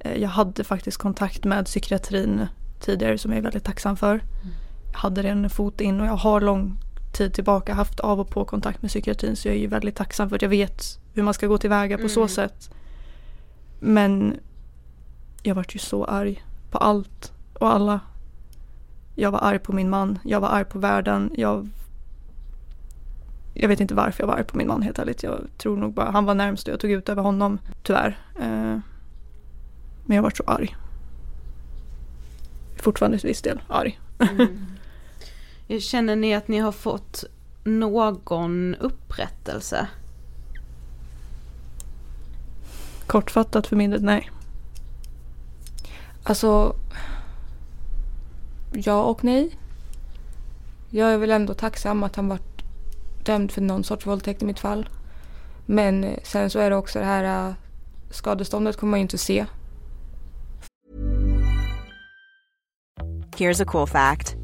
Eh, 0.00 0.16
Jag 0.16 0.28
hade 0.28 0.64
faktiskt 0.64 0.96
kontakt 0.96 1.44
med 1.44 1.64
psykiatrin 1.64 2.46
tidigare 2.80 3.18
som 3.18 3.30
jag 3.30 3.38
är 3.38 3.42
väldigt 3.42 3.64
tacksam 3.64 3.96
för. 3.96 4.12
Jag 4.12 4.20
hade 4.94 5.22
redan 5.22 5.44
en 5.44 5.50
fot 5.50 5.80
in 5.80 6.00
och 6.00 6.06
jag 6.06 6.16
har 6.16 6.40
lång 6.40 6.78
tid 7.12 7.32
tillbaka 7.34 7.74
haft 7.74 8.00
av 8.00 8.20
och 8.20 8.28
på 8.28 8.44
kontakt 8.44 8.82
med 8.82 8.88
psykiatrin 8.90 9.36
så 9.36 9.48
jag 9.48 9.54
är 9.54 9.58
ju 9.60 9.66
väldigt 9.66 9.96
tacksam 9.96 10.28
för 10.28 10.36
att 10.36 10.42
jag 10.42 10.48
vet 10.48 10.82
hur 11.12 11.22
man 11.22 11.34
ska 11.34 11.46
gå 11.46 11.58
tillväga 11.58 11.98
på 11.98 12.08
så 12.08 12.20
Mm. 12.20 12.28
sätt. 12.28 12.70
Men 13.80 14.36
jag 15.42 15.54
vart 15.54 15.74
ju 15.74 15.78
så 15.78 16.04
arg 16.04 16.44
på 16.70 16.78
allt 16.78 17.32
och 17.54 17.72
alla. 17.74 18.00
Jag 19.14 19.30
var 19.30 19.38
arg 19.42 19.58
på 19.58 19.72
min 19.72 19.90
man, 19.90 20.18
jag 20.24 20.40
var 20.40 20.48
arg 20.48 20.64
på 20.64 20.78
världen, 20.78 21.30
jag 21.36 21.68
jag 23.54 23.68
vet 23.68 23.80
inte 23.80 23.94
varför 23.94 24.22
jag 24.22 24.26
var 24.28 24.34
arg 24.34 24.44
på 24.44 24.56
min 24.56 24.66
man 24.68 24.82
helt 24.82 24.98
ärligt. 24.98 25.22
Jag 25.22 25.40
tror 25.58 25.76
nog 25.76 25.94
bara 25.94 26.10
han 26.10 26.24
var 26.24 26.34
närmst 26.34 26.66
och 26.68 26.72
jag 26.72 26.80
tog 26.80 26.90
ut 26.90 27.08
över 27.08 27.22
honom, 27.22 27.58
tyvärr. 27.82 28.18
Eh, 28.40 28.78
men 30.06 30.16
jag 30.16 30.22
var 30.22 30.30
så 30.30 30.42
arg. 30.46 30.76
Fortfarande 32.76 33.18
till 33.18 33.28
viss 33.28 33.42
del 33.42 33.60
arg. 33.68 34.00
Mm. 34.18 34.66
Känner 35.68 36.16
ni 36.16 36.34
att 36.34 36.48
ni 36.48 36.58
har 36.58 36.72
fått 36.72 37.24
någon 37.64 38.74
upprättelse? 38.74 39.88
Kortfattat 43.06 43.66
för 43.66 43.76
min 43.76 43.90
del, 43.90 44.02
nej. 44.02 44.30
Alltså, 46.22 46.76
ja 48.72 49.02
och 49.02 49.24
nej. 49.24 49.58
Jag 50.90 51.12
är 51.12 51.18
väl 51.18 51.30
ändå 51.30 51.54
tacksam 51.54 52.02
att 52.02 52.16
han 52.16 52.28
varit 52.28 52.62
dömd 53.24 53.52
för 53.52 53.60
någon 53.60 53.84
sorts 53.84 54.06
våldtäkt 54.06 54.42
i 54.42 54.46
mitt 54.46 54.58
fall. 54.58 54.88
Men 55.66 56.04
eh, 56.04 56.18
sen 56.22 56.50
så 56.50 56.58
är 56.58 56.70
det 56.70 56.76
också 56.76 56.98
det 56.98 57.04
här 57.04 57.48
eh, 57.48 57.54
skadeståndet 58.10 58.76
kommer 58.76 58.90
man 58.90 59.00
ju 59.00 59.02
inte 59.02 59.18
se. 59.18 59.46
Here's 63.36 63.62
a 63.62 63.66
cool 63.66 63.86
fact 63.86 64.43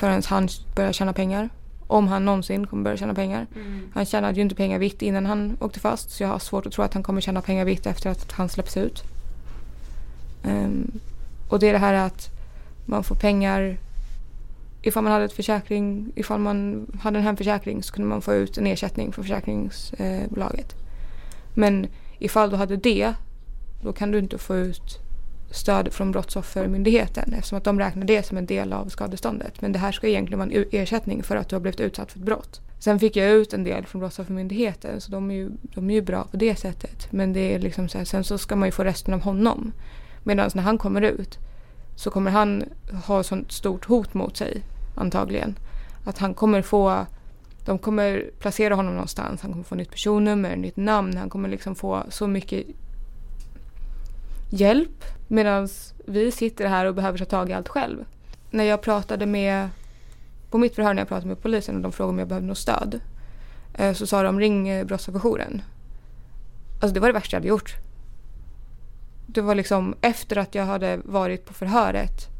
Förrän 0.00 0.22
han 0.26 0.48
börjar 0.74 0.92
tjäna 0.92 1.12
pengar. 1.12 1.48
Om 1.86 2.08
han 2.08 2.24
någonsin 2.24 2.66
kommer 2.66 2.84
börja 2.84 2.96
tjäna 2.96 3.14
pengar. 3.14 3.46
Mm. 3.54 3.88
Han 3.94 4.06
tjänade 4.06 4.34
ju 4.34 4.42
inte 4.42 4.54
pengar 4.54 4.78
vitt 4.78 5.02
innan 5.02 5.26
han 5.26 5.56
åkte 5.60 5.80
fast. 5.80 6.10
Så 6.10 6.22
jag 6.22 6.28
har 6.28 6.38
svårt 6.38 6.66
att 6.66 6.72
tro 6.72 6.84
att 6.84 6.94
han 6.94 7.02
kommer 7.02 7.20
tjäna 7.20 7.42
pengar 7.42 7.64
vitt 7.64 7.86
efter 7.86 8.10
att 8.10 8.32
han 8.32 8.48
släpps 8.48 8.76
ut. 8.76 9.04
Ehm, 10.44 10.90
och 11.48 11.58
det 11.58 11.68
är 11.68 11.72
det 11.72 11.78
här 11.78 11.94
att 11.94 12.28
man 12.84 13.04
får 13.04 13.14
pengar 13.14 13.76
ifall 14.82 15.02
man 15.02 15.12
hade 15.12 15.24
ett 15.24 15.32
försäkring, 15.32 16.12
ifall 16.14 16.40
man 16.40 16.86
hade 17.00 17.18
en 17.18 17.24
hemförsäkring 17.24 17.82
så 17.82 17.94
kunde 17.94 18.08
man 18.08 18.22
få 18.22 18.34
ut 18.34 18.58
en 18.58 18.66
ersättning 18.66 19.12
från 19.12 19.24
försäkringsbolaget. 19.24 20.74
Men 21.54 21.86
ifall 22.18 22.50
du 22.50 22.56
hade 22.56 22.76
det, 22.76 23.14
då 23.82 23.92
kan 23.92 24.10
du 24.10 24.18
inte 24.18 24.38
få 24.38 24.56
ut 24.56 25.05
stöd 25.50 25.92
från 25.92 26.12
Brottsoffermyndigheten 26.12 27.32
eftersom 27.32 27.58
att 27.58 27.64
de 27.64 27.78
räknar 27.78 28.06
det 28.06 28.26
som 28.26 28.38
en 28.38 28.46
del 28.46 28.72
av 28.72 28.88
skadeståndet. 28.88 29.60
Men 29.60 29.72
det 29.72 29.78
här 29.78 29.92
ska 29.92 30.08
egentligen 30.08 30.38
vara 30.38 30.50
en 30.50 30.64
ersättning 30.70 31.22
för 31.22 31.36
att 31.36 31.48
du 31.48 31.56
har 31.56 31.60
blivit 31.60 31.80
utsatt 31.80 32.12
för 32.12 32.18
ett 32.18 32.24
brott. 32.24 32.60
Sen 32.78 32.98
fick 32.98 33.16
jag 33.16 33.30
ut 33.30 33.52
en 33.52 33.64
del 33.64 33.86
från 33.86 34.00
Brottsoffermyndigheten 34.00 35.00
så 35.00 35.12
de 35.12 35.30
är 35.30 35.34
ju, 35.34 35.50
de 35.62 35.90
är 35.90 35.94
ju 35.94 36.02
bra 36.02 36.24
på 36.24 36.36
det 36.36 36.56
sättet. 36.56 37.12
Men 37.12 37.32
det 37.32 37.54
är 37.54 37.58
liksom 37.58 37.88
så 37.88 37.98
här, 37.98 38.04
sen 38.04 38.24
så 38.24 38.38
ska 38.38 38.56
man 38.56 38.68
ju 38.68 38.72
få 38.72 38.84
resten 38.84 39.14
av 39.14 39.20
honom. 39.20 39.72
Medan 40.24 40.50
när 40.54 40.62
han 40.62 40.78
kommer 40.78 41.02
ut 41.02 41.38
så 41.96 42.10
kommer 42.10 42.30
han 42.30 42.64
ha 43.06 43.22
sånt 43.22 43.52
stort 43.52 43.84
hot 43.84 44.14
mot 44.14 44.36
sig 44.36 44.62
antagligen. 44.94 45.58
Att 46.04 46.18
han 46.18 46.34
kommer 46.34 46.62
få, 46.62 47.06
de 47.64 47.78
kommer 47.78 48.30
placera 48.38 48.74
honom 48.74 48.94
någonstans. 48.94 49.42
Han 49.42 49.50
kommer 49.52 49.64
få 49.64 49.74
nytt 49.74 49.90
personnummer, 49.90 50.56
nytt 50.56 50.76
namn. 50.76 51.16
Han 51.16 51.30
kommer 51.30 51.48
liksom 51.48 51.74
få 51.74 52.02
så 52.08 52.26
mycket 52.26 52.66
hjälp. 54.50 55.04
Medan 55.28 55.68
vi 56.06 56.32
sitter 56.32 56.66
här 56.66 56.86
och 56.86 56.94
behöver 56.94 57.18
ta 57.18 57.24
tag 57.24 57.50
i 57.50 57.52
allt 57.52 57.68
själv. 57.68 58.04
När 58.50 58.64
jag 58.64 58.82
pratade 58.82 59.26
med, 59.26 59.68
på 60.50 60.58
mitt 60.58 60.74
förhör 60.74 60.94
när 60.94 61.00
jag 61.00 61.08
pratade 61.08 61.28
med 61.28 61.42
polisen 61.42 61.76
och 61.76 61.82
de 61.82 61.92
frågade 61.92 62.10
om 62.10 62.18
jag 62.18 62.28
behövde 62.28 62.48
något 62.48 62.58
stöd. 62.58 63.00
Eh, 63.74 63.92
så 63.92 64.06
sa 64.06 64.22
de 64.22 64.40
ring 64.40 64.68
eh, 64.68 64.84
brottsofferjouren. 64.84 65.62
Alltså 66.80 66.94
det 66.94 67.00
var 67.00 67.08
det 67.08 67.14
värsta 67.14 67.36
jag 67.36 67.40
hade 67.40 67.48
gjort. 67.48 67.76
Det 69.26 69.40
var 69.40 69.54
liksom 69.54 69.94
efter 70.00 70.38
att 70.38 70.54
jag 70.54 70.64
hade 70.64 71.00
varit 71.04 71.44
på 71.44 71.54
förhöret 71.54 72.36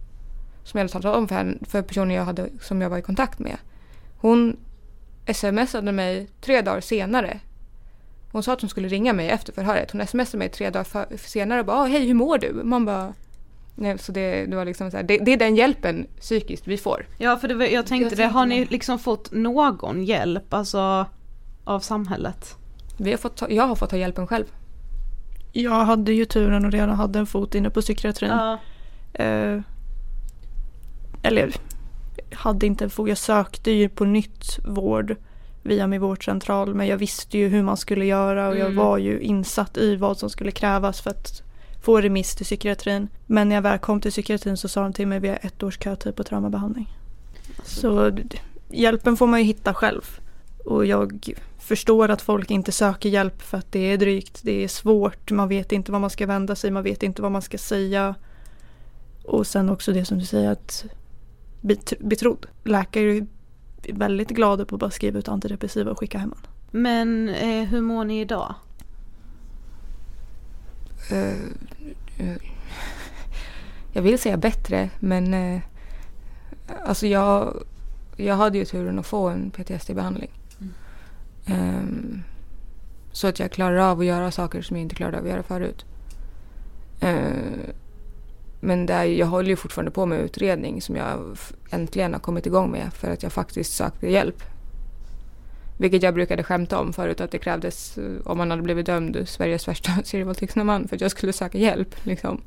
som 0.65 0.79
jag 0.79 0.85
hade 0.85 0.93
talat 0.93 1.17
om 1.17 1.29
för, 1.29 1.35
henne, 1.35 1.59
för 1.63 1.83
personen 1.83 2.11
jag 2.11 2.25
hade, 2.25 2.49
som 2.61 2.83
jag 2.83 2.91
var 2.91 2.99
i 2.99 3.03
kontakt 3.03 3.39
med. 3.39 3.57
Hon 4.17 4.57
smsade 5.35 5.93
mig 5.93 6.29
tre 6.41 6.63
dagar 6.63 6.81
senare. 6.81 7.41
Hon 8.37 8.43
sa 8.43 8.53
att 8.53 8.61
hon 8.61 8.71
skulle 8.71 8.89
ringa 8.89 9.13
mig 9.13 9.29
efter 9.29 9.53
förhöret. 9.53 9.91
Hon 9.91 10.07
smsade 10.07 10.39
mig 10.39 10.49
tre 10.49 10.71
dagar 10.71 10.85
för, 10.85 11.07
senare 11.17 11.61
och 11.61 11.67
bara 11.67 11.77
ah, 11.77 11.87
“Hej, 11.87 12.07
hur 12.07 12.15
mår 12.15 12.39
du?” 12.39 12.53
Man 12.65 12.85
bara 12.85 13.15
Nej, 13.75 13.99
så 13.99 14.13
det, 14.13 14.47
det 14.47 14.57
var 14.57 14.65
liksom 14.65 14.91
så 14.91 14.97
här, 14.97 15.05
det, 15.05 15.19
det 15.19 15.33
är 15.33 15.37
den 15.37 15.57
hjälpen 15.57 16.07
psykiskt 16.21 16.69
vi 16.69 16.79
får. 16.79 17.07
Ja 17.19 17.37
för 17.37 17.49
det, 17.49 17.55
var- 17.55 17.65
jag 17.65 17.87
tänkte 17.87 18.09
Jag 18.09 18.19
det, 18.29 18.33
har 18.33 18.47
ni 18.47 18.65
liksom 18.65 18.99
fått 18.99 19.33
någon 19.33 20.05
hjälp 20.05 20.55
alltså 20.55 21.07
av 21.65 21.81
samhället? 21.81 22.57
Vi 22.99 23.11
har 23.11 23.19
fått 23.19 23.37
ta, 23.37 23.51
jag 23.51 23.67
har 23.67 23.77
fått 23.77 23.91
ta 23.91 23.97
hjälpen 23.97 24.27
själv. 24.27 24.45
Jag 25.53 25.85
hade 25.85 26.13
ju 26.13 26.25
turen 26.25 26.65
och 26.65 26.73
redan 26.73 26.91
hade 26.91 27.19
en 27.19 27.27
fot 27.27 27.55
inne 27.55 27.71
på 27.71 27.81
psykiatrin. 27.81 28.31
Ja. 28.31 28.59
Eh, 29.25 29.61
eller 31.23 31.55
hade 32.33 32.67
inte 32.67 32.85
en 32.85 32.91
fot, 32.91 33.09
jag 33.09 33.19
sökte 33.19 33.71
ju 33.71 33.89
på 33.89 34.05
nytt 34.05 34.59
vård 34.67 35.17
via 35.67 35.87
min 35.87 36.01
vårdcentral 36.01 36.75
men 36.75 36.87
jag 36.87 36.97
visste 36.97 37.39
ju 37.39 37.49
hur 37.49 37.63
man 37.63 37.77
skulle 37.77 38.05
göra 38.05 38.49
och 38.49 38.57
jag 38.57 38.67
Mm. 38.71 38.77
var 38.77 38.99
ju 38.99 39.21
insatt 39.21 39.77
i 39.77 39.97
vad 39.97 40.19
som 40.19 40.31
skulle 40.31 40.51
krävas 40.51 41.01
för 41.01 41.11
att 41.11 41.43
få 41.83 42.01
remiss 42.01 42.35
till 42.35 42.45
psykiatrin. 42.47 43.09
Men 43.27 43.49
när 43.49 43.55
jag 43.57 43.63
väl 43.63 43.79
kom 43.79 44.01
till 44.01 44.11
psykiatrin 44.11 44.57
så 44.57 44.69
sa 44.69 44.83
de 44.83 44.93
till 44.93 45.07
mig 45.07 45.21
vi 45.21 45.29
har 45.29 45.39
ett 45.43 45.63
års 45.63 45.79
kötid 45.83 46.17
på 46.17 46.25
traumabehandling. 46.25 46.89
Så 47.65 48.19
hjälpen 48.71 49.17
får 49.17 49.27
man 49.27 49.41
ju 49.41 49.47
hitta 49.47 49.75
själv. 49.75 50.03
Och 50.65 50.87
jag 50.87 51.33
förstår 51.59 52.09
att 52.09 52.23
folk 52.23 52.51
inte 52.51 52.73
söker 52.73 53.09
hjälp 53.09 53.43
för 53.43 53.59
att 53.59 53.73
det 53.73 53.79
är 53.93 53.97
drygt, 53.99 54.41
det 54.43 54.65
är 54.65 54.69
svårt, 54.69 55.31
man 55.31 55.49
vet 55.49 55.73
inte 55.73 55.93
vad 55.93 56.01
man 56.01 56.11
ska 56.11 56.27
vända 56.27 56.55
sig, 56.57 56.71
man 56.71 56.83
vet 56.83 57.03
inte 57.03 57.23
vad 57.23 57.33
man 57.33 57.43
ska 57.43 57.59
säga. 57.59 58.15
Och 59.25 59.47
sen 59.47 59.71
också 59.71 59.93
det 59.93 60.05
som 60.05 60.19
du 60.19 60.25
säger 60.25 60.51
att 60.51 60.85
bet- 61.61 61.93
betrodd. 62.01 62.47
Läkare 62.65 63.27
väldigt 63.93 64.31
glada 64.31 64.65
på 64.65 64.77
att 64.77 64.81
bara 64.81 64.91
skriva 64.91 65.19
ut 65.19 65.29
antidepressiva 65.29 65.91
och 65.91 65.99
skicka 65.99 66.19
hem 66.19 66.33
en. 66.33 66.49
Men 66.71 67.29
eh, 67.29 67.69
hur 67.69 67.81
mår 67.81 68.05
ni 68.05 68.21
idag? 68.21 68.55
Eh, 71.11 72.37
jag 73.93 74.03
vill 74.03 74.19
säga 74.19 74.37
bättre 74.37 74.91
men 75.01 75.35
eh, 75.35 75.61
alltså 76.85 77.07
jag, 77.07 77.65
jag 78.17 78.35
hade 78.35 78.59
ju 78.59 78.65
turen 78.65 78.99
att 78.99 79.07
få 79.07 79.29
en 79.29 79.51
PTSD-behandling. 79.51 80.31
Ehm, 81.47 82.23
så 83.13 83.27
att 83.27 83.39
jag 83.39 83.51
klarar 83.51 83.77
av 83.77 84.01
att 84.01 84.07
göra 84.07 84.31
saker 84.31 84.63
som 84.63 84.77
jag 84.77 84.83
inte 84.83 84.95
klarade 84.95 85.19
av 85.19 85.25
att 85.25 85.31
göra 85.31 85.43
förut. 85.43 85.85
Eh, 87.01 87.71
men 88.67 88.87
det 88.87 88.95
är, 88.95 89.05
jag 89.05 89.27
håller 89.27 89.49
ju 89.49 89.57
fortfarande 89.57 89.91
på 89.91 90.07
med 90.07 90.21
utredning 90.21 90.83
som 90.83 90.97
jag 90.97 91.37
äntligen 91.71 92.13
har 92.13 92.21
kommit 92.21 92.47
igång 92.47 92.71
med 92.71 92.93
för 92.93 93.11
att 93.11 93.23
jag 93.23 93.33
faktiskt 93.33 93.77
sökte 93.77 94.11
hjälp. 94.11 94.43
Vilket 95.79 96.03
jag 96.03 96.15
brukade 96.15 96.43
skämta 96.43 96.79
om 96.79 96.93
förut 96.93 97.21
att 97.21 97.31
det 97.31 97.39
krävdes 97.39 97.99
eh, 97.99 98.05
om 98.25 98.39
man 98.39 98.51
hade 98.51 98.63
blivit 98.63 98.87
dömd 98.87 99.29
Sveriges 99.29 99.69
värsta 99.69 99.91
serievåldtäktsman 100.05 100.89
för 100.89 100.97
att 100.97 101.01
jag 101.01 101.11
skulle 101.11 101.33
söka 101.33 101.59
hjälp. 101.59 101.97
Liksom. 102.03 102.41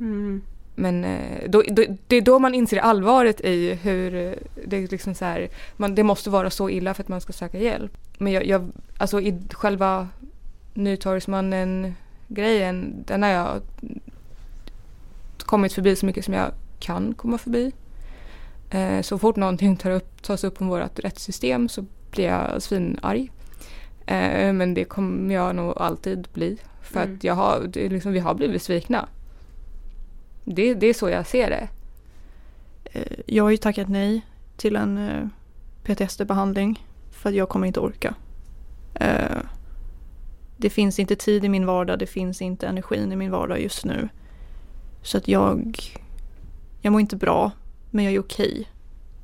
Mm. 0.00 0.42
Men 0.74 1.04
eh, 1.04 1.48
då, 1.48 1.62
då, 1.68 1.84
det 2.06 2.16
är 2.16 2.20
då 2.20 2.38
man 2.38 2.54
inser 2.54 2.78
allvaret 2.78 3.40
i 3.40 3.74
hur 3.74 4.14
eh, 4.14 4.32
det 4.66 4.76
är 4.76 4.88
liksom 4.88 5.14
så 5.14 5.24
här, 5.24 5.48
man, 5.76 5.94
det 5.94 6.02
måste 6.02 6.30
vara 6.30 6.50
så 6.50 6.70
illa 6.70 6.94
för 6.94 7.02
att 7.02 7.08
man 7.08 7.20
ska 7.20 7.32
söka 7.32 7.58
hjälp. 7.58 7.98
Men 8.18 8.32
jag, 8.32 8.46
jag 8.46 8.70
alltså 8.98 9.20
i 9.20 9.42
själva 9.50 10.08
Nytorgsmannen-grejen, 10.74 13.04
den 13.06 13.22
har 13.22 13.30
jag 13.30 13.60
kommit 15.48 15.72
förbi 15.72 15.96
så 15.96 16.06
mycket 16.06 16.24
som 16.24 16.34
jag 16.34 16.50
kan 16.78 17.14
komma 17.14 17.38
förbi. 17.38 17.72
Eh, 18.70 19.00
så 19.02 19.18
fort 19.18 19.36
någonting 19.36 19.76
tar 19.76 19.90
upp, 19.90 20.22
tas 20.22 20.44
upp 20.44 20.60
om 20.60 20.68
vårt 20.68 20.98
rättssystem 20.98 21.68
så 21.68 21.84
blir 22.10 22.24
jag 22.24 22.62
svinarg. 22.62 23.30
Eh, 24.06 24.52
men 24.52 24.74
det 24.74 24.84
kommer 24.84 25.34
jag 25.34 25.56
nog 25.56 25.74
alltid 25.78 26.28
bli. 26.32 26.56
För 26.82 27.00
Mm. 27.02 27.14
att 27.16 27.24
jag 27.24 27.34
har, 27.34 27.66
det 27.72 27.88
liksom, 27.88 28.12
vi 28.12 28.18
har 28.18 28.34
blivit 28.34 28.62
svikna. 28.62 29.08
Det, 30.44 30.74
det 30.74 30.86
är 30.86 30.94
så 30.94 31.08
jag 31.08 31.26
ser 31.26 31.50
det. 31.50 31.68
Eh, 32.84 33.18
Jag 33.26 33.44
har 33.44 33.50
ju 33.50 33.56
tackat 33.56 33.88
nej 33.88 34.26
till 34.56 34.76
en 34.76 34.98
eh, 35.08 35.26
PTSD-behandling 35.84 36.86
för 37.10 37.28
att 37.28 37.34
jag 37.36 37.48
kommer 37.48 37.66
inte 37.66 37.80
orka. 37.80 38.14
Det 40.56 40.70
finns 40.70 40.98
inte 40.98 41.16
tid 41.16 41.44
i 41.44 41.48
min 41.48 41.66
vardag, 41.66 41.98
det 41.98 42.06
finns 42.06 42.42
inte 42.42 42.66
energin 42.66 43.12
i 43.12 43.16
min 43.16 43.30
vardag 43.30 43.60
just 43.60 43.84
nu. 43.84 44.08
Så 45.02 45.18
att 45.18 45.28
jag, 45.28 45.78
jag 46.80 46.90
mår 46.90 47.00
inte 47.00 47.16
bra, 47.16 47.50
men 47.90 48.04
jag 48.04 48.14
är 48.14 48.20
okej 48.20 48.68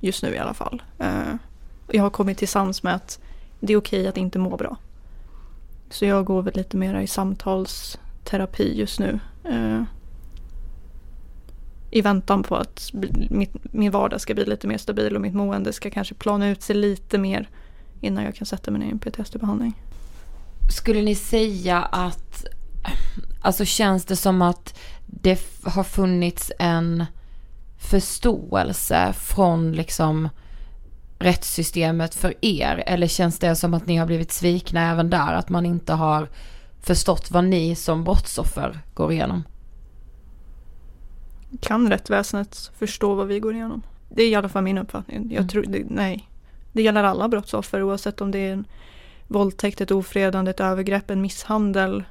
just 0.01 0.22
nu 0.22 0.35
i 0.35 0.39
alla 0.39 0.55
fall. 0.55 0.83
Uh, 1.01 1.35
jag 1.91 2.03
har 2.03 2.11
kommit 2.11 2.39
till 2.39 2.49
sans 2.49 2.83
med 2.83 2.95
att 2.95 3.20
det 3.61 3.72
är 3.72 3.77
okej 3.77 4.07
att 4.07 4.16
inte 4.16 4.39
må 4.39 4.57
bra. 4.57 4.77
Så 5.91 6.05
jag 6.05 6.25
går 6.25 6.43
väl 6.43 6.55
lite 6.57 6.77
mer 6.77 7.01
i 7.01 7.07
samtalsterapi 7.07 8.79
just 8.79 9.01
nu. 9.01 9.20
Uh, 9.49 9.83
I 11.91 12.01
väntan 12.01 12.43
på 12.43 12.57
att 12.57 12.91
mitt, 13.31 13.75
min 13.75 13.91
vardag 13.91 14.20
ska 14.20 14.35
bli 14.35 14.45
lite 14.45 14.66
mer 14.66 14.79
stabil 14.79 15.14
och 15.14 15.20
mitt 15.20 15.35
mående 15.35 15.72
ska 15.72 15.91
kanske 15.91 16.14
plana 16.14 16.49
ut 16.49 16.62
sig 16.62 16.77
lite 16.77 17.18
mer 17.18 17.49
innan 18.01 18.25
jag 18.25 18.35
kan 18.35 18.47
sätta 18.47 18.70
mig 18.70 18.81
ner 18.81 18.87
i 18.87 18.91
en 18.91 18.99
PTSD-behandling. 18.99 19.72
Skulle 20.70 21.03
ni 21.03 21.14
säga 21.14 21.83
att, 21.83 22.47
alltså 23.41 23.64
känns 23.64 24.05
det 24.05 24.16
som 24.16 24.43
att 24.43 24.78
det 25.07 25.41
har 25.64 25.85
funnits 25.85 26.53
en 26.59 27.05
förståelse 27.78 29.12
från 29.12 29.72
liksom 29.72 30.28
rättssystemet 31.18 32.14
för 32.14 32.35
er? 32.41 32.82
Eller 32.87 33.07
känns 33.07 33.39
det 33.39 33.57
som 33.57 33.74
att 33.74 33.87
ni 33.87 33.97
har 33.97 34.07
blivit 34.07 34.32
svikna 34.32 34.91
även 34.91 35.11
där? 35.11 35.35
Att 35.35 35.49
man 35.49 35.66
inte 35.66 35.93
har 35.93 36.28
förstått 36.80 37.30
vad 37.30 37.45
ni 37.45 37.74
som 37.74 38.05
brottsoffer 38.05 38.78
går 38.95 39.12
igenom? 39.12 39.43
Kan 41.61 41.91
rättsväsendet 41.91 42.70
förstå 42.78 43.14
vad 43.14 43.26
vi 43.26 43.41
går 43.41 43.55
igenom? 43.55 43.82
Det 44.09 44.22
är 44.22 44.28
i 44.28 44.35
alla 44.35 44.49
fall 44.49 44.62
min 44.62 44.78
uppfattning. 44.78 45.22
Jag 45.30 45.39
Mm. 45.39 45.49
tror, 45.49 45.62
det, 45.68 45.82
nej. 45.89 46.28
Det 46.72 46.82
gäller 46.82 47.05
alla 47.05 47.28
brottsoffer 47.28 47.82
oavsett 47.82 48.20
om 48.20 48.30
det 48.30 48.39
är 48.39 48.53
en 48.53 48.64
våldtäkt, 49.28 49.80
ett 49.80 49.91
ofredande, 49.91 50.51
ett 50.51 50.61
övergrepp, 50.61 51.11
en 51.11 51.20
misshandel. 51.22 52.05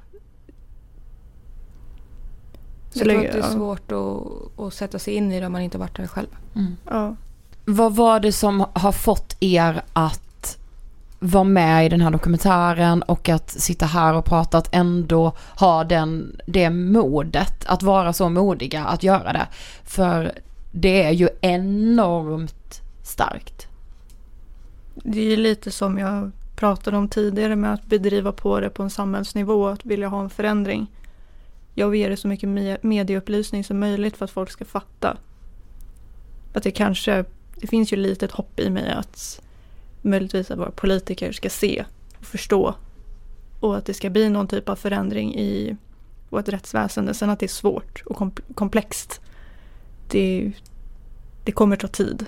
Så 2.93 2.99
Jag 2.99 3.07
tror 3.07 3.25
att 3.25 3.31
det 3.31 3.39
är 3.39 3.51
svårt 3.51 3.91
att, 3.91 4.59
att 4.59 4.73
sätta 4.73 4.99
sig 4.99 5.13
in 5.13 5.31
i 5.31 5.39
det 5.39 5.45
om 5.45 5.51
man 5.51 5.61
inte 5.61 5.77
varit 5.77 5.97
där 5.97 6.07
själv. 6.07 6.27
Ja. 6.89 7.15
Vad 7.65 7.95
var 7.95 8.19
det 8.19 8.31
som 8.31 8.65
har 8.73 8.91
fått 8.91 9.37
er 9.39 9.81
att 9.93 10.57
vara 11.19 11.43
med 11.43 11.85
i 11.85 11.89
den 11.89 12.01
här 12.01 12.11
dokumentären 12.11 13.01
och 13.01 13.29
att 13.29 13.49
sitta 13.49 13.85
här 13.85 14.13
och 14.13 14.25
prata, 14.25 14.57
att 14.57 14.75
ändå 14.75 15.33
ha 15.59 15.83
den, 15.83 16.39
det 16.45 16.69
modet, 16.69 17.65
att 17.65 17.83
vara 17.83 18.13
så 18.13 18.29
modiga 18.29 18.85
att 18.85 19.03
göra 19.03 19.33
det. 19.33 19.47
För 19.83 20.31
det 20.71 21.03
är 21.03 21.11
ju 21.11 21.29
enormt 21.41 22.81
starkt. 23.03 23.67
Det 24.95 25.19
är 25.19 25.29
ju 25.29 25.35
lite 25.35 25.71
som 25.71 25.97
jag 25.97 26.31
pratade 26.55 26.97
om 26.97 27.07
tidigare 27.07 27.55
med 27.55 27.73
att 27.73 27.85
bedriva 27.85 28.31
på 28.31 28.59
det 28.59 28.69
på 28.69 28.83
en 28.83 28.89
samhällsnivå, 28.89 29.67
att 29.67 29.85
vilja 29.85 30.07
ha 30.07 30.21
en 30.21 30.29
förändring. 30.29 30.87
Jag 31.75 31.89
vill 31.89 31.99
ge 31.99 32.09
det 32.09 32.17
så 32.17 32.27
mycket 32.27 32.49
medieupplysning 32.83 33.63
som 33.63 33.79
möjligt 33.79 34.17
för 34.17 34.25
att 34.25 34.31
folk 34.31 34.51
ska 34.51 34.65
fatta. 34.65 35.17
Att 36.53 36.63
det 36.63 36.71
kanske, 36.71 37.25
det 37.55 37.67
finns 37.67 37.93
ju 37.93 37.97
lite 37.97 38.25
ett 38.25 38.31
hopp 38.31 38.59
i 38.59 38.69
mig 38.69 38.91
att 38.91 39.41
möjligtvis 40.01 40.51
att 40.51 40.59
våra 40.59 40.71
politiker 40.71 41.31
ska 41.31 41.49
se 41.49 41.85
och 42.19 42.25
förstå. 42.25 42.75
Och 43.59 43.77
att 43.77 43.85
det 43.85 43.93
ska 43.93 44.09
bli 44.09 44.29
någon 44.29 44.47
typ 44.47 44.69
av 44.69 44.75
förändring 44.75 45.35
i 45.35 45.77
vårt 46.29 46.49
rättsväsende. 46.49 47.13
Sen 47.13 47.29
att 47.29 47.39
det 47.39 47.45
är 47.45 47.47
svårt 47.47 48.03
och 48.05 48.39
komplext. 48.55 49.21
Det, 50.09 50.51
det 51.43 51.51
kommer 51.51 51.75
ta 51.75 51.87
tid. 51.87 52.25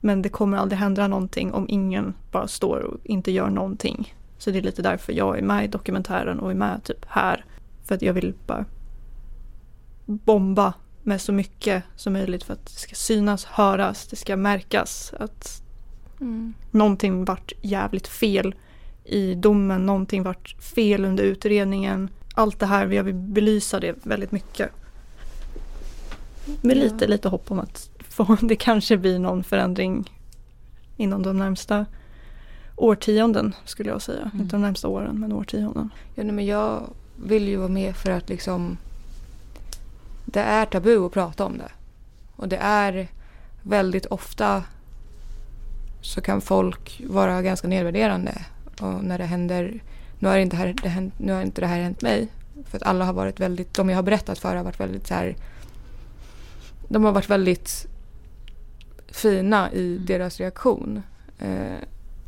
Men 0.00 0.22
det 0.22 0.28
kommer 0.28 0.58
aldrig 0.58 0.78
hända 0.78 1.08
någonting 1.08 1.52
om 1.52 1.66
ingen 1.68 2.14
bara 2.30 2.48
står 2.48 2.78
och 2.78 3.00
inte 3.04 3.30
gör 3.30 3.50
någonting. 3.50 4.14
Så 4.38 4.50
det 4.50 4.58
är 4.58 4.62
lite 4.62 4.82
därför 4.82 5.12
jag 5.12 5.38
är 5.38 5.42
med 5.42 5.64
i 5.64 5.68
dokumentären 5.68 6.38
och 6.38 6.50
är 6.50 6.54
med 6.54 6.84
typ 6.84 7.04
här. 7.08 7.44
För 7.88 7.94
att 7.94 8.02
jag 8.02 8.12
vill 8.12 8.34
bara 8.46 8.64
bomba 10.06 10.74
med 11.02 11.20
så 11.20 11.32
mycket 11.32 11.82
som 11.96 12.12
möjligt 12.12 12.42
för 12.44 12.52
att 12.52 12.64
det 12.66 12.72
ska 12.72 12.94
synas, 12.94 13.44
höras, 13.44 14.06
det 14.06 14.16
ska 14.16 14.36
märkas 14.36 15.12
att 15.18 15.62
Mm. 16.20 16.54
någonting 16.70 17.24
vart 17.24 17.52
jävligt 17.62 18.06
fel 18.08 18.54
i 19.04 19.34
domen, 19.34 19.86
någonting 19.86 20.22
vart 20.22 20.56
fel 20.62 21.04
under 21.04 21.24
utredningen. 21.24 22.08
Allt 22.34 22.58
det 22.58 22.66
här, 22.66 22.86
jag 22.86 23.04
vill 23.04 23.14
belysa 23.14 23.80
det 23.80 23.94
väldigt 24.06 24.32
mycket. 24.32 24.70
Med 26.62 26.76
Ja. 26.76 26.82
lite, 26.82 27.06
lite 27.06 27.28
hopp 27.28 27.50
om 27.50 27.58
att 27.58 27.90
få, 28.08 28.36
det 28.42 28.56
kanske 28.56 28.96
blir 28.96 29.18
någon 29.18 29.44
förändring 29.44 30.12
inom 30.96 31.22
de 31.22 31.38
närmsta 31.38 31.86
årtionden 32.76 33.54
skulle 33.64 33.90
jag 33.90 34.02
säga. 34.02 34.30
Inte 34.34 34.56
de 34.56 34.62
närmsta 34.62 34.88
åren 34.88 35.20
men 35.20 35.32
årtionden. 35.32 35.90
Ja, 36.14 36.24
men 36.24 36.46
jag 36.46 36.82
vill 37.22 37.48
ju 37.48 37.56
vara 37.56 37.68
med 37.68 37.96
för 37.96 38.10
att 38.10 38.28
liksom 38.28 38.76
det 40.24 40.40
är 40.40 40.66
tabu 40.66 41.06
att 41.06 41.12
prata 41.12 41.44
om 41.44 41.58
det. 41.58 41.70
Och 42.36 42.48
det 42.48 42.56
är 42.56 43.08
väldigt 43.62 44.06
ofta 44.06 44.64
så 46.00 46.20
kan 46.20 46.40
folk 46.40 47.02
vara 47.06 47.42
ganska 47.42 47.68
nedvärderande. 47.68 48.34
Och 48.80 49.04
när 49.04 49.18
det 49.18 49.24
händer, 49.24 49.82
nu 50.18 50.28
har 50.28 50.38
inte, 50.38 50.56
här, 50.56 50.74
det 50.82 50.88
hänt, 50.88 51.14
nu 51.18 51.32
har 51.32 51.42
inte 51.42 51.60
det 51.60 51.66
här 51.66 51.80
hänt 51.80 52.02
mig. 52.02 52.28
För 52.64 52.76
att 52.76 52.82
alla 52.82 53.04
har 53.04 53.12
varit 53.12 53.40
väldigt, 53.40 53.74
de 53.74 53.88
jag 53.88 53.96
har 53.96 54.02
berättat 54.02 54.38
för 54.38 54.56
har 54.56 54.64
varit 54.64 54.80
väldigt 54.80 55.06
så 55.06 55.14
här. 55.14 55.36
De 56.88 57.04
har 57.04 57.12
varit 57.12 57.30
väldigt 57.30 57.86
fina 59.08 59.72
i 59.72 59.98
deras 59.98 60.40
reaktion. 60.40 61.02
Eh, 61.38 61.82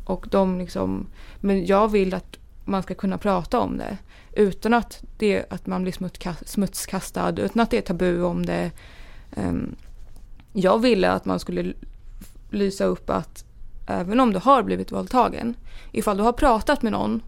och 0.05 0.26
de 0.30 0.59
liksom, 0.59 1.07
men 1.41 1.66
jag 1.66 1.88
vill 1.88 2.14
att 2.14 2.39
man 2.65 2.83
ska 2.83 2.95
kunna 2.95 3.19
prata 3.19 3.59
om 3.61 3.77
det. 3.79 3.99
Utan 4.33 4.75
att, 4.75 5.03
det, 5.19 5.53
att 5.53 5.67
man 5.67 5.83
blir 5.83 5.93
smutska- 5.93 6.45
smutskastad, 6.47 7.41
utan 7.41 7.63
att 7.63 7.71
det 7.71 7.77
är 7.79 7.83
tabu 7.83 8.23
om 8.23 8.47
det. 8.47 8.71
Ehm, 9.37 9.75
jag 10.53 10.79
ville 10.79 11.11
att 11.11 11.25
man 11.25 11.41
skulle 11.41 11.73
lysa 12.51 12.85
upp 12.85 13.11
att 13.11 13.45
även 13.87 14.21
om 14.21 14.33
du 14.33 14.39
har 14.39 14.63
blivit 14.63 14.93
våldtagen, 14.93 15.55
ifall 15.93 16.17
du 16.17 16.23
har 16.23 16.33
pratat 16.33 16.83
med 16.83 16.93
någon 16.93 17.23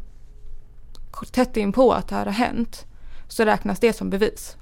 tätt 1.32 1.56
in 1.56 1.72
på 1.72 1.92
att 1.92 2.08
det 2.08 2.14
här 2.14 2.24
har 2.26 2.32
hänt, 2.32 2.84
så 3.28 3.44
räknas 3.44 3.80
det 3.80 3.92
som 3.92 4.10
bevis. 4.10 4.56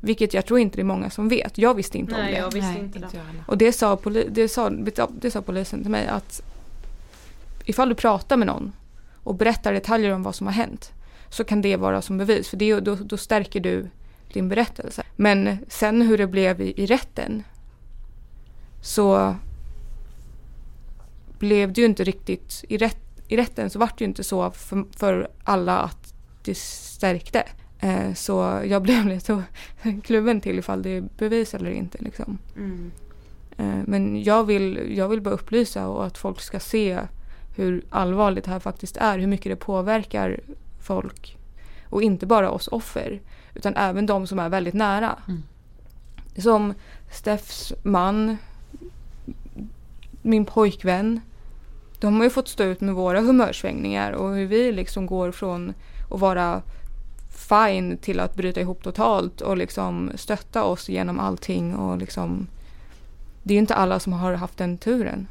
Vilket 0.00 0.34
jag 0.34 0.46
tror 0.46 0.58
inte 0.58 0.76
det 0.76 0.82
är 0.82 0.84
många 0.84 1.10
som 1.10 1.28
vet. 1.28 1.58
Jag 1.58 1.74
visste 1.74 1.98
inte 1.98 2.14
om 2.14 2.20
Nej, 2.20 2.32
det. 2.32 2.38
jag 2.38 2.52
visste 2.52 2.80
inte 2.80 2.98
det. 2.98 3.06
Och 3.46 3.58
det 3.58 3.72
sa, 3.72 3.96
poli- 3.96 4.28
det, 4.30 4.48
sa, 4.48 4.70
det 5.10 5.30
sa 5.30 5.42
polisen 5.42 5.82
till 5.82 5.90
mig 5.90 6.06
att 6.06 6.42
ifall 7.64 7.88
du 7.88 7.94
pratar 7.94 8.36
med 8.36 8.46
någon 8.46 8.72
och 9.22 9.34
berättar 9.34 9.72
detaljer 9.72 10.10
om 10.10 10.22
vad 10.22 10.34
som 10.34 10.46
har 10.46 10.54
hänt 10.54 10.92
så 11.28 11.44
kan 11.44 11.62
det 11.62 11.76
vara 11.76 12.02
som 12.02 12.18
bevis 12.18 12.48
för 12.48 12.56
det, 12.56 12.80
då, 12.80 12.94
då 12.94 13.16
stärker 13.16 13.60
du 13.60 13.90
din 14.32 14.48
berättelse. 14.48 15.02
Men 15.16 15.58
sen 15.68 16.02
hur 16.02 16.18
det 16.18 16.26
blev 16.26 16.60
i, 16.60 16.82
i 16.82 16.86
rätten 16.86 17.42
så 18.82 19.36
blev 21.38 21.72
det 21.72 21.80
ju 21.80 21.86
inte 21.86 22.04
riktigt, 22.04 22.64
i, 22.68 22.76
rätt, 22.76 23.22
i 23.28 23.36
rätten 23.36 23.70
så 23.70 23.78
vart 23.78 23.98
det 23.98 24.04
ju 24.04 24.08
inte 24.08 24.24
så 24.24 24.50
för, 24.50 24.84
för 24.96 25.30
alla 25.44 25.78
att 25.78 26.14
det 26.44 26.58
stärkte. 26.58 27.42
Eh, 27.78 28.14
så 28.14 28.62
jag 28.66 28.82
blev 28.88 29.06
lite 29.06 29.44
kluven 30.02 30.40
till 30.40 30.58
ifall 30.58 30.82
det 30.82 30.90
är 30.90 31.04
bevis 31.18 31.54
eller 31.54 31.70
inte. 31.70 31.98
Liksom. 32.00 32.38
Eh, 33.56 33.82
Men 33.86 34.22
jag 34.22 34.44
vill, 34.44 34.92
jag 34.96 35.08
vill 35.08 35.20
bara 35.20 35.34
upplysa 35.34 35.88
och 35.88 36.06
att 36.06 36.18
folk 36.18 36.40
ska 36.40 36.60
se 36.60 37.00
hur 37.56 37.84
allvarligt 37.90 38.44
det 38.44 38.50
här 38.50 38.60
faktiskt 38.60 38.96
är. 38.96 39.18
Hur 39.18 39.26
mycket 39.26 39.52
det 39.52 39.56
påverkar 39.56 40.40
folk. 40.80 41.38
Och 41.88 42.02
inte 42.02 42.26
bara 42.26 42.50
oss 42.50 42.68
offer. 42.68 43.20
Utan 43.54 43.76
även 43.76 44.06
de 44.06 44.26
som 44.26 44.38
är 44.38 44.48
väldigt 44.48 44.74
nära. 44.74 45.18
Som 46.36 46.74
Steffs 47.10 47.72
man. 47.82 48.36
Min 50.22 50.44
pojkvän. 50.44 51.20
De 52.00 52.16
har 52.16 52.24
ju 52.24 52.30
fått 52.30 52.48
stå 52.48 52.64
ut 52.64 52.80
med 52.80 52.94
våra 52.94 53.20
humörsvängningar 53.20 54.12
och 54.12 54.34
hur 54.34 54.46
vi 54.46 54.72
liksom 54.72 55.06
går 55.06 55.32
från 55.32 55.74
att 56.10 56.20
vara 56.20 56.62
fine 57.48 57.96
till 57.96 58.20
att 58.20 58.34
bryta 58.34 58.60
ihop 58.60 58.82
totalt 58.82 59.40
och 59.40 59.56
liksom 59.56 60.10
stötta 60.14 60.64
oss 60.64 60.88
genom 60.88 61.20
allting 61.20 61.74
och 61.74 61.98
liksom 61.98 62.46
det 63.42 63.54
är 63.54 63.56
ju 63.56 63.60
inte 63.60 63.74
alla 63.74 64.00
som 64.00 64.12
har 64.12 64.32
haft 64.32 64.58
den 64.58 64.78
turen 64.78 65.26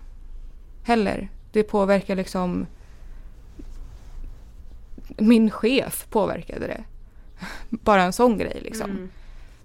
heller. 0.83 1.29
Det 1.51 1.63
påverkar 1.63 2.15
liksom 2.15 2.65
min 5.17 5.51
chef 5.51 6.07
påverkade 6.09 6.67
det. 6.67 6.83
Bara 7.69 8.03
en 8.03 8.13
sån 8.13 8.37
grej 8.37 8.59
liksom. 8.61 8.89
Mm. 8.89 9.09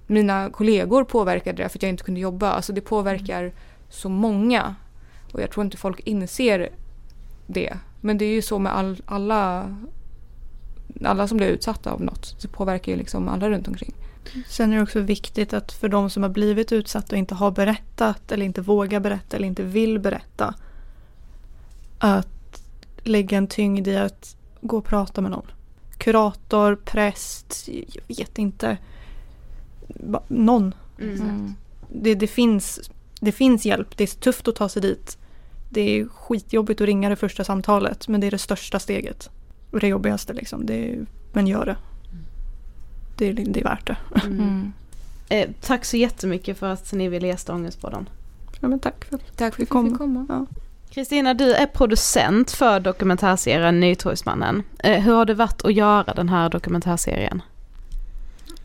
Mina 0.07 0.51
kollegor 0.51 1.05
påverkade 1.05 1.62
det 1.62 1.68
för 1.68 1.78
att 1.78 1.82
jag 1.82 1.91
inte 1.91 2.05
kunde 2.05 2.20
jobba. 2.20 2.51
Alltså 2.51 2.72
det 2.72 2.80
påverkar 2.80 3.53
så 3.89 4.09
många. 4.09 4.74
Och 5.32 5.43
jag 5.43 5.51
tror 5.51 5.64
inte 5.64 5.76
folk 5.76 6.01
inser 6.01 6.70
det. 7.47 7.76
Men 8.01 8.18
det 8.18 8.24
är 8.24 8.34
ju 8.34 8.43
så 8.43 8.59
med 8.59 8.76
all, 8.76 9.03
alla, 9.07 9.76
alla 11.05 11.28
som 11.28 11.37
blir 11.37 11.49
utsatta 11.49 11.91
av 11.91 12.01
något. 12.01 12.43
Det 12.43 12.49
påverkar 12.49 12.93
ju 12.93 12.99
liksom 12.99 13.28
alla 13.28 13.51
runt 13.51 13.68
omkring. 13.68 13.95
Sen 14.49 14.72
är 14.72 14.76
det 14.76 14.82
också 14.82 15.01
viktigt 15.01 15.53
att 15.53 15.72
för 15.72 15.89
de 15.89 16.11
som 16.11 16.22
har 16.22 16.30
blivit 16.30 16.72
utsatta 16.72 17.16
och 17.16 17.18
inte 17.18 17.34
har 17.34 17.51
berättat 17.51 18.32
eller 18.32 18.47
inte 18.47 18.61
vågar 18.61 19.01
berätta 19.01 19.37
eller 19.37 19.47
inte 19.47 19.62
vill 19.62 19.99
berätta. 19.99 20.55
Att 21.99 22.62
lägga 23.03 23.38
en 23.38 23.47
tyngd 23.47 23.88
i 23.88 23.97
att 23.97 24.36
gå 24.61 24.78
och 24.78 24.84
prata 24.84 25.20
med 25.20 25.30
någon. 25.30 25.47
Kurator, 25.99 26.76
präst, 26.84 27.68
jag 27.68 28.16
vet 28.16 28.38
inte. 28.38 28.78
Någon. 30.28 30.74
Mm. 31.01 31.55
Det, 31.88 32.14
det, 32.14 32.26
finns, 32.26 32.90
det 33.20 33.32
finns 33.32 33.66
hjälp. 33.66 33.97
Det 33.97 34.05
är 34.05 34.20
tufft 34.20 34.49
att 34.49 34.55
ta 34.57 34.68
sig 34.68 34.82
dit. 34.82 35.18
det 35.70 35.80
är 35.80 36.09
skitjobbigt 36.09 36.80
att 36.80 36.86
ringa 36.86 37.09
det 37.09 37.16
första 37.16 37.44
samtalet 37.44 38.09
men 38.09 38.20
det 38.20 38.26
är 38.26 38.30
det 38.30 38.38
största 38.38 38.78
steget. 38.78 39.30
Och 39.70 39.80
det 39.80 39.88
jobbigaste 39.88 40.32
liksom. 40.32 40.66
Det 40.66 40.74
är, 40.74 41.07
men 41.32 41.47
gör 41.47 41.66
det. 41.66 41.76
Det 43.18 43.26
är, 43.26 43.32
det 43.32 43.61
är 43.61 43.64
värt 43.64 43.86
det. 43.86 43.97
Mm. 44.24 44.72
Eh, 45.28 45.49
tack 45.61 45.84
så 45.84 45.97
jättemycket 45.97 46.59
för 46.59 46.72
att 46.72 46.92
ni 46.92 47.09
ville 47.09 47.26
gästa 47.26 47.55
Ångestpodden. 47.55 48.09
Ja, 48.61 48.68
men 48.68 48.78
tack 48.80 49.05
för 49.05 49.16
att 49.16 49.36
Tack 49.36 49.55
för 49.55 49.62
att 49.62 49.66
vi 49.66 49.66
kom. 49.66 49.88
fick 49.88 49.99
komma. 49.99 50.26
Ja. 50.28 50.47
Kristina, 50.97 51.34
du 51.34 51.53
är 51.53 51.66
producent 51.66 52.51
för 52.51 52.80
dokumentärserien 52.80 53.80
Nytorgsmannen. 53.80 54.62
Eh, 54.78 55.01
hur 55.01 55.14
har 55.14 55.24
det 55.24 55.34
varit 55.34 55.64
att 55.64 55.74
göra 55.74 56.14
den 56.14 56.28
här 56.28 56.49
dokumentärserien? 56.49 57.42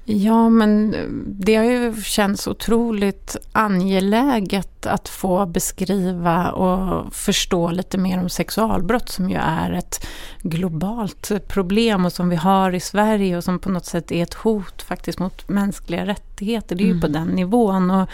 Ja, 0.05 0.49
men 0.49 0.95
det 1.25 1.55
har 1.55 1.63
ju 1.63 2.01
känts 2.01 2.47
otroligt 2.47 3.37
angeläget 3.51 4.85
att 4.85 5.09
få 5.09 5.45
beskriva 5.45 6.51
och 6.51 7.13
förstå 7.13 7.71
lite 7.71 7.97
mer 7.97 8.19
om 8.19 8.29
sexualbrott 8.29 9.09
som 9.09 9.29
ju 9.29 9.37
är 9.37 9.71
ett 9.71 10.07
globalt 10.41 11.31
problem 11.47 12.05
och 12.05 12.13
som 12.13 12.29
vi 12.29 12.35
har 12.35 12.75
i 12.75 12.79
Sverige 12.79 13.37
och 13.37 13.43
som 13.43 13.59
på 13.59 13.69
något 13.69 13.85
sätt 13.85 14.11
är 14.11 14.23
ett 14.23 14.33
hot 14.33 14.81
faktiskt 14.81 15.19
mot 15.19 15.49
mänskliga 15.49 16.05
rättigheter. 16.05 16.75
Det 16.75 16.83
är 16.83 16.93
ju 16.93 17.01
på 17.01 17.07
den 17.07 17.27
nivån. 17.27 17.91
Och, 17.91 18.09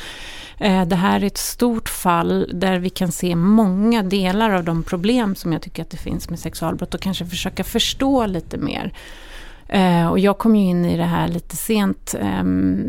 eh, 0.57 0.87
det 0.87 0.95
här 0.95 1.21
är 1.21 1.27
ett 1.27 1.37
stort 1.37 1.89
fall 1.89 2.51
där 2.53 2.79
vi 2.79 2.89
kan 2.89 3.11
se 3.11 3.35
många 3.35 4.03
delar 4.03 4.51
av 4.51 4.63
de 4.63 4.83
problem 4.83 5.35
som 5.35 5.53
jag 5.53 5.61
tycker 5.61 5.81
att 5.81 5.89
det 5.89 5.97
finns 5.97 6.29
med 6.29 6.39
sexualbrott 6.39 6.93
och 6.93 7.01
kanske 7.01 7.25
försöka 7.25 7.63
förstå 7.63 8.25
lite 8.25 8.57
mer. 8.57 8.93
Eh, 9.69 10.07
och 10.07 10.19
jag 10.19 10.37
kom 10.37 10.55
ju 10.55 10.65
in 10.65 10.85
i 10.85 10.97
det 10.97 11.03
här 11.03 11.27
lite 11.27 11.55
sent, 11.55 12.15
eh, 12.19 12.43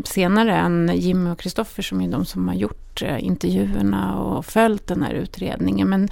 senare 0.05 0.55
än 0.55 0.91
Jimmy 0.95 1.29
och 1.29 1.39
Kristoffer 1.39 1.83
som 1.83 2.01
är 2.01 2.07
de 2.07 2.25
som 2.25 2.47
har 2.47 2.55
gjort 2.55 3.01
eh, 3.01 3.23
intervjuerna 3.23 4.19
och 4.19 4.45
följt 4.45 4.87
den 4.87 5.03
här 5.03 5.13
utredningen. 5.13 5.89
Men 5.89 6.09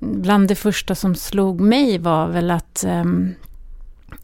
bland 0.00 0.48
det 0.48 0.54
första 0.54 0.94
som 0.94 1.14
slog 1.14 1.60
mig 1.60 1.98
var 1.98 2.28
väl 2.28 2.50
att 2.50 2.84
ehm, 2.84 3.34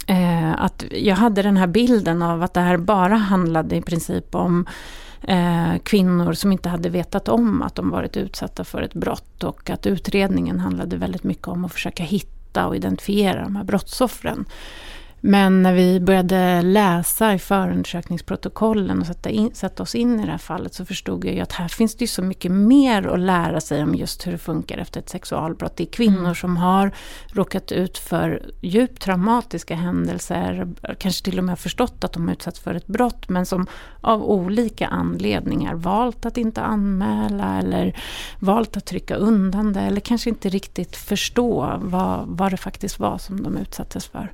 eh, 0.06 0.62
att 0.62 0.84
jag 0.90 1.16
hade 1.16 1.42
den 1.42 1.56
här 1.56 1.66
bilden 1.66 2.22
av 2.22 2.42
att 2.42 2.54
det 2.54 2.60
här 2.60 2.76
bara 2.76 3.16
handlade 3.16 3.76
i 3.76 3.82
princip 3.82 4.34
om 4.34 4.66
eh, 5.22 5.78
kvinnor 5.82 6.32
som 6.32 6.52
inte 6.52 6.68
hade 6.68 6.88
vetat 6.88 7.28
om 7.28 7.62
att 7.62 7.74
de 7.74 7.90
varit 7.90 8.16
utsatta 8.16 8.64
för 8.64 8.82
ett 8.82 8.94
brott 8.94 9.44
och 9.44 9.70
att 9.70 9.86
utredningen 9.86 10.60
handlade 10.60 10.96
väldigt 10.96 11.24
mycket 11.24 11.48
om 11.48 11.64
att 11.64 11.72
försöka 11.72 12.02
hitta 12.02 12.66
och 12.66 12.76
identifiera 12.76 13.42
de 13.42 13.56
här 13.56 13.64
brottsoffren. 13.64 14.44
Men 15.26 15.62
när 15.62 15.72
vi 15.74 16.00
började 16.00 16.62
läsa 16.62 17.34
i 17.34 17.38
förundersökningsprotokollen 17.38 19.00
och 19.00 19.06
sätta, 19.06 19.30
in, 19.30 19.54
sätta 19.54 19.82
oss 19.82 19.94
in 19.94 20.20
i 20.20 20.24
det 20.24 20.30
här 20.30 20.38
fallet 20.38 20.74
så 20.74 20.84
förstod 20.84 21.24
jag 21.24 21.34
ju 21.34 21.40
att 21.40 21.52
här 21.52 21.68
finns 21.68 21.94
det 21.94 22.02
ju 22.02 22.08
så 22.08 22.22
mycket 22.22 22.52
mer 22.52 23.06
att 23.06 23.20
lära 23.20 23.60
sig 23.60 23.82
om 23.82 23.94
just 23.94 24.26
hur 24.26 24.32
det 24.32 24.38
funkar 24.38 24.78
efter 24.78 25.00
ett 25.00 25.08
sexualbrott. 25.08 25.76
Det 25.76 25.84
är 25.84 25.92
kvinnor 25.92 26.18
Mm. 26.18 26.34
som 26.34 26.56
har 26.56 26.90
råkat 27.26 27.72
ut 27.72 27.98
för 27.98 28.42
djupt 28.60 29.02
traumatiska 29.02 29.74
händelser, 29.74 30.68
kanske 30.98 31.24
till 31.24 31.38
och 31.38 31.44
med 31.44 31.58
förstått 31.58 32.04
att 32.04 32.12
de 32.12 32.26
har 32.26 32.32
utsatts 32.32 32.60
för 32.60 32.74
ett 32.74 32.86
brott, 32.86 33.28
men 33.28 33.46
som 33.46 33.66
av 34.00 34.24
olika 34.24 34.86
anledningar 34.86 35.74
valt 35.74 36.26
att 36.26 36.36
inte 36.36 36.62
anmäla 36.62 37.58
eller 37.58 37.96
valt 38.38 38.76
att 38.76 38.86
trycka 38.86 39.14
undan 39.14 39.72
det 39.72 39.80
eller 39.80 40.00
kanske 40.00 40.30
inte 40.30 40.48
riktigt 40.48 40.96
förstå 40.96 41.80
vad, 41.82 42.24
vad 42.26 42.50
det 42.50 42.56
faktiskt 42.56 42.98
var 42.98 43.18
som 43.18 43.42
de 43.42 43.56
utsattes 43.56 44.06
för. 44.06 44.30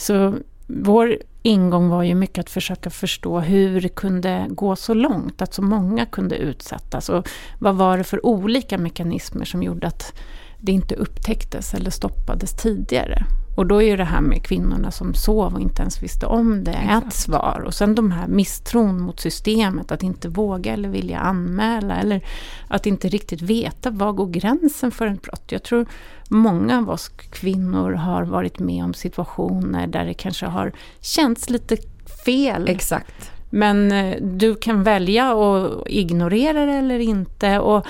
Så 0.00 0.34
vår 0.66 1.18
ingång 1.42 1.88
var 1.88 2.02
ju 2.02 2.14
mycket 2.14 2.38
att 2.38 2.50
försöka 2.50 2.90
förstå 2.90 3.40
hur 3.40 3.80
det 3.80 3.88
kunde 3.88 4.46
gå 4.50 4.76
så 4.76 4.94
långt, 4.94 5.42
att 5.42 5.54
så 5.54 5.62
många 5.62 6.06
kunde 6.06 6.36
utsättas. 6.36 7.08
Och 7.08 7.28
vad 7.58 7.76
var 7.76 7.98
det 7.98 8.04
för 8.04 8.26
olika 8.26 8.78
mekanismer 8.78 9.44
som 9.44 9.62
gjorde 9.62 9.86
att 9.86 10.14
det 10.60 10.72
inte 10.72 10.94
upptäcktes 10.94 11.74
eller 11.74 11.90
stoppades 11.90 12.52
tidigare. 12.52 13.26
Och 13.56 13.66
då 13.66 13.82
är 13.82 13.86
ju 13.86 13.96
det 13.96 14.04
här 14.04 14.20
med 14.20 14.42
kvinnorna 14.42 14.90
som 14.90 15.14
sov 15.14 15.54
och 15.54 15.60
inte 15.60 15.82
ens 15.82 16.02
visste 16.02 16.26
om 16.26 16.64
det 16.64 16.70
ett 16.70 17.12
svar. 17.12 17.62
Och 17.66 17.74
sen 17.74 17.94
de 17.94 18.10
här 18.10 18.28
misstron 18.28 19.00
mot 19.00 19.20
systemet, 19.20 19.92
att 19.92 20.02
inte 20.02 20.28
våga 20.28 20.72
eller 20.72 20.88
vilja 20.88 21.18
anmäla 21.18 21.96
eller 21.96 22.24
att 22.68 22.86
inte 22.86 23.08
riktigt 23.08 23.42
veta 23.42 23.90
var 23.90 24.12
går 24.12 24.26
gränsen 24.26 24.90
för 24.90 25.06
ett 25.06 25.22
brott. 25.22 25.52
Jag 25.52 25.62
tror 25.62 25.86
många 26.28 26.78
av 26.78 26.90
oss 26.90 27.08
kvinnor 27.08 27.92
har 27.92 28.22
varit 28.22 28.58
med 28.58 28.84
om 28.84 28.94
situationer 28.94 29.86
där 29.86 30.04
det 30.04 30.14
kanske 30.14 30.46
har 30.46 30.72
känts 31.00 31.50
lite 31.50 31.76
fel. 32.24 32.68
Exakt. 32.68 33.30
Men 33.50 33.92
eh, 33.92 34.16
du 34.22 34.54
kan 34.54 34.82
välja 34.82 35.32
att 35.32 35.88
ignorera 35.88 36.66
det 36.66 36.72
eller 36.72 36.98
inte. 36.98 37.58
Och 37.58 37.86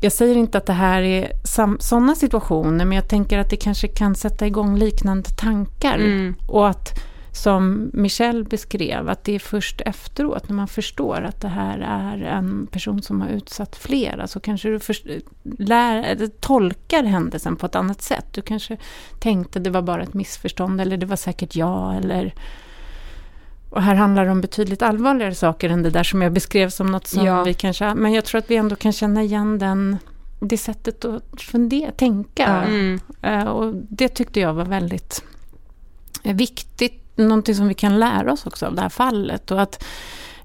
jag 0.00 0.12
säger 0.12 0.36
inte 0.36 0.58
att 0.58 0.66
det 0.66 0.72
här 0.72 1.02
är 1.02 1.32
sådana 1.80 2.14
situationer, 2.14 2.84
men 2.84 2.96
jag 2.96 3.08
tänker 3.08 3.38
att 3.38 3.50
det 3.50 3.56
kanske 3.56 3.88
kan 3.88 4.14
sätta 4.14 4.46
igång 4.46 4.78
liknande 4.78 5.30
tankar. 5.30 5.98
Mm. 5.98 6.34
Och 6.48 6.68
att, 6.68 7.04
som 7.32 7.90
Michelle 7.92 8.44
beskrev, 8.44 9.08
att 9.08 9.24
det 9.24 9.34
är 9.34 9.38
först 9.38 9.80
efteråt, 9.80 10.48
när 10.48 10.56
man 10.56 10.68
förstår 10.68 11.22
att 11.22 11.40
det 11.40 11.48
här 11.48 11.78
är 11.78 12.22
en 12.22 12.66
person 12.66 13.02
som 13.02 13.20
har 13.20 13.28
utsatt 13.28 13.76
flera, 13.76 14.26
så 14.26 14.40
kanske 14.40 14.68
du 14.68 14.80
först, 14.80 15.06
lär, 15.58 16.02
eller 16.02 16.26
tolkar 16.26 17.04
händelsen 17.04 17.56
på 17.56 17.66
ett 17.66 17.74
annat 17.74 18.02
sätt. 18.02 18.26
Du 18.30 18.42
kanske 18.42 18.76
tänkte 19.20 19.58
det 19.58 19.70
var 19.70 19.82
bara 19.82 20.02
ett 20.02 20.14
missförstånd, 20.14 20.80
eller 20.80 20.96
det 20.96 21.06
var 21.06 21.16
säkert 21.16 21.56
jag, 21.56 21.96
eller 21.96 22.34
och 23.74 23.82
här 23.82 23.94
handlar 23.94 24.24
det 24.24 24.30
om 24.30 24.40
betydligt 24.40 24.82
allvarligare 24.82 25.34
saker 25.34 25.70
än 25.70 25.82
det 25.82 25.90
där 25.90 26.02
som 26.02 26.22
jag 26.22 26.32
beskrev 26.32 26.70
som 26.70 26.86
något 26.86 27.06
som 27.06 27.26
Ja. 27.26 27.42
vi 27.42 27.54
kanske... 27.54 27.94
Men 27.94 28.12
jag 28.12 28.24
tror 28.24 28.38
att 28.38 28.50
vi 28.50 28.56
ändå 28.56 28.76
kan 28.76 28.92
känna 28.92 29.22
igen 29.22 29.58
den, 29.58 29.98
det 30.40 30.58
sättet 30.58 31.04
att 31.04 31.42
fundera, 31.42 31.92
tänka. 31.92 32.46
Mm. 32.46 33.00
Eh, 33.22 33.44
och 33.44 33.74
det 33.74 34.08
tyckte 34.08 34.40
jag 34.40 34.54
var 34.54 34.64
väldigt 34.64 35.24
viktigt. 36.22 37.02
Någonting 37.16 37.54
som 37.54 37.68
vi 37.68 37.74
kan 37.74 37.98
lära 37.98 38.32
oss 38.32 38.46
också 38.46 38.66
av 38.66 38.74
det 38.74 38.82
här 38.82 38.88
fallet. 38.88 39.50
Och 39.50 39.62
att 39.62 39.84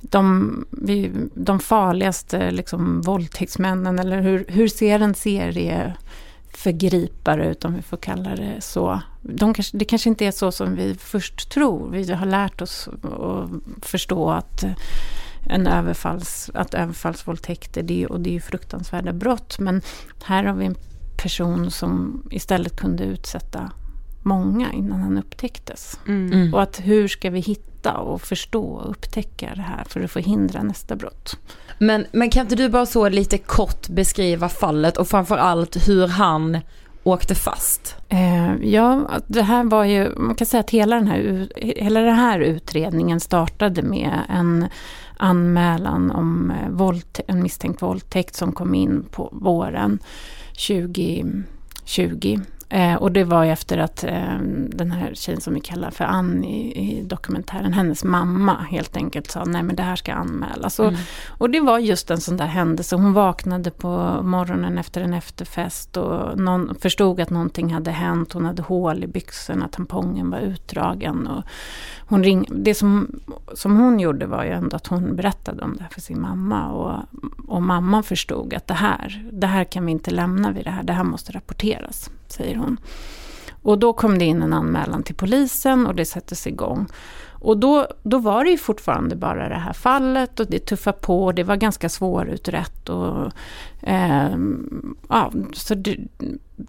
de, 0.01 0.65
vi, 0.71 1.11
de 1.33 1.59
farligaste 1.59 2.51
liksom, 2.51 3.01
våldtäktsmännen, 3.01 3.99
eller 3.99 4.21
hur, 4.21 4.45
hur 4.47 4.67
ser 4.67 4.99
en 4.99 5.15
serie 5.15 5.93
förgripare 6.53 7.51
ut, 7.51 7.65
om 7.65 7.75
vi 7.75 7.81
får 7.81 7.97
kalla 7.97 8.35
det 8.35 8.55
så. 8.59 9.01
De 9.21 9.53
kanske, 9.53 9.77
det 9.77 9.85
kanske 9.85 10.09
inte 10.09 10.25
är 10.25 10.31
så 10.31 10.51
som 10.51 10.75
vi 10.75 10.95
först 10.95 11.49
tror. 11.49 11.89
Vi 11.89 12.13
har 12.13 12.25
lärt 12.25 12.61
oss 12.61 12.89
att 13.03 13.85
förstå 13.85 14.29
att 14.29 14.63
en 15.49 15.67
överfalls, 15.67 16.49
att 16.53 16.73
överfallsvåldtäkter, 16.73 17.83
det, 17.83 18.07
och 18.07 18.19
det 18.19 18.29
är 18.29 18.33
ju 18.33 18.41
fruktansvärda 18.41 19.13
brott. 19.13 19.59
Men 19.59 19.81
här 20.23 20.43
har 20.43 20.53
vi 20.53 20.65
en 20.65 20.75
person 21.23 21.71
som 21.71 22.23
istället 22.31 22.75
kunde 22.75 23.03
utsätta 23.03 23.71
många 24.23 24.73
innan 24.73 24.99
han 24.99 25.17
upptäcktes. 25.17 25.99
Mm. 26.07 26.53
Och 26.53 26.61
att 26.61 26.79
hur 26.79 27.07
ska 27.07 27.29
vi 27.29 27.39
hitta 27.39 27.97
och 27.97 28.21
förstå 28.21 28.63
och 28.63 28.89
upptäcka 28.89 29.51
det 29.55 29.61
här 29.61 29.83
för 29.83 30.01
att 30.01 30.11
förhindra 30.11 30.63
nästa 30.63 30.95
brott? 30.95 31.37
Men, 31.77 32.05
men 32.11 32.29
kan 32.29 32.41
inte 32.41 32.55
du 32.55 32.69
bara 32.69 32.85
så 32.85 33.09
lite 33.09 33.37
kort 33.37 33.89
beskriva 33.89 34.49
fallet 34.49 34.97
och 34.97 35.07
framförallt 35.07 35.87
hur 35.87 36.07
han 36.07 36.57
åkte 37.09 37.35
fast? 37.35 37.95
Eh, 38.09 38.55
ja, 38.55 39.09
det 39.27 39.41
här 39.41 39.63
var 39.63 39.83
ju, 39.83 40.15
man 40.15 40.35
kan 40.35 40.47
säga 40.47 40.61
att 40.61 40.69
hela 40.69 40.95
den 40.95 41.07
här, 41.07 41.49
hela 41.55 41.99
den 41.99 42.15
här 42.15 42.39
utredningen 42.39 43.19
startade 43.19 43.81
med 43.81 44.19
en 44.29 44.67
anmälan 45.17 46.11
om 46.11 46.51
eh, 46.51 46.69
våldtä- 46.69 47.23
en 47.27 47.43
misstänkt 47.43 47.81
våldtäkt 47.81 48.35
som 48.35 48.51
kom 48.51 48.75
in 48.75 49.05
på 49.11 49.29
våren 49.31 49.99
2020. 50.67 52.39
Eh, 52.71 52.95
och 52.95 53.11
det 53.11 53.23
var 53.23 53.43
ju 53.43 53.51
efter 53.51 53.77
att 53.77 54.03
eh, 54.03 54.37
den 54.69 54.91
här 54.91 55.13
tjejen 55.13 55.41
som 55.41 55.53
vi 55.53 55.59
kallar 55.59 55.91
för 55.91 56.05
Ann 56.05 56.43
i, 56.43 56.77
i 56.77 57.03
dokumentären, 57.03 57.73
hennes 57.73 58.03
mamma 58.03 58.57
helt 58.71 58.97
enkelt 58.97 59.31
sa 59.31 59.43
nej 59.45 59.63
men 59.63 59.75
det 59.75 59.83
här 59.83 59.95
ska 59.95 60.13
anmälas. 60.13 60.79
Och, 60.79 60.87
Mm. 60.89 60.99
och 61.37 61.49
det 61.49 61.59
var 61.59 61.79
just 61.79 62.11
en 62.11 62.21
sån 62.21 62.37
där 62.37 62.45
händelse. 62.45 62.95
Hon 62.95 63.13
vaknade 63.13 63.71
på 63.71 64.21
morgonen 64.23 64.77
efter 64.77 65.01
en 65.01 65.13
efterfest 65.13 65.97
och 65.97 66.37
någon 66.39 66.75
förstod 66.75 67.19
att 67.19 67.29
någonting 67.29 67.73
hade 67.73 67.91
hänt. 67.91 68.33
Hon 68.33 68.45
hade 68.45 68.61
hål 68.61 69.03
i 69.03 69.07
byxorna, 69.07 69.67
tampongen 69.67 70.29
var 70.29 70.39
utdragen. 70.39 71.27
Och 71.27 71.43
hon 72.07 72.23
ring, 72.23 72.45
det 72.49 72.75
som, 72.75 73.19
som 73.53 73.77
hon 73.77 73.99
gjorde 73.99 74.25
var 74.25 74.43
ju 74.43 74.49
ändå 74.51 74.75
att 74.75 74.87
hon 74.87 75.15
berättade 75.15 75.63
om 75.63 75.75
det 75.77 75.83
här 75.83 75.89
för 75.89 76.01
sin 76.01 76.21
mamma. 76.21 76.67
Och, 76.71 76.93
och 77.47 77.61
mamman 77.61 78.03
förstod 78.03 78.53
att 78.53 78.67
det 78.67 78.73
här, 78.73 79.29
det 79.31 79.47
här 79.47 79.63
kan 79.63 79.85
vi 79.85 79.91
inte 79.91 80.11
lämna 80.11 80.51
vid 80.51 80.65
det 80.65 80.71
här. 80.71 80.83
Det 80.83 80.93
här 80.93 81.03
måste 81.03 81.31
rapporteras, 81.31 82.09
säger 82.31 82.55
hon. 82.55 82.77
Och 83.61 83.79
då 83.79 83.93
kom 83.93 84.17
det 84.17 84.25
in 84.25 84.41
en 84.41 84.53
anmälan 84.53 85.03
till 85.03 85.15
polisen 85.15 85.87
och 85.87 85.95
det 85.95 86.05
sattes 86.05 86.47
igång. 86.47 86.87
Och 87.41 87.57
då, 87.57 87.87
då 88.03 88.17
var 88.17 88.43
det 88.43 88.51
ju 88.51 88.57
fortfarande 88.57 89.15
bara 89.15 89.49
det 89.49 89.55
här 89.55 89.73
fallet 89.73 90.39
och 90.39 90.47
det 90.49 90.59
tuffade 90.59 90.97
på 90.97 91.25
och 91.25 91.35
det 91.35 91.43
var 91.43 91.55
ganska 91.55 91.89
svårutrett. 91.89 92.89
Och, 92.89 93.31
eh, 93.81 94.37
ja, 95.09 95.31
så 95.53 95.75
det, 95.75 95.97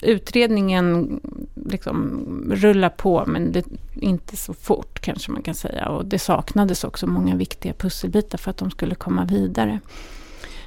utredningen 0.02 1.20
liksom 1.54 2.24
rullar 2.50 2.88
på 2.88 3.24
men 3.26 3.52
det, 3.52 3.64
inte 3.94 4.36
så 4.36 4.54
fort 4.54 5.00
kanske 5.00 5.32
man 5.32 5.42
kan 5.42 5.54
säga. 5.54 5.88
Och 5.88 6.06
det 6.06 6.18
saknades 6.18 6.84
också 6.84 7.06
många 7.06 7.36
viktiga 7.36 7.72
pusselbitar 7.72 8.38
för 8.38 8.50
att 8.50 8.58
de 8.58 8.70
skulle 8.70 8.94
komma 8.94 9.24
vidare. 9.24 9.80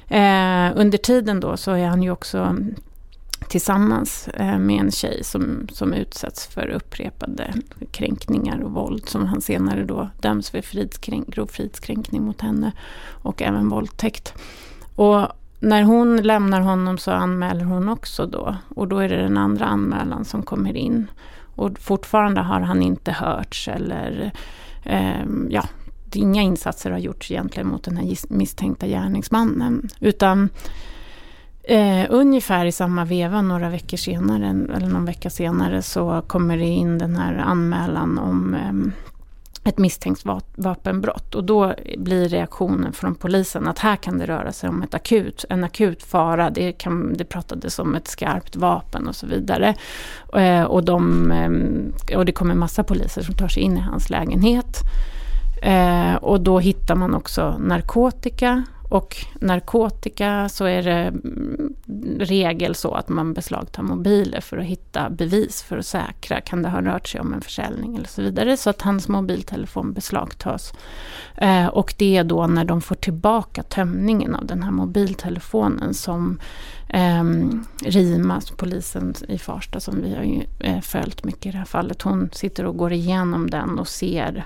Eh, 0.08 0.72
under 0.74 0.98
tiden 0.98 1.40
då 1.40 1.56
så 1.56 1.70
är 1.70 1.86
han 1.86 2.02
ju 2.02 2.10
också 2.10 2.56
tillsammans 3.48 4.28
eh, 4.28 4.58
med 4.58 4.80
en 4.80 4.90
tjej 4.90 5.24
som, 5.24 5.68
som 5.72 5.92
utsätts 5.92 6.46
för 6.46 6.68
upprepade 6.68 7.54
kränkningar 7.90 8.60
och 8.60 8.70
våld 8.70 9.08
som 9.08 9.26
han 9.26 9.40
senare 9.40 9.84
då 9.84 10.08
döms 10.20 10.50
för 10.50 10.62
fridskränk, 10.62 11.26
grov 11.26 11.46
fridskränkning 11.46 12.22
mot 12.22 12.40
henne 12.40 12.72
och 13.08 13.42
även 13.42 13.68
våldtäkt. 13.68 14.34
Och 14.94 15.26
när 15.60 15.82
hon 15.82 16.16
lämnar 16.16 16.60
honom 16.60 16.98
så 16.98 17.10
anmäler 17.10 17.64
hon 17.64 17.88
också 17.88 18.26
då 18.26 18.56
och 18.68 18.88
då 18.88 18.98
är 18.98 19.08
det 19.08 19.22
den 19.22 19.38
andra 19.38 19.64
anmälan 19.64 20.24
som 20.24 20.42
kommer 20.42 20.76
in. 20.76 21.06
Och 21.56 21.78
fortfarande 21.78 22.40
har 22.40 22.60
han 22.60 22.82
inte 22.82 23.12
hörts 23.12 23.68
eller 23.68 24.32
eh, 24.82 25.24
ja, 25.48 25.64
inga 26.12 26.42
insatser 26.42 26.90
har 26.90 26.98
gjorts 26.98 27.30
egentligen 27.30 27.68
mot 27.68 27.84
den 27.84 27.96
här 27.96 28.16
misstänkta 28.28 28.86
gärningsmannen. 28.86 29.88
Utan 30.00 30.48
eh, 31.66 32.06
ungefär 32.10 32.66
i 32.66 32.72
samma 32.72 33.04
veva, 33.04 33.42
några 33.42 33.68
veckor 33.68 33.96
senare, 33.96 34.48
eller 34.76 34.88
någon 34.88 35.04
vecka 35.04 35.30
senare, 35.30 35.82
så 35.82 36.22
kommer 36.26 36.58
det 36.58 36.64
in 36.64 36.98
den 36.98 37.16
här 37.16 37.34
anmälan 37.34 38.18
om 38.18 38.54
eh, 38.54 38.92
ett 39.64 39.78
misstänkt 39.78 40.24
vapenbrott. 40.56 41.34
Och 41.34 41.44
då 41.44 41.74
blir 41.98 42.28
reaktionen 42.28 42.92
från 42.92 43.14
polisen 43.14 43.68
att 43.68 43.78
här 43.78 43.96
kan 43.96 44.18
det 44.18 44.26
röra 44.26 44.52
sig 44.52 44.68
om 44.68 44.82
ett 44.82 44.94
akut, 44.94 45.44
en 45.50 45.64
akut 45.64 46.02
fara. 46.02 46.50
Det, 46.50 46.72
kan, 46.72 47.14
det 47.16 47.24
pratades 47.24 47.78
om 47.78 47.94
ett 47.94 48.08
skarpt 48.08 48.56
vapen 48.56 49.08
och 49.08 49.16
så 49.16 49.26
vidare. 49.26 49.74
Eh, 50.36 50.62
och, 50.62 50.84
de, 50.84 51.30
eh, 51.30 52.18
och 52.18 52.24
det 52.24 52.32
kommer 52.32 52.54
massa 52.54 52.84
poliser 52.84 53.22
som 53.22 53.34
tar 53.34 53.48
sig 53.48 53.62
in 53.62 53.76
i 53.76 53.80
hans 53.80 54.10
lägenhet. 54.10 54.80
Eh, 55.62 56.14
och 56.14 56.40
då 56.40 56.58
hittar 56.58 56.94
man 56.94 57.14
också 57.14 57.56
narkotika. 57.58 58.64
Och 58.94 59.16
narkotika 59.40 60.48
så 60.48 60.64
är 60.64 60.82
det 60.82 60.92
mm, 60.92 61.74
regel 62.18 62.74
så 62.74 62.94
att 62.94 63.08
man 63.08 63.34
beslagtar 63.34 63.82
mobiler 63.82 64.40
för 64.40 64.58
att 64.58 64.64
hitta 64.64 65.10
bevis 65.10 65.62
för 65.62 65.78
att 65.78 65.86
säkra. 65.86 66.40
Kan 66.40 66.62
det 66.62 66.68
ha 66.68 66.80
rört 66.80 67.08
sig 67.08 67.20
om 67.20 67.32
en 67.32 67.40
försäljning 67.40 67.96
eller 67.96 68.08
så 68.08 68.22
vidare. 68.22 68.56
Så 68.56 68.70
att 68.70 68.82
hans 68.82 69.08
mobiltelefon 69.08 69.92
beslagtas. 69.92 70.72
Eh, 71.36 71.66
och 71.66 71.94
det 71.98 72.16
är 72.16 72.24
då 72.24 72.46
när 72.46 72.64
de 72.64 72.80
får 72.80 72.94
tillbaka 72.94 73.62
tömningen 73.62 74.34
av 74.34 74.46
den 74.46 74.62
här 74.62 74.70
mobiltelefonen 74.70 75.94
som 75.94 76.40
eh, 76.88 77.24
Rima, 77.84 78.40
polisen 78.56 79.14
i 79.28 79.38
Farsta 79.38 79.80
som 79.80 80.02
vi 80.02 80.14
har 80.14 80.22
ju, 80.22 80.42
eh, 80.60 80.80
följt 80.80 81.24
mycket 81.24 81.46
i 81.46 81.50
det 81.50 81.58
här 81.58 81.64
fallet. 81.64 82.02
Hon 82.02 82.30
sitter 82.32 82.66
och 82.66 82.76
går 82.76 82.92
igenom 82.92 83.50
den 83.50 83.78
och 83.78 83.88
ser 83.88 84.44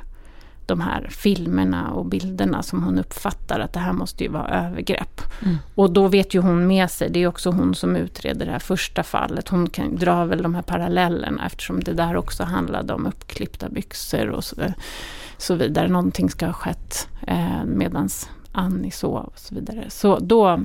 de 0.69 0.81
här 0.81 1.09
filmerna 1.11 1.91
och 1.91 2.05
bilderna 2.05 2.63
som 2.63 2.83
hon 2.83 2.99
uppfattar 2.99 3.61
att 3.61 3.73
det 3.73 3.81
här 3.81 3.93
måste 3.93 4.25
ju 4.25 4.31
vara 4.31 4.49
övergrepp. 4.49 5.21
Mm. 5.43 5.57
Och 5.75 5.93
då 5.93 6.09
vet 6.09 6.35
ju 6.35 6.41
hon 6.41 6.67
med 6.67 6.91
sig, 6.91 7.11
det 7.11 7.23
är 7.23 7.27
också 7.27 7.51
hon 7.51 7.75
som 7.75 7.97
utreder 7.97 8.47
det 8.47 8.53
här 8.53 8.59
första 8.59 9.03
fallet. 9.03 9.49
Hon 9.49 9.71
kan 9.71 9.97
dra 9.97 10.25
väl 10.25 10.43
de 10.43 10.55
här 10.55 10.63
parallellerna 10.63 11.47
eftersom 11.47 11.81
det 11.85 11.93
där 11.93 12.17
också 12.17 12.45
handlade 12.45 12.95
om 12.95 13.07
uppklippta 13.07 13.69
byxor 13.69 14.29
och 14.29 14.45
så, 14.45 14.57
så 15.39 15.55
vidare. 15.55 15.89
Någonting 15.89 16.31
ska 16.31 16.47
ha 16.47 16.53
skett 16.53 17.09
eh, 17.27 17.65
medans 17.65 18.31
Annie 18.53 18.91
sov 18.91 19.25
och 19.25 19.39
så 19.39 19.55
vidare. 19.55 19.85
Så 19.89 20.19
då 20.19 20.61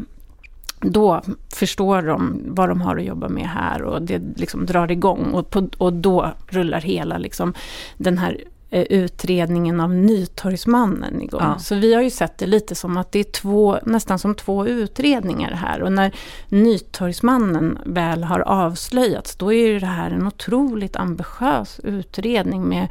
då 0.83 1.21
förstår 1.53 2.01
de 2.01 2.43
vad 2.47 2.69
de 2.69 2.81
har 2.81 2.97
att 2.97 3.05
jobba 3.05 3.29
med 3.29 3.47
här 3.47 3.83
och 3.83 4.01
det 4.01 4.21
liksom 4.35 4.65
drar 4.65 4.91
igång. 4.91 5.33
Och, 5.33 5.49
på, 5.49 5.69
och 5.77 5.93
då 5.93 6.31
rullar 6.47 6.81
hela 6.81 7.17
liksom 7.17 7.53
den 7.97 8.17
här 8.17 8.43
utredningen 8.73 9.79
av 9.79 9.93
Nytorgsmannen 9.93 11.21
igång. 11.21 11.41
Ja. 11.41 11.59
Så 11.59 11.75
vi 11.75 11.93
har 11.93 12.01
ju 12.01 12.09
sett 12.09 12.37
det 12.37 12.45
lite 12.45 12.75
som 12.75 12.97
att 12.97 13.11
det 13.11 13.19
är 13.19 13.23
två, 13.23 13.79
nästan 13.85 14.19
som 14.19 14.35
två 14.35 14.67
utredningar 14.67 15.51
här. 15.51 15.81
Och 15.81 15.91
när 15.91 16.15
Nytorgsmannen 16.49 17.79
väl 17.85 18.23
har 18.23 18.39
avslöjats, 18.39 19.35
då 19.35 19.53
är 19.53 19.67
ju 19.67 19.79
det 19.79 19.85
här 19.85 20.11
en 20.11 20.27
otroligt 20.27 20.95
ambitiös 20.95 21.79
utredning 21.83 22.63
med 22.63 22.87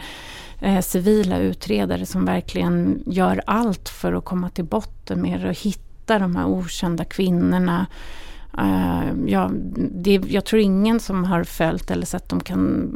eh, 0.61 0.81
civila 0.81 1.39
utredare 1.39 2.07
som 2.07 2.25
verkligen 2.25 3.03
gör 3.07 3.43
allt 3.47 3.89
för 3.89 4.13
att 4.13 4.25
komma 4.25 4.51
till 4.51 4.65
botten 4.65 5.23
med 5.23 5.41
det 5.41 5.49
och 5.49 5.59
hitta 5.59 6.19
de 6.19 6.37
här 6.37 6.47
okända 6.47 7.05
kvinnorna 7.05 7.87
Uh, 8.59 9.13
ja, 9.27 9.51
det, 9.77 10.21
jag 10.29 10.45
tror 10.45 10.63
ingen 10.63 11.01
som 11.01 11.25
har 11.25 11.45
följt 11.45 11.91
eller 11.91 12.07
sett 12.07 12.29
dem 12.29 12.41
kan 12.41 12.91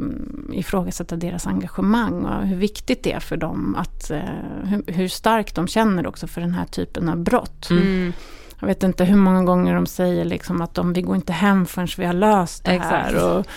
ifrågasätta 0.53 1.15
deras 1.15 1.47
engagemang 1.47 2.25
och 2.25 2.47
hur 2.47 2.55
viktigt 2.55 3.03
det 3.03 3.13
är 3.13 3.19
för 3.19 3.37
dem 3.37 3.75
att 3.75 4.11
uh, 4.11 4.19
hur, 4.63 4.93
hur 4.93 5.07
starkt 5.07 5.55
de 5.55 5.67
känner 5.67 6.07
också 6.07 6.27
för 6.27 6.41
den 6.41 6.53
här 6.53 6.65
typen 6.65 7.09
av 7.09 7.17
brott. 7.17 7.69
Mm. 7.69 8.13
Jag 8.59 8.67
vet 8.67 8.83
inte 8.83 9.05
hur 9.05 9.17
många 9.17 9.43
gånger 9.43 9.75
de 9.75 9.85
säger 9.85 10.25
liksom 10.25 10.61
att 10.61 10.73
de, 10.73 10.93
vi 10.93 11.01
går 11.01 11.15
inte 11.15 11.33
hem 11.33 11.65
förrän 11.65 11.87
vi 11.97 12.05
har 12.05 12.13
löst 12.13 12.63
det 12.63 12.71
Exakt. 12.71 12.91
här. 12.91 13.37
Och, 13.37 13.47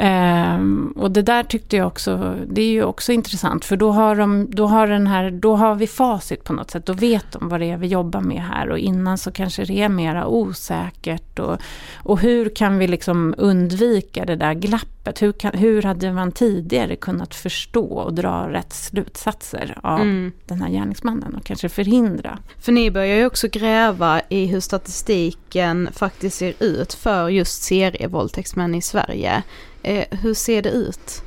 Um, 0.00 0.94
och 0.96 1.10
det 1.10 1.22
där 1.22 1.42
tyckte 1.42 1.76
jag 1.76 1.86
också, 1.86 2.36
det 2.46 2.62
är 2.62 2.70
ju 2.70 2.84
också 2.84 3.12
intressant 3.12 3.64
för 3.64 3.76
då 3.76 3.90
har, 3.90 4.16
de, 4.16 4.46
då, 4.50 4.66
har 4.66 4.86
den 4.86 5.06
här, 5.06 5.30
då 5.30 5.56
har 5.56 5.74
vi 5.74 5.86
facit 5.86 6.44
på 6.44 6.52
något 6.52 6.70
sätt. 6.70 6.86
Då 6.86 6.92
vet 6.92 7.32
de 7.32 7.48
vad 7.48 7.60
det 7.60 7.70
är 7.70 7.76
vi 7.76 7.86
jobbar 7.86 8.20
med 8.20 8.42
här 8.42 8.70
och 8.70 8.78
innan 8.78 9.18
så 9.18 9.32
kanske 9.32 9.64
det 9.64 9.82
är 9.82 9.88
mera 9.88 10.26
osäkert. 10.26 11.38
Och, 11.38 11.58
och 11.96 12.20
hur 12.20 12.48
kan 12.48 12.78
vi 12.78 12.88
liksom 12.88 13.34
undvika 13.38 14.24
det 14.24 14.36
där 14.36 14.54
glappet? 14.54 14.99
Hur, 15.04 15.32
kan, 15.32 15.52
hur 15.54 15.82
hade 15.82 16.12
man 16.12 16.32
tidigare 16.32 16.96
kunnat 16.96 17.34
förstå 17.34 17.86
och 17.86 18.14
dra 18.14 18.52
rätt 18.52 18.72
slutsatser 18.72 19.78
av 19.82 20.00
mm. 20.00 20.32
den 20.46 20.62
här 20.62 20.70
gärningsmannen 20.70 21.34
och 21.34 21.44
kanske 21.44 21.68
förhindra? 21.68 22.38
För 22.58 22.72
ni 22.72 22.90
börjar 22.90 23.16
ju 23.16 23.26
också 23.26 23.48
gräva 23.48 24.20
i 24.28 24.46
hur 24.46 24.60
statistiken 24.60 25.88
faktiskt 25.92 26.36
ser 26.36 26.54
ut 26.58 26.94
för 26.94 27.28
just 27.28 27.62
serievåldtäktsmän 27.62 28.74
i 28.74 28.82
Sverige. 28.82 29.42
Eh, 29.82 30.04
hur 30.10 30.34
ser 30.34 30.62
det 30.62 30.70
ut? 30.70 31.22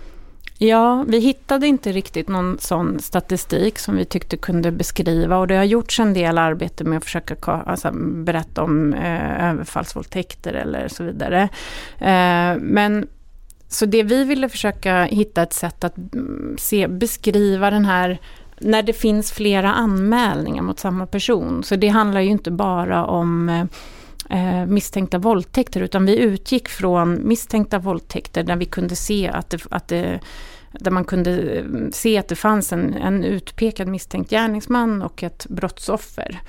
Ja, 0.57 1.05
vi 1.07 1.19
hittade 1.19 1.67
inte 1.67 1.91
riktigt 1.91 2.27
någon 2.27 2.57
sån 2.59 2.99
statistik 2.99 3.79
som 3.79 3.95
vi 3.95 4.05
tyckte 4.05 4.37
kunde 4.37 4.71
beskriva 4.71 5.37
och 5.37 5.47
det 5.47 5.55
har 5.55 5.63
gjorts 5.63 5.99
en 5.99 6.13
del 6.13 6.37
arbete 6.37 6.83
med 6.83 6.97
att 6.97 7.03
försöka 7.03 7.51
alltså, 7.51 7.91
berätta 8.25 8.63
om 8.63 8.93
eh, 8.93 9.49
överfallsvåldtäkter 9.49 10.53
eller 10.53 10.87
så 10.87 11.03
vidare. 11.03 11.41
Eh, 11.99 12.57
men 12.59 13.07
så 13.73 13.85
det 13.85 14.03
vi 14.03 14.23
ville 14.23 14.49
försöka 14.49 15.03
hitta 15.03 15.43
ett 15.43 15.53
sätt 15.53 15.83
att 15.83 15.97
mm, 15.97 16.55
se, 16.59 16.87
beskriva 16.87 17.71
den 17.71 17.85
här 17.85 18.19
när 18.59 18.83
det 18.83 18.93
finns 18.93 19.31
flera 19.31 19.73
anmälningar 19.73 20.63
mot 20.63 20.79
samma 20.79 21.07
person. 21.07 21.63
Så 21.63 21.75
det 21.75 21.87
handlar 21.87 22.21
ju 22.21 22.29
inte 22.29 22.51
bara 22.51 23.05
om 23.05 23.49
eh, 23.49 23.65
eh 24.29 24.65
misstänkta 24.65 25.17
våldtäkter 25.17 25.81
utan 25.81 26.05
vi 26.05 26.17
utgick 26.17 26.69
från 26.69 27.27
misstänkta 27.27 27.79
våldtäkter 27.79 28.43
där 28.43 28.55
vi 28.55 28.65
kunde 28.65 28.95
se 28.95 29.27
att 29.27 29.49
det, 29.49 29.65
att 29.69 29.87
det 29.87 30.19
där 30.71 30.91
man 30.91 31.05
kunde 31.05 31.59
mm, 31.59 31.91
se 31.91 32.17
att 32.17 32.27
det 32.27 32.35
fanns 32.35 32.73
en, 32.73 32.93
en 32.93 33.23
utpekad 33.23 33.87
misstänkt 33.87 34.29
gärningsman 34.29 35.01
och 35.01 35.23
ett 35.23 35.45
brottsoffer. 35.49 36.41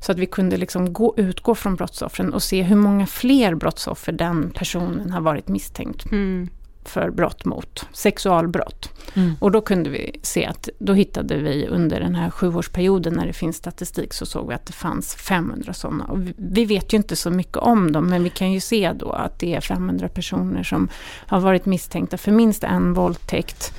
Så 0.00 0.12
att 0.12 0.18
vi 0.18 0.26
kunde 0.26 0.56
liksom 0.56 0.92
gå, 0.92 1.14
utgå 1.16 1.54
från 1.54 1.76
brottsoffren 1.76 2.32
och 2.32 2.42
se 2.42 2.62
hur 2.62 2.76
många 2.76 3.06
fler 3.06 3.54
brottsoffer 3.54 4.12
den 4.12 4.50
personen 4.50 5.10
har 5.10 5.20
varit 5.20 5.48
misstänkt 5.48 6.12
mm 6.12 6.48
för 6.88 7.10
brott 7.10 7.44
mot 7.44 7.86
sexualbrott. 7.92 8.90
Mm. 9.14 9.34
Och 9.40 9.50
då 9.50 9.60
kunde 9.60 9.90
vi 9.90 10.20
se 10.22 10.46
att 10.46 10.68
då 10.78 10.92
hittade 10.92 11.36
vi 11.36 11.66
under 11.66 12.00
den 12.00 12.14
här 12.14 12.30
sjuårsperioden 12.30 13.14
när 13.14 13.26
det 13.26 13.32
finns 13.32 13.56
statistik 13.56 14.14
så 14.14 14.26
såg 14.26 14.48
vi 14.48 14.54
att 14.54 14.66
det 14.66 14.72
fanns 14.72 15.14
500 15.14 15.72
sådana. 15.72 16.04
Och 16.04 16.18
vi 16.36 16.64
vet 16.64 16.92
ju 16.92 16.96
inte 16.96 17.16
så 17.16 17.30
mycket 17.30 17.56
om 17.56 17.92
dem 17.92 18.06
men 18.06 18.24
vi 18.24 18.30
kan 18.30 18.52
ju 18.52 18.60
se 18.60 18.92
då 18.92 19.10
att 19.10 19.38
det 19.38 19.54
är 19.54 19.60
500 19.60 20.08
personer 20.08 20.62
som 20.62 20.88
har 21.26 21.40
varit 21.40 21.66
misstänkta 21.66 22.18
för 22.18 22.32
minst 22.32 22.64
en 22.64 22.94
våldtäkt 22.94 23.74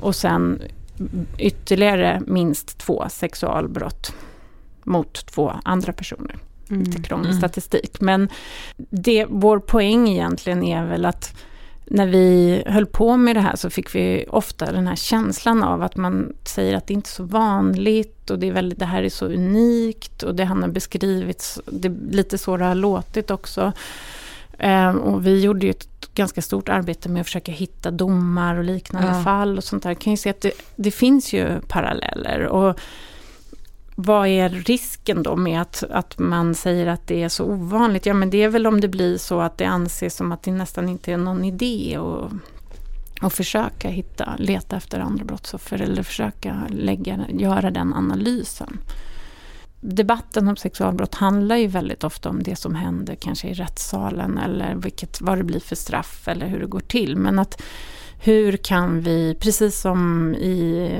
och 0.00 0.16
sen 0.16 0.62
ytterligare 1.38 2.22
minst 2.26 2.78
två 2.78 3.04
sexualbrott 3.10 4.14
mot 4.84 5.26
två 5.26 5.52
andra 5.64 5.92
personer. 5.92 6.36
Mm. 6.70 6.82
Lite 6.82 7.02
krånglig 7.02 7.30
mm. 7.30 7.38
statistik. 7.38 8.00
Men 8.00 8.28
det, 8.76 9.26
vår 9.28 9.58
poäng 9.58 10.08
egentligen 10.08 10.64
är 10.64 10.86
väl 10.86 11.04
att 11.04 11.34
när 11.90 12.06
vi 12.06 12.62
höll 12.66 12.86
på 12.86 13.16
med 13.16 13.36
det 13.36 13.40
här 13.40 13.56
så 13.56 13.70
fick 13.70 13.94
vi 13.94 14.24
ofta 14.28 14.72
den 14.72 14.86
här 14.86 14.96
känslan 14.96 15.62
av 15.62 15.82
att 15.82 15.96
man 15.96 16.32
säger 16.44 16.76
att 16.76 16.86
det 16.86 16.94
inte 16.94 17.08
är 17.08 17.12
så 17.12 17.22
vanligt 17.22 18.30
och 18.30 18.38
det, 18.38 18.48
är 18.48 18.52
väldigt, 18.52 18.78
det 18.78 18.84
här 18.84 19.02
är 19.02 19.08
så 19.08 19.26
unikt 19.26 20.22
och 20.22 20.34
det 20.34 20.44
han 20.44 20.62
har 20.62 20.68
beskrivits, 20.68 21.60
det 21.66 21.88
är 21.88 21.94
lite 22.10 22.38
så 22.38 22.56
det 22.56 22.64
har 22.64 22.74
låtit 22.74 23.30
också. 23.30 23.72
Um, 24.58 24.98
och 24.98 25.26
vi 25.26 25.40
gjorde 25.40 25.66
ju 25.66 25.70
ett 25.70 26.14
ganska 26.14 26.42
stort 26.42 26.68
arbete 26.68 27.08
med 27.08 27.20
att 27.20 27.26
försöka 27.26 27.52
hitta 27.52 27.90
domar 27.90 28.56
och 28.56 28.64
liknande 28.64 29.08
ja. 29.08 29.22
fall 29.22 29.56
och 29.56 29.64
sånt 29.64 29.82
där. 29.82 29.90
Jag 29.90 29.98
kan 29.98 30.12
ju 30.12 30.16
se 30.16 30.30
att 30.30 30.40
det, 30.40 30.52
det 30.76 30.90
finns 30.90 31.32
ju 31.32 31.60
paralleller. 31.68 32.46
Och 32.46 32.80
vad 34.00 34.28
är 34.28 34.48
risken 34.48 35.22
då 35.22 35.36
med 35.36 35.60
att, 35.60 35.84
att 35.90 36.18
man 36.18 36.54
säger 36.54 36.86
att 36.86 37.06
det 37.06 37.22
är 37.22 37.28
så 37.28 37.44
ovanligt? 37.44 38.06
Ja 38.06 38.14
men 38.14 38.30
det 38.30 38.42
är 38.42 38.48
väl 38.48 38.66
om 38.66 38.80
det 38.80 38.88
blir 38.88 39.18
så 39.18 39.40
att 39.40 39.58
det 39.58 39.64
anses 39.64 40.16
som 40.16 40.32
att 40.32 40.42
det 40.42 40.52
nästan 40.52 40.88
inte 40.88 41.12
är 41.12 41.16
någon 41.16 41.44
idé 41.44 41.98
att 41.98 42.32
och 43.22 43.32
försöka 43.32 43.88
hitta, 43.88 44.36
leta 44.38 44.76
efter 44.76 45.00
andra 45.00 45.24
brottsoffer 45.24 45.82
eller 45.82 46.02
försöka 46.02 46.66
lägga, 46.68 47.18
göra 47.28 47.70
den 47.70 47.94
analysen. 47.94 48.78
debatten 49.80 50.48
om 50.48 50.56
sexualbrott 50.56 51.14
handlar 51.14 51.56
ju 51.56 51.66
väldigt 51.66 52.04
ofta 52.04 52.28
om 52.28 52.42
det 52.42 52.56
som 52.56 52.74
händer 52.74 53.14
kanske 53.14 53.48
i 53.48 53.54
rättssalen 53.54 54.38
eller 54.38 54.74
vilket, 54.74 55.20
vad 55.20 55.38
det 55.38 55.44
blir 55.44 55.60
för 55.60 55.76
straff 55.76 56.28
eller 56.28 56.46
hur 56.46 56.60
det 56.60 56.66
går 56.66 56.80
till. 56.80 57.16
Men 57.16 57.38
att 57.38 57.62
hur 58.20 58.56
kan 58.56 59.00
vi, 59.00 59.34
precis 59.40 59.80
som 59.80 60.34
i, 60.34 60.90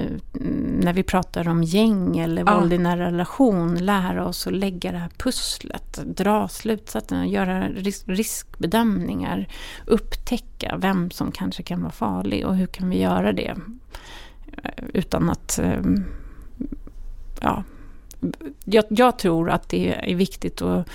när 0.82 0.92
vi 0.92 1.02
pratar 1.02 1.48
om 1.48 1.62
gäng 1.62 2.18
eller 2.18 2.44
Ja. 2.46 2.58
våld 2.58 2.72
i 2.72 2.78
nära 2.78 3.06
relation, 3.06 3.74
lära 3.78 4.26
oss 4.26 4.46
att 4.46 4.52
lägga 4.52 4.92
det 4.92 4.98
här 4.98 5.10
pusslet, 5.18 6.00
dra 6.16 6.48
slutsatserna, 6.48 7.26
göra 7.26 7.68
ris- 7.68 8.04
riskbedömningar, 8.06 9.48
upptäcka 9.86 10.76
vem 10.80 11.10
som 11.10 11.32
kanske 11.32 11.62
kan 11.62 11.80
vara 11.82 11.92
farlig 11.92 12.46
och 12.46 12.56
hur 12.56 12.66
kan 12.66 12.90
vi 12.90 13.00
göra 13.02 13.32
det 13.32 13.56
eh, 14.62 14.84
utan 14.94 15.30
att 15.30 15.58
eh, 15.58 15.80
ja, 17.40 17.64
jag, 18.64 18.84
jag 18.88 19.18
tror 19.18 19.50
att 19.50 19.68
det 19.68 20.10
är 20.12 20.14
viktigt 20.16 20.62
att, 20.62 20.88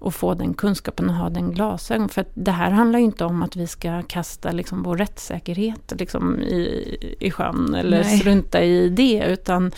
att 0.00 0.14
få 0.14 0.34
den 0.34 0.54
kunskapen 0.54 1.08
och 1.08 1.14
ha 1.14 1.28
den 1.30 1.52
glasögon. 1.52 2.08
För 2.08 2.24
det 2.34 2.50
här 2.50 2.70
handlar 2.70 2.98
ju 2.98 3.04
inte 3.04 3.24
om 3.24 3.42
att 3.42 3.56
vi 3.56 3.66
ska 3.66 4.02
kasta 4.02 4.52
liksom 4.52 4.82
vår 4.82 4.96
rättssäkerhet 4.96 5.92
liksom 5.98 6.40
i, 6.40 6.96
i 7.20 7.30
sjön 7.30 7.74
eller 7.74 8.02
Nej. 8.04 8.18
strunta 8.18 8.62
i 8.62 8.88
det. 8.88 9.24
Utan 9.28 9.72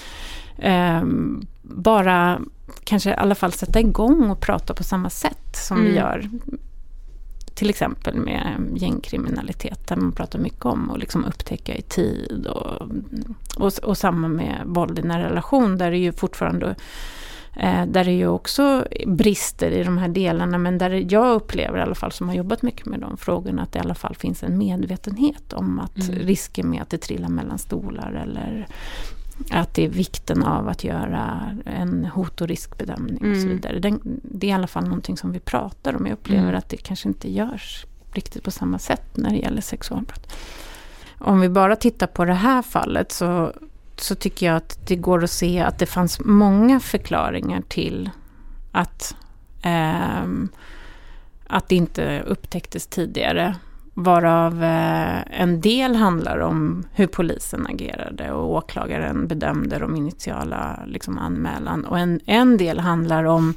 ehm, 0.59 1.47
bara 1.63 2.41
kanske 2.85 3.11
i 3.11 3.15
alla 3.15 3.35
fall 3.35 3.53
sätta 3.53 3.81
igång 3.81 4.31
och 4.31 4.41
prata 4.41 4.75
på 4.75 4.85
samma 4.85 5.11
sätt 5.11 5.57
som 5.57 5.83
vi 5.83 5.91
Mm. 5.91 5.97
gör 5.97 6.29
till 7.55 7.71
exempel 7.71 8.17
med 8.17 8.71
gängkriminalitet 8.77 9.87
där 9.89 9.97
man 9.97 10.13
pratar 10.13 10.39
mycket 10.39 10.65
om 10.65 10.91
att 10.91 10.99
liksom 10.99 11.25
upptäcka 11.25 11.75
i 11.75 11.83
tid 11.83 12.47
och, 12.47 12.89
och, 13.57 13.73
och 13.83 13.99
samma 13.99 14.29
med 14.29 14.63
våld 14.67 14.99
i 14.99 15.03
nära 15.03 15.31
relation 15.31 15.79
där 15.79 15.91
det 15.91 15.99
ju 15.99 16.13
fortfarande 16.13 16.67
eh, 16.67 16.75
där 17.87 18.05
det 18.05 18.13
ju 18.13 18.27
också 18.29 18.85
brister 19.07 19.71
i 19.71 19.85
de 19.85 19.99
här 19.99 20.09
delarna 20.09 20.59
men 20.59 20.79
där 20.79 21.13
jag 21.13 21.35
upplever 21.35 21.79
i 21.79 21.83
alla 21.83 21.95
fall 21.95 22.13
som 22.13 22.29
har 22.29 22.35
jobbat 22.37 22.63
mycket 22.63 22.87
med 22.87 23.01
de 23.01 23.17
frågorna 23.17 23.63
att 23.63 23.73
det 23.73 23.79
i 23.79 23.83
alla 23.83 23.95
fall 23.95 24.15
finns 24.15 24.43
en 24.43 24.59
medvetenhet 24.59 25.53
om 25.53 25.81
att 25.81 26.09
Mm. 26.09 26.15
risken 26.21 26.71
med 26.71 26.83
att 26.83 26.91
det 26.91 26.99
trillar 26.99 27.29
mellan 27.29 27.59
stolar 27.59 28.13
eller 28.13 28.67
att 29.51 29.75
det 29.75 29.85
är 29.85 29.89
vikten 29.89 30.43
av 30.43 30.69
att 30.69 30.85
göra 30.85 31.57
en 31.65 32.05
hot 32.05 32.41
och 32.41 32.49
riskbedömning 32.49 33.17
och 33.17 33.37
så 33.37 33.43
Mm. 33.47 33.49
vidare. 33.49 33.79
Den, 33.79 34.01
det 34.23 34.47
är 34.47 34.51
i 34.51 34.53
alla 34.53 34.67
fall 34.67 34.85
någonting 34.85 35.17
som 35.17 35.33
vi 35.33 35.41
pratar 35.41 35.97
om. 35.97 36.07
Jag 36.07 36.13
upplever 36.13 36.43
Mm. 36.43 36.55
att 36.55 36.69
det 36.69 36.77
kanske 36.77 37.09
inte 37.09 37.31
görs 37.33 37.87
riktigt 38.13 38.43
på 38.45 38.51
samma 38.51 38.79
sätt 38.79 39.17
när 39.17 39.31
det 39.31 39.37
gäller 39.37 39.61
sexualbrott. 39.61 40.33
Om 41.19 41.41
vi 41.41 41.49
bara 41.49 41.77
tittar 41.77 42.07
på 42.07 42.25
det 42.25 42.35
här 42.35 42.63
fallet 42.63 43.13
så, 43.13 43.53
så 44.03 44.15
tycker 44.15 44.47
jag 44.47 44.57
att 44.57 44.79
det 44.87 44.97
går 44.97 45.25
att 45.25 45.31
se 45.31 45.61
att 45.61 45.79
det 45.79 45.87
fanns 45.87 46.21
många 46.21 46.81
förklaringar 46.81 47.63
till 47.69 48.11
att, 48.73 49.17
eh, 49.63 50.25
att 51.47 51.69
det 51.69 51.77
inte 51.77 52.23
upptäcktes 52.27 52.87
tidigare. 52.87 53.57
Varav 53.95 54.63
eh, 54.65 55.41
en 55.41 55.61
del 55.61 55.97
handlar 55.97 56.39
om 56.39 56.85
hur 56.93 57.07
polisen 57.07 57.67
agerade 57.67 58.33
och 58.33 58.55
åklagaren 58.55 59.27
bedömde 59.27 59.79
de 59.79 59.97
initiala 59.97 60.81
liksom, 60.87 61.19
anmälan. 61.19 61.85
Och 61.85 61.99
en, 61.99 62.21
en 62.27 62.57
del 62.57 62.81
handlar 62.81 63.25
om 63.25 63.55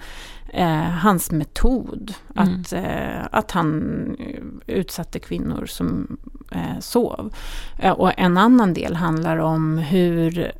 eh, 0.54 0.90
hans 0.90 1.32
metod. 1.32 2.14
Mm. 2.36 2.54
Att, 2.62 2.74
eh, 2.74 3.26
att 3.32 3.52
han 3.52 4.16
eh, 4.20 4.76
utsatte 4.76 5.20
kvinnor 5.20 5.66
som 5.66 6.18
eh, 6.52 6.80
sov. 6.80 7.34
Eh, 7.80 7.92
och 7.92 8.12
en 8.18 8.38
annan 8.38 8.74
del 8.74 8.96
handlar 8.96 9.38
om 9.38 9.78
hur 9.78 10.52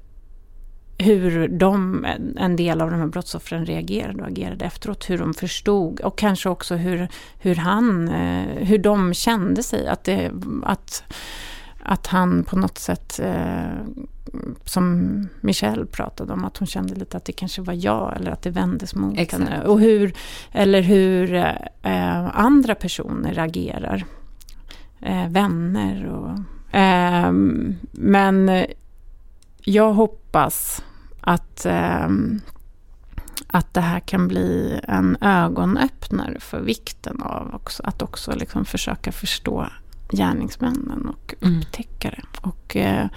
hur 0.98 1.48
de, 1.48 2.06
en 2.38 2.56
del 2.56 2.82
av 2.82 2.92
de 2.92 3.00
här 3.00 3.08
brottsoffren 3.08 3.66
reagerade 3.66 4.22
och 4.22 4.28
agerade 4.28 4.66
efteråt, 4.66 5.10
hur 5.10 5.18
de 5.18 5.34
förstod 5.34 6.00
och 6.00 6.18
kanske 6.18 6.50
också 6.50 6.76
hur, 6.76 7.08
hur 7.40 7.56
han, 7.56 8.10
eh, 8.10 8.66
hur 8.66 8.78
de 8.78 9.14
kände 9.14 9.64
sig, 9.64 9.88
att, 9.88 10.04
det, 10.04 10.32
att, 10.64 11.04
att 11.80 12.08
han 12.08 12.44
på 12.44 12.56
något 12.56 12.78
sätt, 12.78 13.20
eh, 13.20 13.78
som 14.66 15.10
Michelle 15.42 15.86
pratade 15.86 16.34
om, 16.34 16.46
att 16.46 16.58
hon 16.58 16.68
kände 16.68 16.96
lite 16.96 17.18
att 17.18 17.26
det 17.26 17.32
kanske 17.32 17.62
var 17.62 17.74
jag 17.74 18.14
eller 18.16 18.32
att 18.32 18.42
det 18.42 18.50
vändes 18.50 18.96
mot 18.96 19.20
Exakt. 19.20 19.44
henne. 19.44 19.64
Och 19.66 19.80
hur, 19.80 20.14
eller 20.52 20.82
hur 20.82 21.36
eh, 21.36 22.38
andra 22.40 22.76
personer 22.76 23.40
agerar, 23.40 24.06
vänner 25.30 26.06
och 26.06 26.40
men 27.92 28.66
jag 29.66 29.94
hoppas 29.94 30.84
att, 31.22 31.66
ehm, 31.66 32.42
att 33.48 33.74
det 33.74 33.82
här 33.82 34.00
kan 34.00 34.28
bli 34.28 34.80
en 34.84 35.18
ögonöppnare 35.22 36.40
för 36.40 36.60
vikten 36.60 37.22
av 37.22 37.56
också, 37.56 37.84
att 37.84 38.02
också 38.02 38.36
liksom 38.36 38.66
försöka 38.66 39.12
förstå 39.12 39.68
gärningsmännen 40.10 41.08
och 41.08 41.34
Mm. 41.42 41.60
upptäcka 41.60 42.10
det. 42.10 42.24
Och, 42.42 42.76
eh, 42.76 43.08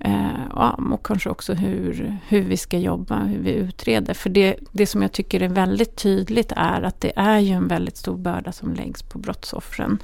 eh, 0.00 0.40
ja, 0.50 0.78
och 0.92 1.06
kanske 1.06 1.30
också 1.30 1.54
hur, 1.54 2.18
hur 2.28 2.42
vi 2.42 2.56
ska 2.56 2.78
jobba, 2.78 3.18
hur 3.18 3.38
vi 3.38 3.52
utreder. 3.52 4.14
För 4.14 4.30
det, 4.30 4.56
det 4.72 4.86
som 4.86 5.02
jag 5.02 5.12
tycker 5.12 5.42
är 5.42 5.48
väldigt 5.48 5.96
tydligt 5.96 6.52
är 6.56 6.82
att 6.82 7.00
det 7.00 7.12
är 7.16 7.38
ju 7.38 7.52
en 7.52 7.68
väldigt 7.68 7.96
stor 7.96 8.16
börda 8.16 8.52
som 8.52 8.74
läggs 8.74 9.02
på 9.02 9.18
brottsoffren. 9.18 9.98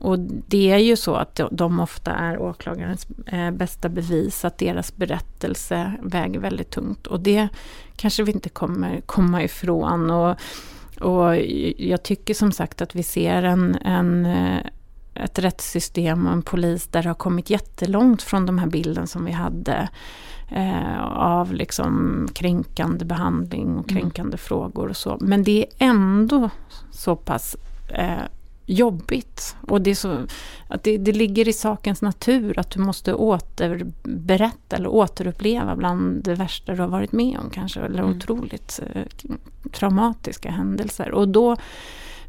Och 0.00 0.18
det 0.48 0.70
är 0.70 0.78
ju 0.78 0.96
så 0.96 1.14
att 1.14 1.40
de- 1.50 1.80
ofta 1.80 2.10
är 2.12 2.38
åklagarens 2.38 3.06
eh, 3.26 3.50
bästa 3.50 3.88
bevis, 3.88 4.44
att 4.44 4.58
deras 4.58 4.96
berättelse 4.96 5.92
väger 6.02 6.40
väldigt 6.40 6.70
tungt. 6.70 7.06
Och 7.06 7.20
det 7.20 7.48
kanske 7.96 8.22
vi 8.22 8.32
inte 8.32 8.48
kommer 8.48 9.00
komma 9.00 9.42
ifrån. 9.42 10.10
Och, 10.10 10.36
och 11.00 11.36
jag 11.76 12.02
tycker 12.02 12.34
som 12.34 12.52
sagt 12.52 12.82
att 12.82 12.94
vi 12.94 13.02
ser 13.02 13.42
en, 13.42 13.74
en, 13.84 14.26
eh, 14.26 14.58
ett 15.14 15.38
rättssystem 15.38 16.26
och 16.26 16.32
en 16.32 16.42
polis 16.42 16.86
där 16.86 17.02
det 17.02 17.08
har 17.08 17.14
kommit 17.14 17.50
jättelångt 17.50 18.22
från 18.22 18.46
de 18.46 18.58
här 18.58 18.66
bilden 18.66 19.06
som 19.06 19.24
vi 19.24 19.32
hade 19.32 19.88
eh, 20.50 21.02
av 21.12 21.52
liksom 21.52 22.26
kränkande 22.34 23.04
behandling 23.04 23.66
och 23.78 23.90
Mm. 23.90 24.00
kränkande 24.02 24.36
frågor 24.36 24.88
och 24.88 24.96
så. 24.96 25.18
Men 25.20 25.42
det 25.42 25.60
är 25.78 25.86
ändå 25.88 26.50
så 26.90 27.16
pass 27.16 27.56
eh, 27.88 28.22
jobbigt. 28.68 29.56
Och 29.60 29.82
det, 29.82 29.90
är 29.90 29.94
så, 29.94 30.16
att 30.68 30.82
det, 30.82 30.98
det 30.98 31.12
ligger 31.12 31.48
i 31.48 31.52
sakens 31.52 32.02
natur 32.02 32.58
att 32.58 32.70
du 32.70 32.80
måste 32.80 33.14
återberätta 33.14 34.76
eller 34.76 34.88
återuppleva 34.88 35.76
bland 35.76 36.22
det 36.24 36.34
värsta 36.34 36.74
du 36.74 36.80
har 36.80 36.88
varit 36.88 37.12
med 37.12 37.38
om 37.38 37.50
kanske. 37.50 37.80
Eller 37.80 38.02
Mm. 38.02 38.16
otroligt 38.16 38.80
eh, 38.94 39.02
traumatiska 39.72 40.50
händelser. 40.50 41.10
Och 41.10 41.28
då 41.28 41.56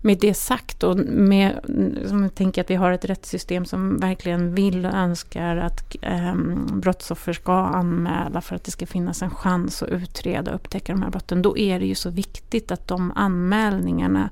med 0.01 0.17
det 0.19 0.33
sagt 0.33 0.83
och 0.83 0.97
med, 0.97 1.59
som 2.07 2.23
jag 2.23 2.35
tänker 2.35 2.61
att 2.61 2.69
vi 2.69 2.75
har 2.75 2.91
ett 2.91 3.05
rättssystem 3.05 3.65
som 3.65 3.97
verkligen 3.97 4.55
vill 4.55 4.85
och 4.85 4.93
önskar 4.93 5.57
att 5.57 5.95
eh, 6.01 6.35
brottsoffer 6.73 7.33
ska 7.33 7.53
anmäla 7.53 8.41
för 8.41 8.55
att 8.55 8.63
det 8.63 8.71
ska 8.71 8.85
finnas 8.85 9.21
en 9.21 9.29
chans 9.29 9.83
att 9.83 9.89
utreda 9.89 10.51
och 10.51 10.55
upptäcka 10.55 10.93
de 10.93 11.01
här 11.01 11.09
brotten. 11.09 11.41
Då 11.41 11.57
är 11.57 11.79
det 11.79 11.85
ju 11.85 11.95
så 11.95 12.09
viktigt 12.09 12.71
att 12.71 12.87
de 12.87 13.11
anmälningarna 13.15 14.29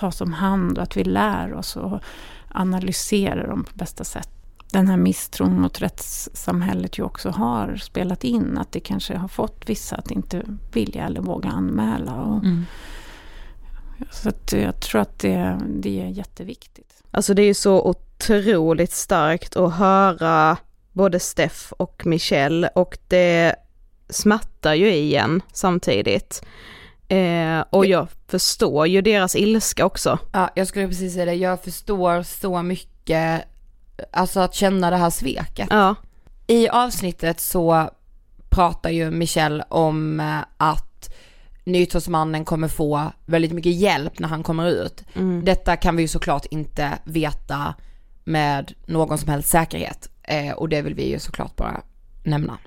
tas 0.00 0.20
om 0.20 0.32
hand 0.32 0.78
och 0.78 0.82
att 0.82 0.96
vi 0.96 1.04
lär 1.04 1.54
oss 1.54 1.76
och 1.76 2.00
analyserar 2.48 3.46
dem 3.48 3.64
på 3.64 3.70
bästa 3.74 4.04
sätt. 4.04 4.28
Den 4.72 4.88
här 4.88 4.96
misstron 4.96 5.60
mot 5.60 5.80
rättssamhället 5.80 6.98
ju 6.98 7.02
också 7.02 7.30
har 7.30 7.76
spelat 7.76 8.24
in. 8.24 8.58
Att 8.58 8.72
det 8.72 8.80
kanske 8.80 9.16
har 9.16 9.28
fått 9.28 9.62
vissa 9.66 9.96
att 9.96 10.10
inte 10.10 10.42
vilja 10.72 11.06
eller 11.06 11.20
våga 11.20 11.48
anmäla. 11.48 12.14
Och, 12.14 12.44
Mm. 12.44 12.66
Så 14.10 14.28
att 14.28 14.52
jag 14.52 14.80
tror 14.80 15.00
att 15.00 15.18
det, 15.18 15.58
det 15.66 16.02
är 16.02 16.06
jätteviktigt. 16.06 17.02
Alltså 17.10 17.34
det 17.34 17.42
är 17.42 17.46
ju 17.46 17.54
så 17.54 17.82
otroligt 17.82 18.92
starkt 18.92 19.56
att 19.56 19.74
höra 19.74 20.56
både 20.92 21.20
Steff 21.20 21.72
och 21.76 22.06
Michelle 22.06 22.68
och 22.68 22.98
det 23.08 23.54
smärtar 24.08 24.74
ju 24.74 24.94
igen 24.94 25.42
samtidigt. 25.52 26.42
Eh, 27.10 27.64
och 27.70 27.86
jag 27.86 28.08
förstår 28.28 28.86
ju 28.86 29.00
deras 29.00 29.36
ilska 29.36 29.86
också. 29.86 30.18
Ja, 30.32 30.50
jag 30.54 30.66
skulle 30.66 30.88
precis 30.88 31.12
säga 31.12 31.24
det. 31.24 31.34
Jag 31.34 31.62
förstår 31.62 32.22
så 32.22 32.62
mycket, 32.62 33.44
alltså 34.10 34.40
att 34.40 34.54
känna 34.54 34.90
det 34.90 34.96
här 34.96 35.10
sveket. 35.10 35.68
Ja. 35.70 35.94
I 36.46 36.68
avsnittet 36.68 37.40
så 37.40 37.90
pratar 38.48 38.90
ju 38.90 39.10
Michelle 39.10 39.64
om 39.68 40.20
eh, 40.20 40.38
att 40.56 41.14
nyårsmannen 41.64 42.44
kommer 42.44 42.68
få 42.68 43.12
väldigt 43.26 43.52
mycket 43.52 43.74
hjälp 43.74 44.18
när 44.18 44.28
han 44.28 44.42
kommer 44.42 44.70
ut. 44.70 45.04
Mm. 45.14 45.44
Detta 45.44 45.76
kan 45.76 45.96
vi 45.96 46.02
ju 46.02 46.08
såklart 46.08 46.46
inte 46.50 46.98
veta 47.04 47.74
med 48.24 48.72
någon 48.86 49.18
som 49.18 49.28
helst 49.28 49.48
säkerhet. 49.48 50.08
Eh, 50.22 50.52
och 50.52 50.68
det 50.68 50.82
vill 50.82 50.94
vi 50.94 51.10
ju 51.10 51.18
såklart 51.18 51.56
bara 51.56 51.80
nämna. 52.22 52.58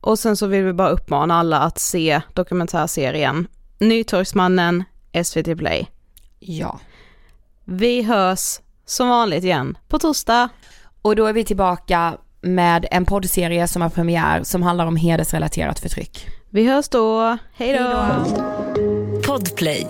Och 0.00 0.18
sen 0.18 0.36
så 0.36 0.46
vill 0.46 0.64
vi 0.64 0.72
bara 0.72 0.88
uppmana 0.88 1.34
alla 1.34 1.58
att 1.58 1.78
se 1.78 2.20
dokumentärserien 2.34 3.46
Nytorgsmannen, 3.80 4.84
SVT 5.24 5.58
Play. 5.58 5.86
Ja. 6.38 6.80
Vi 7.64 8.02
hörs 8.02 8.60
som 8.86 9.08
vanligt 9.08 9.44
igen 9.44 9.78
på 9.88 9.98
torsdag. 9.98 10.48
Och 11.02 11.16
då 11.16 11.26
är 11.26 11.32
vi 11.32 11.44
tillbaka 11.44 12.18
med 12.40 12.86
en 12.90 13.04
poddserie 13.04 13.68
som 13.68 13.82
har 13.82 13.88
premiär 13.88 14.42
som 14.42 14.62
handlar 14.62 14.86
om 14.86 14.96
hedersrelaterat 14.96 15.78
förtryck. 15.78 16.28
Vi 16.50 16.68
hörs 16.68 16.88
då. 16.88 17.38
Hej 17.52 17.78
då! 17.78 18.04
Podplay. 19.26 19.86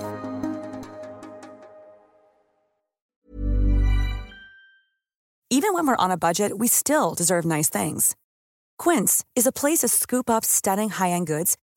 Even 5.50 5.74
when 5.74 5.86
we're 5.86 6.04
on 6.04 6.10
a 6.10 6.16
budget, 6.16 6.52
we 6.60 6.68
still 6.68 7.14
deserve 7.16 7.56
nice 7.56 7.80
things. 7.80 8.16
Quince 8.84 9.24
is 9.34 9.46
a 9.46 9.52
place 9.52 9.86
to 9.86 9.88
scoop 9.88 10.30
up 10.30 10.44
stunning 10.44 10.90
high-end 10.90 11.26
goods 11.26 11.56